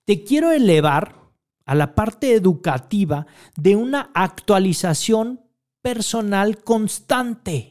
Te 0.06 0.24
quiero 0.24 0.52
elevar 0.52 1.16
a 1.66 1.74
la 1.74 1.96
parte 1.96 2.36
educativa 2.36 3.26
de 3.58 3.76
una 3.76 4.12
actualización 4.14 5.41
personal 5.82 6.60
constante. 6.64 7.70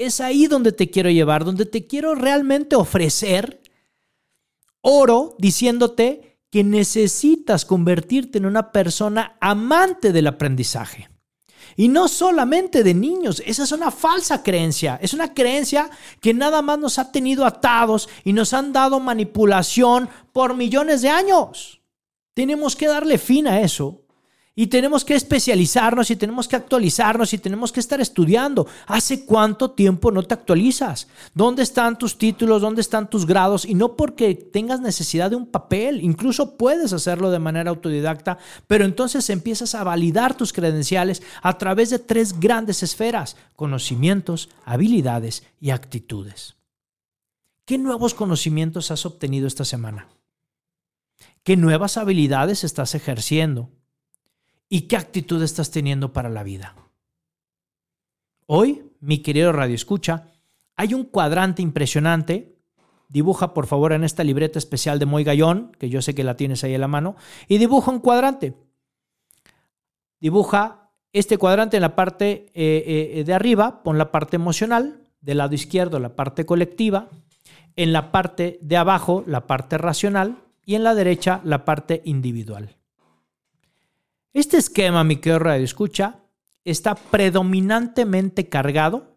Es 0.00 0.22
ahí 0.22 0.46
donde 0.46 0.72
te 0.72 0.88
quiero 0.88 1.10
llevar, 1.10 1.44
donde 1.44 1.66
te 1.66 1.86
quiero 1.86 2.14
realmente 2.14 2.74
ofrecer 2.74 3.60
oro 4.80 5.36
diciéndote 5.38 6.38
que 6.50 6.64
necesitas 6.64 7.66
convertirte 7.66 8.38
en 8.38 8.46
una 8.46 8.72
persona 8.72 9.36
amante 9.42 10.10
del 10.10 10.26
aprendizaje. 10.26 11.10
Y 11.76 11.88
no 11.88 12.08
solamente 12.08 12.82
de 12.82 12.94
niños, 12.94 13.42
esa 13.44 13.64
es 13.64 13.72
una 13.72 13.90
falsa 13.90 14.42
creencia, 14.42 14.98
es 15.02 15.12
una 15.12 15.34
creencia 15.34 15.90
que 16.22 16.32
nada 16.32 16.62
más 16.62 16.78
nos 16.78 16.98
ha 16.98 17.12
tenido 17.12 17.44
atados 17.44 18.08
y 18.24 18.32
nos 18.32 18.54
han 18.54 18.72
dado 18.72 19.00
manipulación 19.00 20.08
por 20.32 20.54
millones 20.54 21.02
de 21.02 21.10
años. 21.10 21.82
Tenemos 22.32 22.74
que 22.74 22.86
darle 22.86 23.18
fin 23.18 23.46
a 23.46 23.60
eso 23.60 23.99
y 24.60 24.66
tenemos 24.66 25.06
que 25.06 25.14
especializarnos 25.14 26.10
y 26.10 26.16
tenemos 26.16 26.46
que 26.46 26.54
actualizarnos 26.54 27.32
y 27.32 27.38
tenemos 27.38 27.72
que 27.72 27.80
estar 27.80 27.98
estudiando. 27.98 28.66
¿Hace 28.86 29.24
cuánto 29.24 29.70
tiempo 29.70 30.12
no 30.12 30.22
te 30.22 30.34
actualizas? 30.34 31.08
¿Dónde 31.32 31.62
están 31.62 31.96
tus 31.96 32.18
títulos? 32.18 32.60
¿Dónde 32.60 32.82
están 32.82 33.08
tus 33.08 33.24
grados? 33.24 33.64
Y 33.64 33.72
no 33.72 33.96
porque 33.96 34.34
tengas 34.34 34.82
necesidad 34.82 35.30
de 35.30 35.36
un 35.36 35.46
papel, 35.46 36.02
incluso 36.02 36.58
puedes 36.58 36.92
hacerlo 36.92 37.30
de 37.30 37.38
manera 37.38 37.70
autodidacta, 37.70 38.36
pero 38.66 38.84
entonces 38.84 39.30
empiezas 39.30 39.74
a 39.74 39.82
validar 39.82 40.36
tus 40.36 40.52
credenciales 40.52 41.22
a 41.40 41.56
través 41.56 41.88
de 41.88 41.98
tres 41.98 42.38
grandes 42.38 42.82
esferas, 42.82 43.38
conocimientos, 43.56 44.50
habilidades 44.66 45.42
y 45.58 45.70
actitudes. 45.70 46.56
¿Qué 47.64 47.78
nuevos 47.78 48.12
conocimientos 48.12 48.90
has 48.90 49.06
obtenido 49.06 49.46
esta 49.46 49.64
semana? 49.64 50.08
¿Qué 51.44 51.56
nuevas 51.56 51.96
habilidades 51.96 52.62
estás 52.62 52.94
ejerciendo? 52.94 53.70
Y 54.72 54.82
qué 54.82 54.96
actitud 54.96 55.42
estás 55.42 55.70
teniendo 55.72 56.12
para 56.12 56.30
la 56.30 56.44
vida. 56.44 56.76
Hoy, 58.46 58.92
mi 59.00 59.18
querido 59.18 59.52
Radio 59.52 59.74
Escucha, 59.74 60.28
hay 60.76 60.94
un 60.94 61.04
cuadrante 61.04 61.60
impresionante. 61.60 62.56
Dibuja, 63.08 63.52
por 63.52 63.66
favor, 63.66 63.92
en 63.92 64.04
esta 64.04 64.22
libreta 64.22 64.60
especial 64.60 65.00
de 65.00 65.06
Moy 65.06 65.24
Gallón, 65.24 65.72
que 65.78 65.90
yo 65.90 66.00
sé 66.00 66.14
que 66.14 66.24
la 66.24 66.36
tienes 66.36 66.62
ahí 66.62 66.72
en 66.72 66.80
la 66.80 66.88
mano, 66.88 67.16
y 67.48 67.58
dibuja 67.58 67.90
un 67.90 67.98
cuadrante. 67.98 68.54
Dibuja 70.20 70.92
este 71.12 71.36
cuadrante 71.36 71.76
en 71.76 71.82
la 71.82 71.96
parte 71.96 72.46
eh, 72.54 73.16
eh, 73.16 73.24
de 73.24 73.34
arriba, 73.34 73.82
pon 73.82 73.98
la 73.98 74.12
parte 74.12 74.36
emocional, 74.36 75.08
del 75.20 75.38
lado 75.38 75.54
izquierdo 75.54 75.98
la 75.98 76.14
parte 76.14 76.46
colectiva, 76.46 77.08
en 77.74 77.92
la 77.92 78.12
parte 78.12 78.58
de 78.62 78.76
abajo 78.76 79.24
la 79.26 79.46
parte 79.48 79.78
racional 79.78 80.38
y 80.64 80.76
en 80.76 80.84
la 80.84 80.94
derecha 80.94 81.40
la 81.44 81.64
parte 81.64 82.02
individual. 82.04 82.79
Este 84.32 84.58
esquema, 84.58 85.02
mi 85.02 85.16
querido 85.16 85.40
Radio 85.40 85.64
Escucha, 85.64 86.20
está 86.64 86.94
predominantemente 86.94 88.48
cargado 88.48 89.16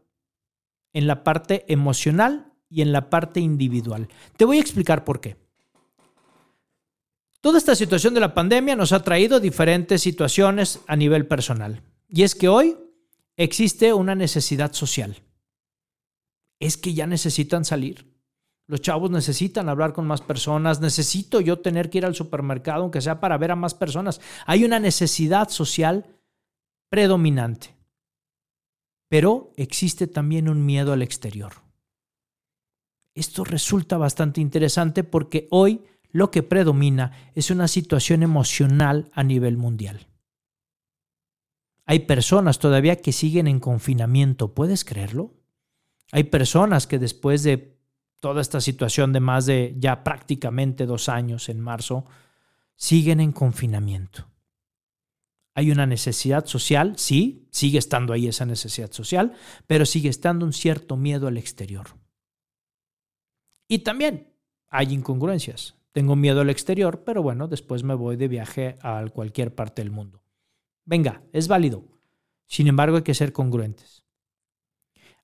en 0.91 1.05
la 1.05 1.24
parte 1.24 1.66
emocional 1.72 2.51
y 2.68 2.82
en 2.82 2.91
la 2.91 3.09
parte 3.11 3.39
individual. 3.39 4.07
Te 4.38 4.45
voy 4.45 4.57
a 4.57 4.61
explicar 4.61 5.03
por 5.03 5.22
qué. 5.22 5.38
Toda 7.41 7.59
esta 7.59 7.76
situación 7.76 8.14
de 8.14 8.22
la 8.22 8.34
pandemia 8.34 8.76
nos 8.76 8.91
ha 8.91 9.03
traído 9.03 9.39
diferentes 9.39 10.01
situaciones 10.01 10.80
a 10.88 10.95
nivel 10.95 11.28
personal. 11.28 11.84
Y 12.07 12.24
es 12.24 12.34
que 12.34 12.47
hoy 12.47 12.78
existe 13.38 13.93
una 13.93 14.16
necesidad 14.16 14.74
social. 14.74 15.22
Es 16.59 16.78
que 16.78 16.93
ya 16.93 17.05
necesitan 17.05 17.66
salir. 17.66 18.12
Los 18.74 18.82
chavos 18.82 19.12
necesitan 19.12 19.70
hablar 19.70 19.94
con 19.94 20.08
más 20.08 20.22
personas, 20.22 20.82
necesito 20.82 21.40
yo 21.40 21.60
tener 21.60 21.92
que 21.92 22.00
ir 22.00 22.08
al 22.08 22.16
supermercado, 22.16 22.82
aunque 22.82 23.02
sea 23.02 23.20
para 23.20 23.38
ver 23.38 23.52
a 23.52 23.56
más 23.56 23.76
personas. 23.76 24.20
Hay 24.48 24.66
una 24.66 24.80
necesidad 24.80 25.50
social 25.50 26.08
predominante. 26.90 27.76
Pero 29.10 29.52
existe 29.58 30.08
también 30.08 30.50
un 30.50 30.66
miedo 30.66 30.92
al 30.92 31.04
exterior. 31.04 31.54
Esto 33.14 33.44
resulta 33.44 34.00
bastante 34.00 34.42
interesante 34.42 35.04
porque 35.04 35.48
hoy 35.52 35.84
lo 36.10 36.32
que 36.32 36.42
predomina 36.42 37.30
es 37.36 37.52
una 37.52 37.68
situación 37.68 38.24
emocional 38.24 39.12
a 39.14 39.24
nivel 39.24 39.56
mundial. 39.56 40.08
Hay 41.86 42.00
personas 42.00 42.58
todavía 42.58 42.96
que 42.96 43.12
siguen 43.12 43.46
en 43.46 43.60
confinamiento, 43.60 44.56
¿puedes 44.56 44.84
creerlo? 44.84 45.36
Hay 46.12 46.24
personas 46.24 46.88
que 46.88 46.98
después 46.98 47.44
de 47.44 47.73
toda 48.24 48.40
esta 48.40 48.62
situación 48.62 49.12
de 49.12 49.20
más 49.20 49.46
de 49.46 49.76
ya 49.78 50.06
prácticamente 50.06 50.86
dos 50.86 51.10
años 51.10 51.50
en 51.50 51.60
marzo, 51.60 52.06
siguen 52.78 53.20
en 53.20 53.34
confinamiento. 53.34 54.30
Hay 55.54 55.72
una 55.72 55.86
necesidad 55.86 56.46
social, 56.46 56.94
sí, 56.96 57.50
sigue 57.52 57.80
estando 57.80 58.14
ahí 58.14 58.30
esa 58.30 58.46
necesidad 58.46 58.94
social, 58.94 59.34
pero 59.68 59.86
sigue 59.86 60.08
estando 60.08 60.46
un 60.46 60.54
cierto 60.54 60.96
miedo 60.96 61.28
al 61.28 61.36
exterior. 61.36 61.98
Y 63.68 63.80
también 63.80 64.34
hay 64.70 64.94
incongruencias. 64.94 65.76
Tengo 65.92 66.16
miedo 66.16 66.40
al 66.40 66.50
exterior, 66.50 67.04
pero 67.04 67.22
bueno, 67.24 67.50
después 67.50 67.84
me 67.84 67.94
voy 67.94 68.16
de 68.16 68.30
viaje 68.30 68.78
a 68.82 69.06
cualquier 69.14 69.54
parte 69.54 69.82
del 69.82 69.92
mundo. 69.92 70.24
Venga, 70.86 71.24
es 71.34 71.50
válido. 71.50 71.84
Sin 72.48 72.68
embargo, 72.68 72.96
hay 72.96 73.04
que 73.04 73.16
ser 73.16 73.34
congruentes. 73.34 74.06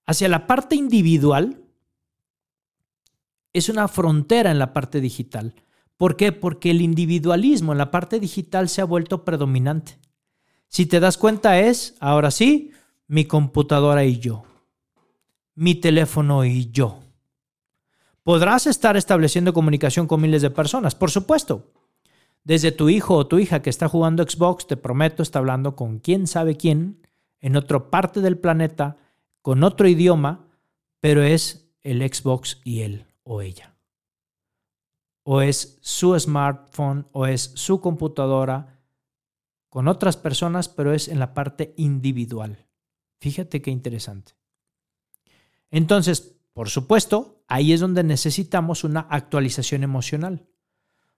Hacia 0.05 0.27
la 0.27 0.47
parte 0.47 0.75
individual, 0.75 1.68
es 3.53 3.69
una 3.69 3.87
frontera 3.87 4.51
en 4.51 4.59
la 4.59 4.73
parte 4.73 5.01
digital. 5.01 5.55
¿Por 5.97 6.15
qué? 6.15 6.31
Porque 6.31 6.71
el 6.71 6.81
individualismo 6.81 7.71
en 7.71 7.77
la 7.77 7.91
parte 7.91 8.19
digital 8.19 8.69
se 8.69 8.81
ha 8.81 8.85
vuelto 8.85 9.25
predominante. 9.25 9.99
Si 10.67 10.85
te 10.85 10.99
das 10.99 11.17
cuenta 11.17 11.59
es, 11.59 11.95
ahora 11.99 12.31
sí, 12.31 12.71
mi 13.07 13.25
computadora 13.25 14.05
y 14.05 14.19
yo, 14.19 14.43
mi 15.55 15.75
teléfono 15.75 16.45
y 16.45 16.69
yo. 16.71 16.99
Podrás 18.23 18.67
estar 18.67 18.95
estableciendo 18.95 19.53
comunicación 19.53 20.05
con 20.05 20.21
miles 20.21 20.43
de 20.43 20.51
personas, 20.51 20.93
por 20.93 21.09
supuesto. 21.09 21.73
Desde 22.43 22.71
tu 22.71 22.87
hijo 22.89 23.15
o 23.15 23.27
tu 23.27 23.39
hija 23.39 23.61
que 23.61 23.69
está 23.69 23.89
jugando 23.89 24.23
Xbox, 24.23 24.67
te 24.67 24.77
prometo, 24.77 25.23
está 25.23 25.39
hablando 25.39 25.75
con 25.75 25.99
quién 25.99 26.27
sabe 26.27 26.55
quién, 26.55 27.05
en 27.41 27.55
otra 27.55 27.89
parte 27.89 28.21
del 28.21 28.37
planeta, 28.37 28.97
con 29.41 29.63
otro 29.63 29.87
idioma, 29.87 30.47
pero 31.01 31.23
es 31.23 31.71
el 31.81 32.01
Xbox 32.01 32.61
y 32.63 32.81
él 32.81 33.08
o 33.29 33.43
ella. 33.43 33.75
O 35.23 35.41
es 35.41 35.77
su 35.81 36.19
smartphone 36.19 37.05
o 37.11 37.27
es 37.27 37.51
su 37.53 37.79
computadora 37.79 38.79
con 39.69 39.87
otras 39.87 40.17
personas, 40.17 40.67
pero 40.67 40.93
es 40.93 41.07
en 41.07 41.19
la 41.19 41.35
parte 41.35 41.75
individual. 41.77 42.65
Fíjate 43.19 43.61
qué 43.61 43.69
interesante. 43.69 44.33
Entonces, 45.69 46.39
por 46.53 46.69
supuesto, 46.69 47.43
ahí 47.47 47.71
es 47.71 47.81
donde 47.81 48.03
necesitamos 48.03 48.83
una 48.83 49.01
actualización 49.01 49.83
emocional. 49.83 50.47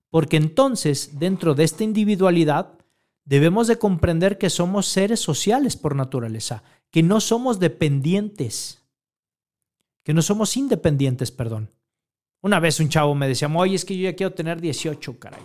Porque 0.10 0.36
entonces, 0.36 1.18
dentro 1.18 1.56
de 1.56 1.64
esta 1.64 1.86
individualidad, 1.86 2.78
debemos 3.24 3.68
de 3.68 3.80
comprender 3.80 4.38
que 4.38 4.50
somos 4.50 4.86
seres 4.86 5.22
sociales 5.22 5.78
por 5.78 5.96
naturaleza, 5.96 6.64
que 6.90 7.04
no 7.04 7.22
somos 7.22 7.62
dependientes, 7.62 8.84
que 10.04 10.14
no 10.14 10.22
somos 10.22 10.58
independientes, 10.58 11.32
perdón. 11.32 11.70
Una 12.42 12.60
vez 12.60 12.80
un 12.80 12.90
chavo 12.90 13.14
me 13.14 13.28
decía, 13.28 13.48
oye, 13.48 13.76
es 13.76 13.86
que 13.86 13.96
yo 13.96 14.10
ya 14.10 14.16
quiero 14.16 14.34
tener 14.34 14.60
18, 14.60 15.20
caray. 15.20 15.44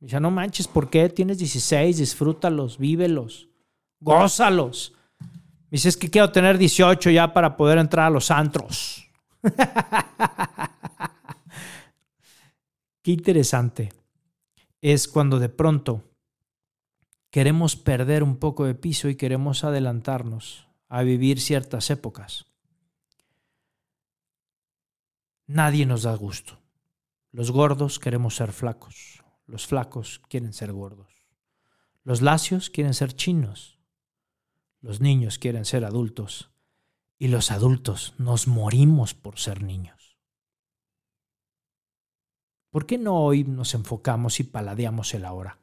Me 0.00 0.06
decía, 0.06 0.20
no 0.20 0.30
manches, 0.30 0.68
¿por 0.68 0.90
qué? 0.90 1.08
Tienes 1.08 1.38
16, 1.38 1.96
disfrútalos, 1.98 2.78
vívelos, 2.78 3.48
gózalos. 4.00 4.92
Me 5.18 5.76
dice, 5.76 5.88
es 5.88 5.96
que 5.96 6.10
quiero 6.10 6.30
tener 6.30 6.58
18 6.58 7.10
ya 7.10 7.32
para 7.32 7.56
poder 7.56 7.78
entrar 7.78 8.06
a 8.06 8.10
los 8.10 8.30
antros. 8.30 9.08
Qué 13.02 13.12
interesante 13.12 13.90
es 14.82 15.08
cuando 15.08 15.38
de 15.38 15.48
pronto 15.48 16.04
queremos 17.30 17.76
perder 17.76 18.22
un 18.22 18.36
poco 18.36 18.66
de 18.66 18.74
piso 18.74 19.08
y 19.08 19.14
queremos 19.14 19.64
adelantarnos 19.64 20.68
a 20.88 21.02
vivir 21.02 21.40
ciertas 21.40 21.88
épocas. 21.90 22.49
Nadie 25.52 25.84
nos 25.84 26.04
da 26.04 26.14
gusto. 26.14 26.60
Los 27.32 27.50
gordos 27.50 27.98
queremos 27.98 28.36
ser 28.36 28.52
flacos. 28.52 29.24
Los 29.46 29.66
flacos 29.66 30.20
quieren 30.28 30.52
ser 30.52 30.72
gordos. 30.72 31.12
Los 32.04 32.22
lacios 32.22 32.70
quieren 32.70 32.94
ser 32.94 33.14
chinos. 33.14 33.80
Los 34.80 35.00
niños 35.00 35.38
quieren 35.38 35.64
ser 35.64 35.84
adultos. 35.84 36.52
y 37.18 37.28
los 37.28 37.50
adultos 37.50 38.14
nos 38.16 38.46
morimos 38.46 39.12
por 39.12 39.38
ser 39.38 39.62
niños. 39.62 40.16
¿Por 42.70 42.86
qué 42.86 42.96
no 42.96 43.22
hoy 43.22 43.44
nos 43.44 43.74
enfocamos 43.74 44.40
y 44.40 44.44
paladeamos 44.44 45.12
el 45.12 45.26
ahora? 45.26 45.58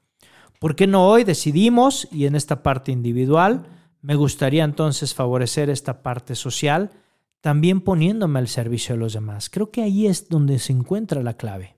¿Por 0.59 0.75
qué 0.75 0.85
no 0.85 1.07
hoy 1.07 1.23
decidimos, 1.23 2.07
y 2.11 2.27
en 2.27 2.35
esta 2.35 2.61
parte 2.61 2.91
individual, 2.91 3.65
me 4.01 4.13
gustaría 4.13 4.65
entonces 4.65 5.15
favorecer 5.15 5.71
esta 5.71 6.03
parte 6.03 6.35
social, 6.35 6.91
también 7.41 7.81
poniéndome 7.81 8.39
al 8.39 8.47
servicio 8.47 8.95
de 8.95 8.99
los 8.99 9.13
demás? 9.13 9.49
Creo 9.49 9.71
que 9.71 9.81
ahí 9.81 10.07
es 10.07 10.29
donde 10.29 10.59
se 10.59 10.73
encuentra 10.73 11.23
la 11.23 11.35
clave. 11.35 11.77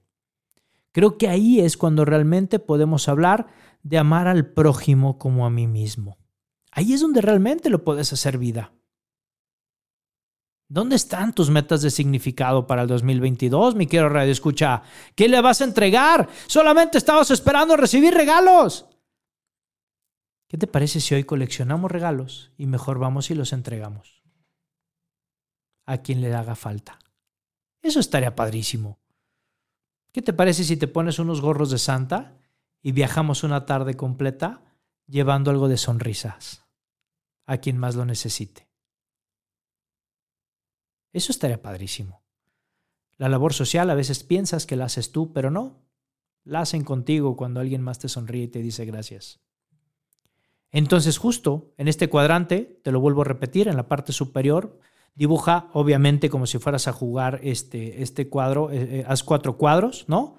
Creo 0.91 1.18
que 1.18 1.28
ahí 1.28 1.60
es 1.60 1.78
cuando 1.78 2.05
realmente 2.05 2.60
podemos 2.60 3.07
hablar 3.07 3.47
de 3.84 3.97
amar 3.97 4.28
al 4.28 4.51
prójimo 4.51 5.18
como 5.18 5.45
a 5.45 5.49
mí 5.49 5.68
mismo. 5.68 6.18
Ahí 6.72 6.93
es 6.93 7.01
donde 7.01 7.22
realmente 7.22 7.70
lo 7.70 7.84
puedes 7.84 8.12
hacer 8.14 8.38
vida. 8.38 8.74
¿Dónde 10.68 10.95
están 10.95 11.34
tus 11.34 11.49
metas 11.49 11.82
de 11.82 11.89
significado 11.89 12.68
para 12.68 12.84
el 12.84 12.88
2022, 12.88 13.74
mi 13.74 13.88
querido 13.88 14.10
Radio 14.10 14.32
Escucha? 14.32 14.84
¿Qué 15.16 15.28
le 15.28 15.41
vas 15.41 15.62
a 15.62 15.64
entregar? 15.64 16.30
Solamente 16.45 16.99
estabas 16.99 17.32
esperando 17.32 17.76
recibir 17.76 18.14
regalos. 18.14 18.86
¿Qué 20.47 20.57
te 20.57 20.68
parece 20.68 20.99
si 20.99 21.16
hoy 21.16 21.24
coleccionamos 21.24 21.91
regalos 21.91 22.51
y 22.55 22.68
mejor 22.68 22.99
vamos 22.99 23.32
y 23.32 23.36
los 23.36 23.51
entregamos? 23.51 24.19
A 25.90 26.04
quien 26.04 26.22
le 26.22 26.32
haga 26.36 26.54
falta. 26.54 27.00
Eso 27.82 28.00
estaría 28.00 28.36
padrísimo. 28.36 29.00
¿Qué 30.12 30.22
te 30.22 30.34
parece 30.34 30.64
si 30.64 30.78
te 30.78 30.88
pones 30.88 31.18
unos 31.18 31.42
gorros 31.42 31.72
de 31.72 31.80
Santa 31.80 32.38
y 32.84 32.92
viajamos 32.92 33.44
una 33.44 33.66
tarde 33.66 33.96
completa 33.96 34.62
llevando 35.08 35.50
algo 35.50 35.68
de 35.68 35.78
sonrisas 35.78 36.64
a 37.48 37.58
quien 37.58 37.80
más 37.80 37.96
lo 37.96 38.06
necesite? 38.06 38.70
Eso 41.12 41.32
estaría 41.32 41.60
padrísimo. 41.60 42.22
La 43.18 43.28
labor 43.28 43.54
social 43.54 43.90
a 43.90 43.96
veces 43.96 44.24
piensas 44.24 44.68
que 44.68 44.76
la 44.76 44.86
haces 44.86 45.12
tú, 45.12 45.34
pero 45.34 45.50
no. 45.50 45.82
La 46.44 46.60
hacen 46.62 46.84
contigo 46.84 47.36
cuando 47.36 47.62
alguien 47.62 47.82
más 47.82 47.98
te 47.98 48.10
sonríe 48.10 48.44
y 48.44 48.48
te 48.50 48.62
dice 48.62 48.86
gracias. 48.86 49.40
Entonces 50.70 51.18
justo 51.18 51.74
en 51.78 51.88
este 51.88 52.10
cuadrante, 52.10 52.80
te 52.84 52.92
lo 52.92 53.00
vuelvo 53.00 53.24
a 53.24 53.26
repetir, 53.26 53.68
en 53.68 53.76
la 53.76 53.88
parte 53.88 54.14
superior, 54.14 54.80
dibuja 55.16 55.70
obviamente 55.74 56.30
como 56.30 56.45
si 56.45 56.60
fueras 56.60 56.88
a 56.88 56.93
jugar 56.93 57.39
este, 57.43 58.01
este 58.01 58.30
cuadro, 58.30 58.72
eh, 58.72 58.99
eh, 58.99 59.05
haz 59.07 59.24
cuatro 59.24 59.57
cuadros, 59.57 60.05
¿no? 60.07 60.38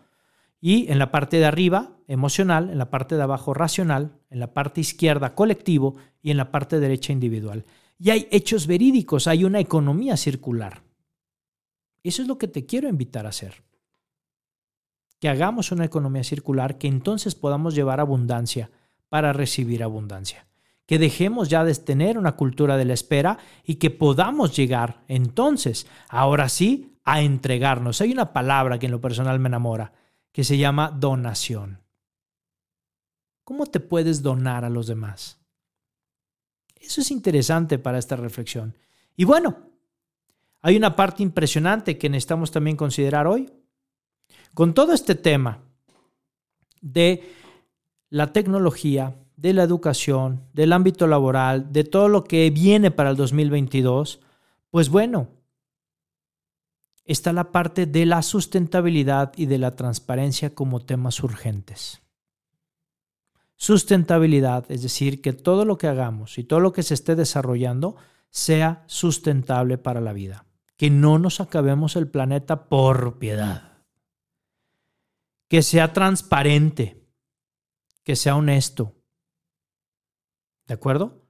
Y 0.60 0.90
en 0.92 0.98
la 0.98 1.10
parte 1.10 1.38
de 1.38 1.46
arriba, 1.46 1.96
emocional, 2.06 2.70
en 2.70 2.78
la 2.78 2.90
parte 2.90 3.16
de 3.16 3.22
abajo, 3.22 3.54
racional, 3.54 4.18
en 4.28 4.40
la 4.40 4.52
parte 4.52 4.80
izquierda, 4.80 5.34
colectivo, 5.34 5.96
y 6.22 6.30
en 6.30 6.36
la 6.36 6.50
parte 6.50 6.80
derecha, 6.80 7.12
individual. 7.12 7.64
Y 7.98 8.10
hay 8.10 8.28
hechos 8.30 8.66
verídicos, 8.66 9.26
hay 9.26 9.44
una 9.44 9.60
economía 9.60 10.16
circular. 10.16 10.82
Eso 12.02 12.22
es 12.22 12.28
lo 12.28 12.38
que 12.38 12.48
te 12.48 12.66
quiero 12.66 12.88
invitar 12.88 13.26
a 13.26 13.30
hacer. 13.30 13.62
Que 15.18 15.28
hagamos 15.28 15.72
una 15.72 15.84
economía 15.84 16.24
circular, 16.24 16.78
que 16.78 16.88
entonces 16.88 17.34
podamos 17.34 17.74
llevar 17.74 18.00
abundancia 18.00 18.70
para 19.08 19.32
recibir 19.32 19.82
abundancia. 19.82 20.46
Que 20.90 20.98
dejemos 20.98 21.48
ya 21.48 21.62
de 21.62 21.72
tener 21.76 22.18
una 22.18 22.34
cultura 22.34 22.76
de 22.76 22.84
la 22.84 22.94
espera 22.94 23.38
y 23.64 23.76
que 23.76 23.90
podamos 23.90 24.56
llegar 24.56 25.04
entonces, 25.06 25.86
ahora 26.08 26.48
sí, 26.48 26.96
a 27.04 27.20
entregarnos. 27.20 28.00
Hay 28.00 28.10
una 28.10 28.32
palabra 28.32 28.80
que 28.80 28.86
en 28.86 28.90
lo 28.90 29.00
personal 29.00 29.38
me 29.38 29.46
enamora, 29.46 29.92
que 30.32 30.42
se 30.42 30.58
llama 30.58 30.90
donación. 30.90 31.78
¿Cómo 33.44 33.66
te 33.66 33.78
puedes 33.78 34.20
donar 34.20 34.64
a 34.64 34.68
los 34.68 34.88
demás? 34.88 35.38
Eso 36.74 37.02
es 37.02 37.12
interesante 37.12 37.78
para 37.78 38.00
esta 38.00 38.16
reflexión. 38.16 38.76
Y 39.14 39.24
bueno, 39.24 39.58
hay 40.60 40.76
una 40.76 40.96
parte 40.96 41.22
impresionante 41.22 41.98
que 41.98 42.10
necesitamos 42.10 42.50
también 42.50 42.76
considerar 42.76 43.28
hoy. 43.28 43.48
Con 44.54 44.74
todo 44.74 44.92
este 44.92 45.14
tema 45.14 45.62
de 46.80 47.32
la 48.08 48.32
tecnología, 48.32 49.14
de 49.40 49.54
la 49.54 49.62
educación, 49.62 50.42
del 50.52 50.72
ámbito 50.74 51.06
laboral, 51.06 51.72
de 51.72 51.84
todo 51.84 52.08
lo 52.08 52.24
que 52.24 52.50
viene 52.50 52.90
para 52.90 53.10
el 53.10 53.16
2022, 53.16 54.20
pues 54.70 54.90
bueno, 54.90 55.28
está 57.06 57.32
la 57.32 57.50
parte 57.50 57.86
de 57.86 58.04
la 58.04 58.20
sustentabilidad 58.20 59.32
y 59.36 59.46
de 59.46 59.56
la 59.56 59.76
transparencia 59.76 60.54
como 60.54 60.80
temas 60.80 61.22
urgentes. 61.22 62.02
Sustentabilidad, 63.56 64.70
es 64.70 64.82
decir, 64.82 65.22
que 65.22 65.32
todo 65.32 65.64
lo 65.64 65.78
que 65.78 65.86
hagamos 65.86 66.38
y 66.38 66.44
todo 66.44 66.60
lo 66.60 66.72
que 66.72 66.82
se 66.82 66.94
esté 66.94 67.16
desarrollando 67.16 67.96
sea 68.28 68.84
sustentable 68.86 69.78
para 69.78 70.02
la 70.02 70.12
vida. 70.12 70.44
Que 70.76 70.90
no 70.90 71.18
nos 71.18 71.40
acabemos 71.40 71.96
el 71.96 72.08
planeta 72.08 72.68
por 72.68 73.18
piedad. 73.18 73.84
Que 75.48 75.62
sea 75.62 75.92
transparente. 75.94 77.06
Que 78.04 78.16
sea 78.16 78.36
honesto. 78.36 78.99
¿De 80.70 80.74
acuerdo? 80.74 81.20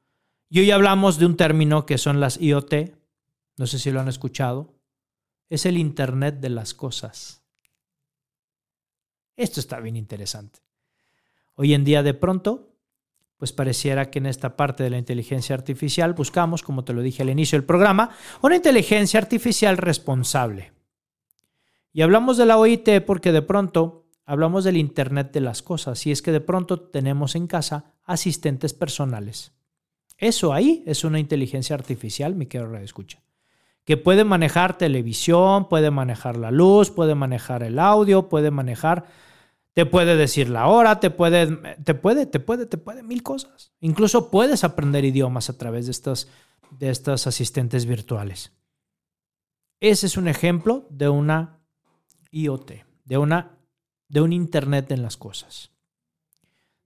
Y 0.51 0.61
hoy 0.61 0.71
hablamos 0.71 1.19
de 1.19 1.25
un 1.25 1.35
término 1.35 1.87
que 1.87 1.97
son 1.97 2.21
las 2.21 2.39
IoT. 2.43 2.75
No 3.57 3.67
sé 3.67 3.79
si 3.79 3.91
lo 3.91 3.99
han 3.99 4.09
escuchado. 4.09 4.75
Es 5.49 5.65
el 5.65 5.79
Internet 5.79 6.41
de 6.41 6.51
las 6.51 6.75
Cosas. 6.75 7.43
Esto 9.37 9.61
está 9.61 9.81
bien 9.81 9.97
interesante. 9.97 10.61
Hoy 11.55 11.73
en 11.73 11.85
día 11.85 12.03
de 12.03 12.13
pronto, 12.13 12.77
pues 13.39 13.55
pareciera 13.55 14.11
que 14.11 14.19
en 14.19 14.27
esta 14.27 14.59
parte 14.59 14.83
de 14.83 14.91
la 14.91 14.99
inteligencia 14.99 15.55
artificial 15.55 16.13
buscamos, 16.13 16.63
como 16.63 16.85
te 16.85 16.93
lo 16.93 17.01
dije 17.01 17.23
al 17.23 17.31
inicio 17.31 17.57
del 17.57 17.65
programa, 17.65 18.11
una 18.43 18.57
inteligencia 18.57 19.19
artificial 19.19 19.79
responsable. 19.79 20.75
Y 21.95 22.03
hablamos 22.03 22.37
de 22.37 22.45
la 22.45 22.59
OIT 22.59 23.07
porque 23.07 23.33
de 23.33 23.41
pronto 23.41 24.07
hablamos 24.27 24.65
del 24.65 24.77
Internet 24.77 25.33
de 25.33 25.41
las 25.41 25.63
Cosas 25.63 26.07
y 26.07 26.11
es 26.11 26.21
que 26.21 26.31
de 26.31 26.43
pronto 26.43 26.79
tenemos 26.79 27.35
en 27.37 27.47
casa 27.47 27.95
asistentes 28.11 28.73
personales. 28.75 29.53
Eso 30.19 30.53
ahí 30.53 30.83
es 30.87 31.05
una 31.05 31.19
inteligencia 31.19 31.75
artificial, 31.75 32.35
mi 32.35 32.47
querido 32.47 32.77
escucha, 32.77 33.23
que 33.85 33.97
puede 33.97 34.25
manejar 34.25 34.77
televisión, 34.77 35.69
puede 35.69 35.91
manejar 35.91 36.37
la 36.37 36.51
luz, 36.51 36.91
puede 36.91 37.15
manejar 37.15 37.63
el 37.63 37.79
audio, 37.79 38.29
puede 38.29 38.51
manejar 38.51 39.07
te 39.73 39.87
puede 39.87 40.17
decir 40.17 40.51
la 40.51 40.67
hora, 40.67 41.01
te 41.01 41.11
puede, 41.11 41.47
te 41.85 41.95
puede, 41.95 42.27
te 42.27 42.41
puede, 42.41 42.67
te 42.67 42.77
puede 42.77 43.03
mil 43.03 43.23
cosas. 43.23 43.73
Incluso 43.81 44.31
puedes 44.31 44.65
aprender 44.65 45.05
idiomas 45.05 45.49
a 45.49 45.57
través 45.57 45.87
de 45.87 45.93
estos, 45.93 46.29
de 46.71 46.91
estos 46.91 47.27
asistentes 47.27 47.87
virtuales. 47.87 48.53
Ese 49.79 50.07
es 50.07 50.17
un 50.17 50.29
ejemplo 50.29 50.87
de 50.91 51.09
una 51.09 51.61
IoT, 52.31 52.73
de, 53.05 53.19
una, 53.19 53.59
de 54.09 54.21
un 54.21 54.33
Internet 54.33 54.91
en 54.93 55.03
las 55.03 55.17
cosas. 55.17 55.71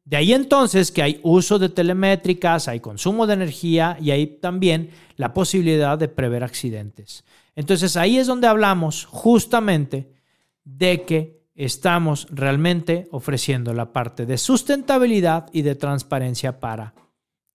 De 0.05 0.17
ahí 0.17 0.35
entonces 0.35 0.93
que 0.93 1.03
hay 1.03 1.21
uso 1.23 1.59
de 1.59 1.71
telemétricas, 1.71 2.69
hay 2.69 2.81
consumo 2.81 3.27
de 3.27 3.35
energía 3.35 3.97
y 4.01 4.11
hay 4.11 4.27
también 4.27 4.91
la 5.17 5.33
posibilidad 5.33 5.97
de 5.97 6.09
prever 6.09 6.45
accidentes. 6.45 7.25
Entonces 7.57 7.97
ahí 7.97 8.19
es 8.19 8.27
donde 8.27 8.47
hablamos 8.47 9.07
justamente 9.07 10.13
de 10.65 11.05
que 11.05 11.45
estamos 11.55 12.27
realmente 12.31 13.09
ofreciendo 13.13 13.73
la 13.73 13.93
parte 13.93 14.27
de 14.27 14.39
sustentabilidad 14.39 15.47
y 15.53 15.63
de 15.63 15.75
transparencia 15.75 16.61
para 16.61 16.95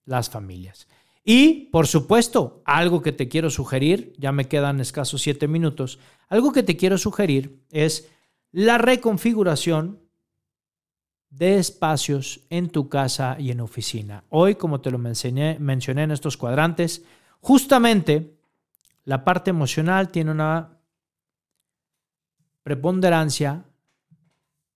las 0.05 0.29
familias. 0.29 0.87
Y, 1.23 1.65
por 1.71 1.85
supuesto, 1.85 2.63
algo 2.65 3.01
que 3.01 3.11
te 3.11 3.27
quiero 3.27 3.51
sugerir, 3.51 4.13
ya 4.17 4.31
me 4.31 4.47
quedan 4.47 4.79
escasos 4.79 5.21
siete 5.21 5.47
minutos, 5.47 5.99
algo 6.29 6.51
que 6.51 6.63
te 6.63 6.77
quiero 6.77 6.97
sugerir 6.97 7.61
es 7.69 8.09
la 8.51 8.79
reconfiguración 8.79 9.99
de 11.29 11.57
espacios 11.57 12.41
en 12.49 12.69
tu 12.69 12.89
casa 12.89 13.35
y 13.39 13.51
en 13.51 13.61
oficina. 13.61 14.23
Hoy, 14.29 14.55
como 14.55 14.81
te 14.81 14.91
lo 14.91 14.97
mencioné, 14.97 15.57
en 15.59 16.11
estos 16.11 16.37
cuadrantes, 16.37 17.03
justamente 17.39 18.35
la 19.05 19.23
parte 19.23 19.49
emocional 19.49 20.09
tiene 20.09 20.31
una 20.31 20.77
preponderancia 22.63 23.65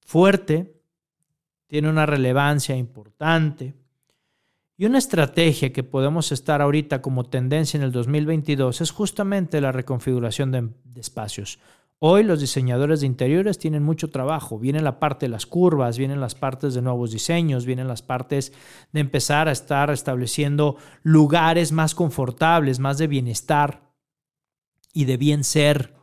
fuerte, 0.05 0.79
tiene 1.67 1.89
una 1.89 2.05
relevancia 2.05 2.75
importante. 2.75 3.73
Y 4.75 4.85
una 4.85 4.97
estrategia 4.97 5.71
que 5.71 5.83
podemos 5.83 6.31
estar 6.31 6.61
ahorita 6.61 7.01
como 7.01 7.25
tendencia 7.25 7.77
en 7.77 7.83
el 7.83 7.91
2022 7.91 8.81
es 8.81 8.91
justamente 8.91 9.61
la 9.61 9.71
reconfiguración 9.71 10.51
de, 10.51 10.69
espacios. 10.99 11.59
Hoy 12.05 12.23
los 12.23 12.41
diseñadores 12.41 12.99
de 12.99 13.07
interiores 13.07 13.57
tienen 13.57 13.81
mucho 13.81 14.09
trabajo. 14.09 14.59
Viene 14.59 14.81
la 14.81 14.99
parte 14.99 15.25
de 15.25 15.29
las 15.29 15.45
curvas, 15.45 15.97
vienen 15.97 16.19
las 16.19 16.35
partes 16.35 16.73
de 16.73 16.81
nuevos 16.81 17.11
diseños, 17.13 17.65
vienen 17.65 17.87
las 17.87 18.01
partes 18.01 18.51
de 18.91 18.99
empezar 18.99 19.47
a 19.47 19.53
estar 19.53 19.89
estableciendo 19.89 20.75
lugares 21.03 21.71
más 21.71 21.95
confortables, 21.95 22.79
más 22.79 22.97
de 22.97 23.07
bienestar 23.07 23.89
y 24.91 25.05
de 25.05 25.15
bien 25.15 25.45
ser. 25.45 25.93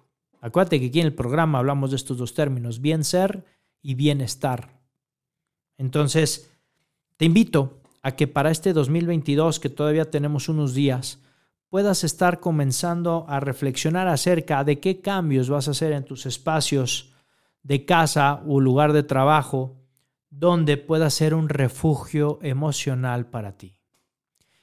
Acuérdate 0.40 0.80
que 0.80 0.86
aquí 0.86 1.00
en 1.00 1.06
el 1.08 1.14
programa 1.14 1.58
hablamos 1.58 1.90
de 1.90 1.96
estos 1.96 2.16
dos 2.16 2.32
términos, 2.32 2.80
bien 2.80 3.04
ser 3.04 3.44
y 3.82 3.94
bienestar. 3.94 4.80
Entonces, 5.76 6.50
te 7.18 7.26
invito 7.26 7.82
a 8.00 8.12
que 8.12 8.26
para 8.26 8.50
este 8.50 8.72
2022, 8.72 9.60
que 9.60 9.68
todavía 9.68 10.10
tenemos 10.10 10.48
unos 10.48 10.72
días, 10.72 11.20
puedas 11.70 12.04
estar 12.04 12.40
comenzando 12.40 13.24
a 13.28 13.40
reflexionar 13.40 14.08
acerca 14.08 14.64
de 14.64 14.80
qué 14.80 15.00
cambios 15.00 15.48
vas 15.48 15.68
a 15.68 15.70
hacer 15.70 15.92
en 15.92 16.04
tus 16.04 16.26
espacios 16.26 17.14
de 17.62 17.84
casa 17.84 18.42
o 18.46 18.60
lugar 18.60 18.92
de 18.92 19.04
trabajo 19.04 19.76
donde 20.30 20.76
pueda 20.76 21.08
ser 21.10 21.32
un 21.32 21.48
refugio 21.48 22.38
emocional 22.42 23.26
para 23.26 23.56
ti. 23.56 23.76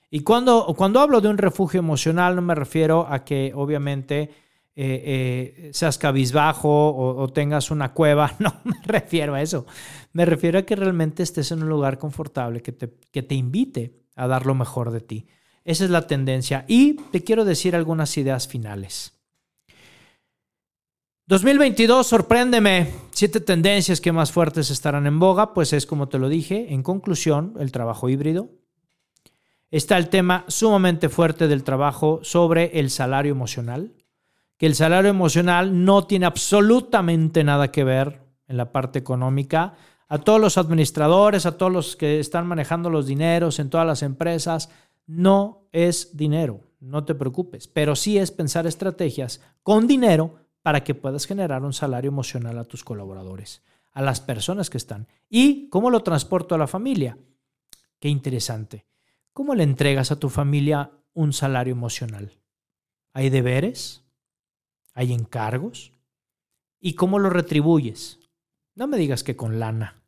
Y 0.09 0.21
cuando, 0.21 0.73
cuando 0.77 0.99
hablo 0.99 1.21
de 1.21 1.29
un 1.29 1.37
refugio 1.37 1.79
emocional 1.79 2.35
no 2.35 2.41
me 2.41 2.55
refiero 2.55 3.07
a 3.09 3.23
que 3.23 3.51
obviamente 3.55 4.29
eh, 4.75 5.63
eh, 5.65 5.69
seas 5.73 5.97
cabizbajo 5.97 6.69
o, 6.69 7.21
o, 7.21 7.27
tengas 7.29 7.71
una 7.71 7.93
cueva, 7.93 8.33
no 8.39 8.53
me 8.63 8.75
refiero 8.83 9.33
a 9.33 9.41
eso. 9.41 9.65
Me 10.13 10.25
refiero 10.25 10.59
a 10.59 10.63
que 10.63 10.75
realmente 10.75 11.23
estés 11.23 11.51
en 11.51 11.63
un 11.63 11.69
lugar 11.69 11.97
confortable 11.97 12.61
que 12.61 12.73
te, 12.73 12.93
que 13.11 13.23
te 13.23 13.35
invite 13.35 14.03
a 14.15 14.27
dar 14.27 14.45
lo 14.45 14.55
mejor 14.55 14.91
de 14.91 15.01
ti. 15.01 15.27
Esa 15.67 15.83
es 15.83 15.89
la 15.89 16.07
tendencia. 16.07 16.63
Y 16.69 16.93
te 16.93 17.25
quiero 17.25 17.43
decir 17.43 17.75
algunas 17.75 18.17
ideas 18.17 18.47
finales. 18.47 19.11
2022, 21.25 22.07
sorpréndeme. 22.07 22.89
Siete 23.11 23.41
tendencias 23.41 23.99
que 23.99 24.13
más 24.13 24.31
fuertes 24.31 24.71
estarán 24.71 25.07
en 25.07 25.19
boga, 25.19 25.53
pues 25.53 25.73
es 25.73 25.85
como 25.85 26.07
te 26.07 26.19
lo 26.19 26.29
dije. 26.29 26.73
En 26.73 26.83
conclusión, 26.83 27.53
el 27.59 27.73
trabajo 27.73 28.07
híbrido. 28.07 28.47
Está 29.69 29.97
el 29.97 30.07
tema 30.07 30.45
sumamente 30.47 31.09
fuerte 31.09 31.49
del 31.49 31.65
trabajo 31.65 32.21
sobre 32.23 32.79
el 32.79 32.89
salario 32.89 33.33
emocional, 33.33 33.91
que 34.57 34.67
el 34.67 34.75
salario 34.75 35.09
emocional 35.09 35.83
no 35.83 36.07
tiene 36.07 36.27
absolutamente 36.27 37.43
nada 37.43 37.73
que 37.73 37.83
ver 37.83 38.21
en 38.47 38.55
la 38.55 38.71
parte 38.71 38.99
económica. 38.99 39.73
A 40.07 40.19
todos 40.19 40.39
los 40.39 40.57
administradores, 40.57 41.45
a 41.45 41.57
todos 41.57 41.73
los 41.73 41.97
que 41.97 42.21
están 42.21 42.47
manejando 42.47 42.89
los 42.89 43.05
dineros 43.05 43.59
en 43.59 43.69
todas 43.69 43.85
las 43.85 44.01
empresas, 44.01 44.69
no 45.07 45.67
es 45.71 46.15
dinero, 46.15 46.69
no 46.79 47.05
te 47.05 47.15
preocupes, 47.15 47.67
pero 47.67 47.95
sí 47.95 48.17
es 48.17 48.31
pensar 48.31 48.67
estrategias 48.67 49.41
con 49.63 49.87
dinero 49.87 50.35
para 50.61 50.83
que 50.83 50.95
puedas 50.95 51.25
generar 51.25 51.63
un 51.63 51.73
salario 51.73 52.09
emocional 52.09 52.57
a 52.57 52.65
tus 52.65 52.83
colaboradores, 52.83 53.63
a 53.93 54.01
las 54.01 54.19
personas 54.21 54.69
que 54.69 54.77
están. 54.77 55.07
¿Y 55.29 55.69
cómo 55.69 55.89
lo 55.89 56.03
transporto 56.03 56.55
a 56.55 56.57
la 56.57 56.67
familia? 56.67 57.17
Qué 57.99 58.09
interesante. 58.09 58.85
¿Cómo 59.33 59.55
le 59.55 59.63
entregas 59.63 60.11
a 60.11 60.19
tu 60.19 60.29
familia 60.29 60.91
un 61.13 61.31
salario 61.31 61.71
emocional? 61.71 62.37
¿Hay 63.13 63.29
deberes? 63.29 64.03
¿Hay 64.93 65.13
encargos? 65.13 65.93
¿Y 66.79 66.93
cómo 66.93 67.17
lo 67.17 67.29
retribuyes? 67.29 68.19
No 68.75 68.87
me 68.87 68.97
digas 68.97 69.23
que 69.23 69.35
con 69.35 69.59
lana. 69.59 70.03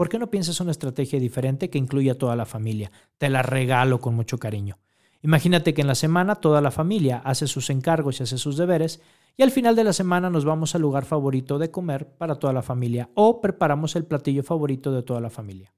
¿Por 0.00 0.08
qué 0.08 0.18
no 0.18 0.30
piensas 0.30 0.58
una 0.62 0.70
estrategia 0.70 1.20
diferente 1.20 1.68
que 1.68 1.76
incluya 1.76 2.12
a 2.12 2.14
toda 2.14 2.34
la 2.34 2.46
familia? 2.46 2.90
Te 3.18 3.28
la 3.28 3.42
regalo 3.42 4.00
con 4.00 4.14
mucho 4.14 4.38
cariño. 4.38 4.78
Imagínate 5.20 5.74
que 5.74 5.82
en 5.82 5.88
la 5.88 5.94
semana 5.94 6.36
toda 6.36 6.62
la 6.62 6.70
familia 6.70 7.20
hace 7.22 7.46
sus 7.46 7.68
encargos 7.68 8.18
y 8.18 8.22
hace 8.22 8.38
sus 8.38 8.56
deberes 8.56 9.02
y 9.36 9.42
al 9.42 9.50
final 9.50 9.76
de 9.76 9.84
la 9.84 9.92
semana 9.92 10.30
nos 10.30 10.46
vamos 10.46 10.74
al 10.74 10.80
lugar 10.80 11.04
favorito 11.04 11.58
de 11.58 11.70
comer 11.70 12.16
para 12.16 12.36
toda 12.36 12.54
la 12.54 12.62
familia 12.62 13.10
o 13.12 13.42
preparamos 13.42 13.94
el 13.94 14.06
platillo 14.06 14.42
favorito 14.42 14.90
de 14.90 15.02
toda 15.02 15.20
la 15.20 15.28
familia. 15.28 15.74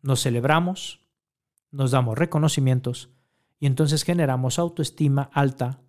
Nos 0.00 0.22
celebramos, 0.22 1.02
nos 1.70 1.90
damos 1.90 2.16
reconocimientos 2.16 3.10
y 3.60 3.66
entonces 3.66 4.02
generamos 4.02 4.58
autoestima 4.58 5.28
alta, 5.34 5.82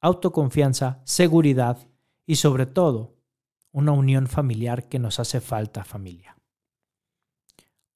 autoconfianza, 0.00 1.02
seguridad 1.04 1.86
y 2.24 2.36
sobre 2.36 2.64
todo 2.64 3.18
una 3.72 3.92
unión 3.92 4.26
familiar 4.26 4.88
que 4.88 4.98
nos 4.98 5.20
hace 5.20 5.42
falta 5.42 5.84
familia. 5.84 6.35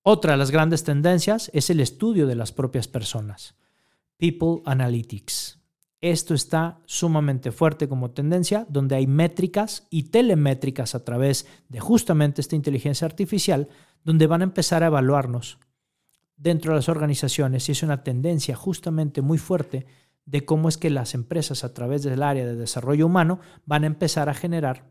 Otra 0.03 0.32
de 0.32 0.38
las 0.38 0.51
grandes 0.51 0.82
tendencias 0.82 1.51
es 1.53 1.68
el 1.68 1.78
estudio 1.78 2.26
de 2.26 2.34
las 2.34 2.53
propias 2.53 2.88
personas. 2.88 3.55
People 4.16 4.62
Analytics. 4.64 5.59
Esto 6.01 6.32
está 6.32 6.80
sumamente 6.86 7.53
fuerte 7.53 7.86
como 7.86 8.11
tendencia, 8.11 8.66
donde 8.70 8.96
hay 8.96 9.07
métricas 9.07 9.86
y 9.90 10.05
telemétricas 10.05 10.94
a 10.94 11.05
través 11.05 11.46
de 11.68 11.80
justamente 11.80 12.40
esta 12.40 12.57
inteligencia 12.57 13.05
artificial, 13.05 13.68
donde 14.03 14.26
van 14.26 14.40
a 14.40 14.44
empezar 14.44 14.82
a 14.82 14.86
evaluarnos 14.86 15.59
dentro 16.38 16.72
de 16.72 16.76
las 16.76 16.88
organizaciones 16.88 17.68
y 17.68 17.72
es 17.72 17.82
una 17.82 18.03
tendencia 18.03 18.57
justamente 18.57 19.20
muy 19.20 19.36
fuerte 19.36 19.84
de 20.24 20.46
cómo 20.46 20.70
es 20.70 20.78
que 20.78 20.88
las 20.88 21.12
empresas 21.12 21.62
a 21.62 21.74
través 21.74 22.03
del 22.03 22.22
área 22.22 22.46
de 22.46 22.57
desarrollo 22.57 23.05
humano 23.05 23.40
van 23.66 23.84
a 23.84 23.88
empezar 23.88 24.30
a 24.30 24.34
generar 24.34 24.88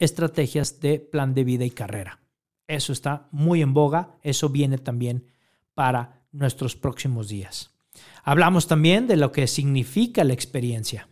estrategias 0.00 0.80
de 0.80 0.98
plan 0.98 1.34
de 1.34 1.44
vida 1.44 1.64
y 1.64 1.70
carrera. 1.70 2.21
Eso 2.72 2.94
está 2.94 3.28
muy 3.32 3.60
en 3.60 3.74
boga, 3.74 4.16
eso 4.22 4.48
viene 4.48 4.78
también 4.78 5.26
para 5.74 6.24
nuestros 6.32 6.74
próximos 6.74 7.28
días. 7.28 7.70
Hablamos 8.24 8.66
también 8.66 9.06
de 9.06 9.18
lo 9.18 9.30
que 9.30 9.46
significa 9.46 10.24
la 10.24 10.32
experiencia, 10.32 11.10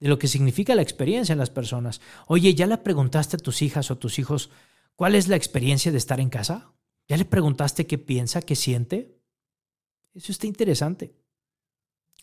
de 0.00 0.08
lo 0.08 0.18
que 0.18 0.26
significa 0.26 0.74
la 0.74 0.82
experiencia 0.82 1.34
en 1.34 1.38
las 1.38 1.50
personas. 1.50 2.00
Oye, 2.26 2.52
¿ya 2.54 2.66
le 2.66 2.78
preguntaste 2.78 3.36
a 3.36 3.38
tus 3.38 3.62
hijas 3.62 3.92
o 3.92 3.98
tus 3.98 4.18
hijos 4.18 4.50
cuál 4.96 5.14
es 5.14 5.28
la 5.28 5.36
experiencia 5.36 5.92
de 5.92 5.98
estar 5.98 6.18
en 6.18 6.30
casa? 6.30 6.72
¿Ya 7.06 7.16
le 7.16 7.26
preguntaste 7.26 7.86
qué 7.86 7.98
piensa, 7.98 8.42
qué 8.42 8.56
siente? 8.56 9.20
Eso 10.14 10.32
está 10.32 10.48
interesante. 10.48 11.14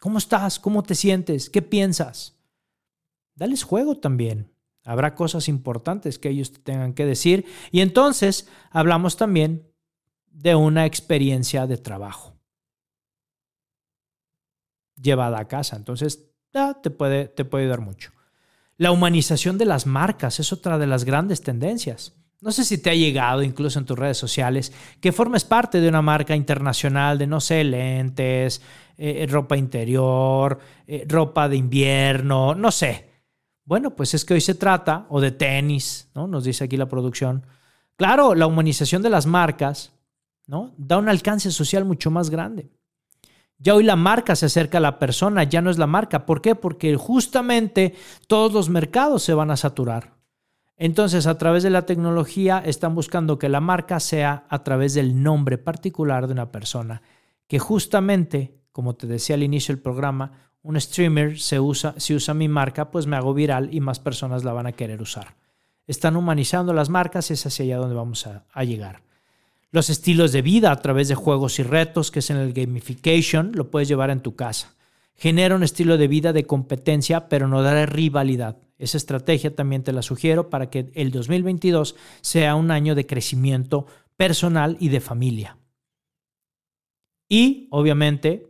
¿Cómo 0.02 0.18
estás? 0.18 0.60
¿Cómo 0.60 0.84
te 0.84 0.96
sientes? 0.96 1.50
¿Qué 1.50 1.62
piensas? 1.62 2.36
Dales 3.36 3.64
juego 3.64 4.00
también. 4.00 4.52
Habrá 4.90 5.14
cosas 5.14 5.48
importantes 5.48 6.18
que 6.18 6.30
ellos 6.30 6.52
te 6.52 6.60
tengan 6.60 6.94
que 6.94 7.06
decir. 7.06 7.46
Y 7.72 7.82
entonces 7.82 8.50
hablamos 8.72 9.18
también 9.18 9.72
de 10.32 10.56
una 10.56 10.88
experiencia 10.88 11.68
de 11.68 11.78
trabajo 11.78 12.36
llevada 15.00 15.40
a 15.40 15.48
casa. 15.48 15.76
Entonces, 15.76 16.32
te, 16.82 16.90
puede, 16.90 17.28
te 17.28 17.46
puede 17.46 17.66
ayudar 17.66 17.82
mucho. 17.82 18.12
La 18.78 18.92
humanización 18.92 19.60
de 19.60 19.66
las 19.66 19.86
marcas 19.86 20.40
es 20.40 20.52
otra 20.52 20.80
de 20.80 20.88
las 20.88 21.04
grandes 21.04 21.42
tendencias. 21.42 22.16
No 22.42 22.52
sé 22.52 22.64
si 22.64 22.80
te 22.80 22.90
ha 22.90 22.96
llegado 22.96 23.44
incluso 23.44 23.78
en 23.78 23.86
tus 23.86 24.00
redes 24.00 24.18
sociales 24.18 24.74
que 25.02 25.12
formes 25.12 25.44
parte 25.44 25.82
de 25.82 25.90
una 25.90 26.02
marca 26.02 26.36
internacional 26.36 27.20
de, 27.20 27.28
no 27.28 27.42
sé, 27.42 27.64
lentes, 27.64 28.64
eh, 28.98 29.28
ropa 29.30 29.56
interior, 29.56 30.58
eh, 30.88 31.06
ropa 31.08 31.48
de 31.48 31.58
invierno, 31.58 32.56
no 32.56 32.72
sé. 32.72 33.09
Bueno, 33.70 33.96
pues 33.96 34.16
es 34.16 34.26
que 34.26 34.34
hoy 34.34 34.42
se 34.42 34.56
trata, 34.56 35.06
o 35.10 35.22
de 35.22 35.30
tenis, 35.30 36.10
¿no? 36.16 36.26
Nos 36.26 36.44
dice 36.44 36.64
aquí 36.64 36.76
la 36.76 36.90
producción. 36.90 37.46
Claro, 37.98 38.34
la 38.34 38.48
humanización 38.48 39.04
de 39.04 39.12
las 39.12 39.28
marcas, 39.28 39.94
¿no? 40.48 40.74
Da 40.78 40.98
un 40.98 41.08
alcance 41.08 41.52
social 41.52 41.86
mucho 41.86 42.10
más 42.10 42.32
grande. 42.32 42.72
Ya 43.60 43.76
hoy 43.76 43.84
la 43.84 43.96
marca 43.96 44.36
se 44.36 44.48
acerca 44.48 44.80
a 44.80 44.82
la 44.82 44.98
persona, 44.98 45.44
ya 45.44 45.62
no 45.62 45.70
es 45.70 45.78
la 45.78 45.86
marca. 45.86 46.26
¿Por 46.26 46.42
qué? 46.42 46.56
Porque 46.56 46.96
justamente 46.96 47.94
todos 48.26 48.54
los 48.54 48.70
mercados 48.70 49.22
se 49.22 49.36
van 49.36 49.52
a 49.52 49.56
saturar. 49.56 50.16
Entonces, 50.76 51.28
a 51.28 51.38
través 51.38 51.62
de 51.62 51.70
la 51.70 51.86
tecnología 51.86 52.64
están 52.66 52.96
buscando 52.96 53.38
que 53.38 53.50
la 53.50 53.62
marca 53.62 54.00
sea 54.00 54.46
a 54.50 54.64
través 54.64 54.96
del 54.96 55.22
nombre 55.22 55.60
particular 55.60 56.26
de 56.26 56.34
una 56.34 56.52
persona, 56.52 57.04
que 57.46 57.60
justamente, 57.60 58.64
como 58.72 58.96
te 58.96 59.06
decía 59.06 59.36
al 59.36 59.44
inicio 59.44 59.76
del 59.76 59.84
programa, 59.84 60.49
un 60.62 60.80
streamer 60.80 61.40
se 61.40 61.60
usa, 61.60 61.96
si 61.98 62.14
usa 62.14 62.34
mi 62.34 62.48
marca, 62.48 62.92
pues 62.92 63.08
me 63.08 63.16
hago 63.16 63.34
viral 63.34 63.74
y 63.74 63.80
más 63.80 64.00
personas 64.00 64.44
la 64.44 64.54
van 64.54 64.68
a 64.68 64.74
querer 64.74 65.02
usar. 65.02 65.36
Están 65.88 66.16
humanizando 66.16 66.74
las 66.74 66.90
marcas, 66.90 67.32
es 67.32 67.46
hacia 67.46 67.66
allá 67.66 67.78
donde 67.78 67.96
vamos 67.96 68.28
a, 68.28 68.64
llegar 68.64 69.02
los 69.72 69.90
estilos 69.90 70.32
de 70.32 70.42
vida 70.42 70.72
a 70.72 70.82
través 70.82 71.08
de 71.10 71.16
juegos 71.16 71.60
y 71.60 71.64
retos, 71.64 72.10
que 72.10 72.20
es 72.20 72.30
en 72.32 72.38
el 72.38 72.54
gamification, 72.54 73.52
lo 73.54 73.70
puedes 73.70 73.88
llevar 73.88 74.10
en 74.10 74.22
tu 74.22 74.36
casa. 74.36 74.74
Genera 75.16 75.56
un 75.56 75.64
estilo 75.64 75.98
de 75.98 76.08
vida 76.08 76.34
de 76.34 76.46
competencia, 76.46 77.30
pero 77.30 77.48
no 77.48 77.62
de 77.62 77.86
rivalidad. 77.86 78.58
Esa 78.80 78.98
estrategia 78.98 79.54
también 79.54 79.84
te 79.84 79.92
la 79.92 80.02
sugiero 80.02 80.50
para 80.50 80.70
que 80.72 80.90
el 80.96 81.12
2022 81.12 81.96
sea 82.22 82.56
un 82.56 82.72
año 82.72 82.96
de 82.96 83.06
crecimiento 83.06 83.86
personal 84.18 84.78
y 84.80 84.90
de 84.90 85.02
familia. 85.02 85.58
Y, 87.28 87.68
obviamente, 87.70 88.49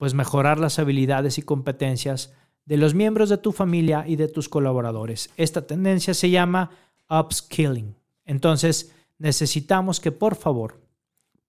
pues 0.00 0.14
mejorar 0.14 0.58
las 0.58 0.78
habilidades 0.78 1.36
y 1.36 1.42
competencias 1.42 2.32
de 2.64 2.78
los 2.78 2.94
miembros 2.94 3.28
de 3.28 3.36
tu 3.36 3.52
familia 3.52 4.04
y 4.06 4.16
de 4.16 4.28
tus 4.28 4.48
colaboradores. 4.48 5.28
Esta 5.36 5.66
tendencia 5.66 6.14
se 6.14 6.30
llama 6.30 6.70
upskilling. 7.10 7.94
Entonces, 8.24 8.94
necesitamos 9.18 10.00
que 10.00 10.10
por 10.10 10.36
favor 10.36 10.80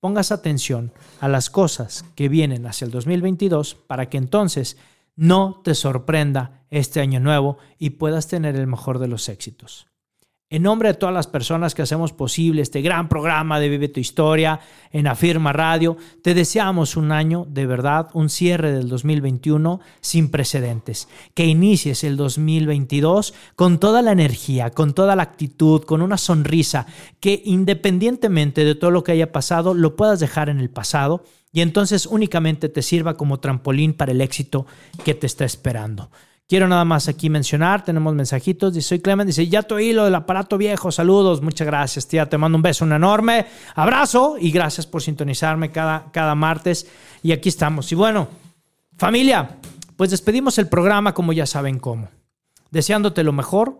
pongas 0.02 0.34
atención 0.34 0.92
a 1.22 1.30
las 1.30 1.50
cosas 1.50 2.04
que 2.14 2.28
vienen 2.28 2.66
hacia 2.66 2.84
el 2.84 2.92
2022 2.92 3.76
para 3.76 4.10
que 4.10 4.18
entonces 4.18 4.76
no 5.16 5.62
te 5.64 5.74
sorprenda 5.74 6.66
este 6.72 7.00
año 7.00 7.22
nuevo 7.22 7.58
y 7.80 7.92
puedas 7.92 8.28
tener 8.28 8.58
el 8.58 8.68
mejor 8.68 9.00
de 9.00 9.08
los 9.08 9.30
éxitos. 9.30 9.88
En 10.52 10.64
nombre 10.64 10.90
de 10.90 10.96
todas 10.96 11.16
las 11.16 11.28
personas 11.28 11.74
que 11.74 11.82
hacemos 11.82 12.12
posible 12.12 12.62
este 12.62 12.82
gran 12.82 13.08
programa 13.08 13.58
de 13.62 13.70
Vive 13.70 13.88
tu 13.88 14.02
Historia 14.02 14.60
en 14.92 15.08
Afirma 15.08 15.54
Radio, 15.54 15.96
te 16.22 16.34
deseamos 16.34 16.98
un 16.98 17.14
año 17.14 17.48
de 17.50 17.66
verdad, 17.66 18.10
un 18.14 18.28
cierre 18.28 18.74
del 18.74 18.90
2021 18.90 19.80
sin 20.02 20.30
precedentes. 20.30 21.08
Que 21.34 21.46
inicies 21.46 22.04
el 22.04 22.18
2022 22.18 23.34
con 23.56 23.80
toda 23.80 24.02
la 24.02 24.12
energía, 24.12 24.72
con 24.72 24.94
toda 24.94 25.16
la 25.16 25.24
actitud, 25.24 25.84
con 25.84 26.02
una 26.02 26.18
sonrisa, 26.18 26.86
que 27.22 27.42
independientemente 27.46 28.66
de 28.66 28.76
todo 28.76 28.92
lo 28.92 29.06
que 29.06 29.14
haya 29.14 29.32
pasado, 29.32 29.74
lo 29.74 29.96
puedas 29.96 30.20
dejar 30.20 30.50
en 30.50 30.60
el 30.60 30.70
pasado 30.70 31.24
y 31.54 31.62
entonces 31.62 32.06
únicamente 32.06 32.68
te 32.68 32.82
sirva 32.82 33.16
como 33.16 33.40
trampolín 33.40 33.94
para 33.94 34.12
el 34.12 34.20
éxito 34.20 34.66
que 35.06 35.16
te 35.16 35.28
está 35.28 35.46
esperando. 35.46 36.10
Quiero 36.52 36.68
nada 36.68 36.84
más 36.84 37.08
aquí 37.08 37.30
mencionar, 37.30 37.86
tenemos 37.86 38.14
mensajitos, 38.14 38.74
dice, 38.74 38.90
soy 38.90 39.00
Clement, 39.00 39.26
dice, 39.26 39.48
ya 39.48 39.64
te 39.64 39.74
oí 39.74 39.94
lo 39.94 40.04
del 40.04 40.16
aparato 40.16 40.58
viejo, 40.58 40.92
saludos, 40.92 41.42
muchas 41.42 41.66
gracias, 41.66 42.10
tía, 42.10 42.28
te 42.28 42.38
mando 42.38 42.58
un 42.58 42.62
beso, 42.62 42.84
un 42.84 42.92
enorme 42.92 43.46
abrazo 43.74 44.36
y 44.38 44.52
gracias 44.52 44.86
por 44.86 45.02
sintonizarme 45.02 45.72
cada, 45.72 46.12
cada 46.12 46.36
martes 46.36 46.88
y 47.24 47.32
aquí 47.32 47.48
estamos. 47.48 47.90
Y 47.94 47.96
bueno, 47.96 48.28
familia, 48.98 49.60
pues 49.96 50.10
despedimos 50.10 50.58
el 50.58 50.68
programa 50.68 51.14
como 51.14 51.32
ya 51.32 51.46
saben 51.46 51.80
cómo, 51.80 52.10
deseándote 52.70 53.24
lo 53.24 53.32
mejor, 53.32 53.80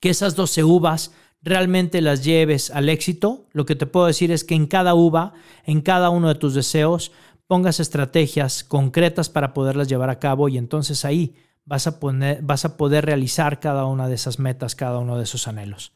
que 0.00 0.10
esas 0.10 0.36
12 0.36 0.64
uvas 0.64 1.12
realmente 1.40 2.02
las 2.02 2.22
lleves 2.22 2.70
al 2.72 2.90
éxito, 2.90 3.46
lo 3.52 3.64
que 3.64 3.74
te 3.74 3.86
puedo 3.86 4.04
decir 4.04 4.32
es 4.32 4.44
que 4.44 4.54
en 4.54 4.66
cada 4.66 4.92
uva, 4.92 5.32
en 5.64 5.80
cada 5.80 6.10
uno 6.10 6.28
de 6.28 6.34
tus 6.34 6.52
deseos, 6.52 7.10
pongas 7.46 7.80
estrategias 7.80 8.64
concretas 8.64 9.30
para 9.30 9.54
poderlas 9.54 9.88
llevar 9.88 10.10
a 10.10 10.18
cabo 10.18 10.50
y 10.50 10.58
entonces 10.58 11.06
ahí 11.06 11.34
vas 11.64 11.86
a, 11.86 11.98
poner, 12.00 12.42
vas 12.42 12.64
a 12.64 12.76
poder 12.76 13.06
realizar 13.06 13.60
cada 13.60 13.86
una 13.86 14.08
de 14.08 14.14
esas 14.14 14.38
metas, 14.38 14.74
cada 14.74 14.98
uno 14.98 15.16
de 15.16 15.24
esos 15.24 15.48
anhelos. 15.48 15.92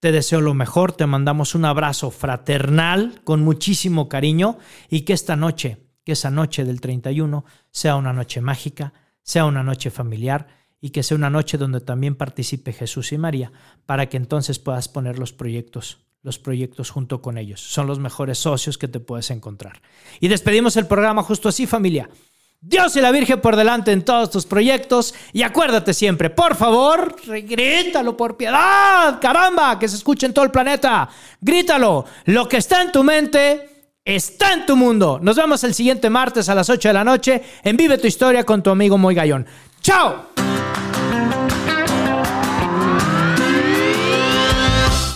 Te 0.00 0.12
deseo 0.12 0.40
lo 0.40 0.54
mejor, 0.54 0.92
te 0.92 1.06
mandamos 1.06 1.54
un 1.54 1.64
abrazo 1.64 2.10
fraternal 2.10 3.20
con 3.24 3.42
muchísimo 3.42 4.08
cariño 4.08 4.58
y 4.90 5.02
que 5.02 5.14
esta 5.14 5.36
noche, 5.36 5.78
que 6.04 6.12
esa 6.12 6.30
noche 6.30 6.64
del 6.64 6.80
31 6.80 7.44
sea 7.70 7.96
una 7.96 8.12
noche 8.12 8.40
mágica, 8.40 8.92
sea 9.22 9.46
una 9.46 9.62
noche 9.62 9.90
familiar 9.90 10.48
y 10.80 10.90
que 10.90 11.02
sea 11.02 11.16
una 11.16 11.30
noche 11.30 11.56
donde 11.56 11.80
también 11.80 12.14
participe 12.14 12.74
Jesús 12.74 13.12
y 13.12 13.18
María, 13.18 13.52
para 13.86 14.08
que 14.08 14.18
entonces 14.18 14.58
puedas 14.58 14.88
poner 14.88 15.18
los 15.18 15.32
proyectos, 15.32 15.98
los 16.22 16.38
proyectos 16.38 16.90
junto 16.90 17.22
con 17.22 17.38
ellos. 17.38 17.60
Son 17.60 17.86
los 17.86 17.98
mejores 17.98 18.38
socios 18.38 18.76
que 18.76 18.88
te 18.88 19.00
puedes 19.00 19.30
encontrar. 19.30 19.80
Y 20.20 20.28
despedimos 20.28 20.76
el 20.76 20.86
programa 20.86 21.22
justo 21.22 21.48
así, 21.48 21.66
familia. 21.66 22.10
Dios 22.60 22.96
y 22.96 23.00
la 23.00 23.12
Virgen 23.12 23.40
por 23.40 23.56
delante 23.56 23.92
en 23.92 24.04
todos 24.04 24.30
tus 24.30 24.46
proyectos. 24.46 25.14
Y 25.32 25.42
acuérdate 25.42 25.94
siempre, 25.94 26.30
por 26.30 26.56
favor, 26.56 27.16
grítalo 27.24 28.16
por 28.16 28.36
piedad, 28.36 29.20
caramba, 29.20 29.78
que 29.78 29.88
se 29.88 29.96
escuche 29.96 30.26
en 30.26 30.34
todo 30.34 30.44
el 30.44 30.50
planeta. 30.50 31.08
Grítalo. 31.40 32.04
Lo 32.24 32.48
que 32.48 32.56
está 32.56 32.82
en 32.82 32.92
tu 32.92 33.02
mente 33.04 33.90
está 34.04 34.52
en 34.52 34.66
tu 34.66 34.76
mundo. 34.76 35.18
Nos 35.20 35.36
vemos 35.36 35.64
el 35.64 35.74
siguiente 35.74 36.08
martes 36.10 36.48
a 36.48 36.54
las 36.54 36.70
8 36.70 36.88
de 36.88 36.94
la 36.94 37.04
noche 37.04 37.42
en 37.62 37.76
Vive 37.76 37.98
tu 37.98 38.06
Historia 38.06 38.44
con 38.44 38.62
tu 38.62 38.70
amigo 38.70 38.96
Moy 38.96 39.14
Gallón. 39.14 39.46
¡Chao! 39.80 40.35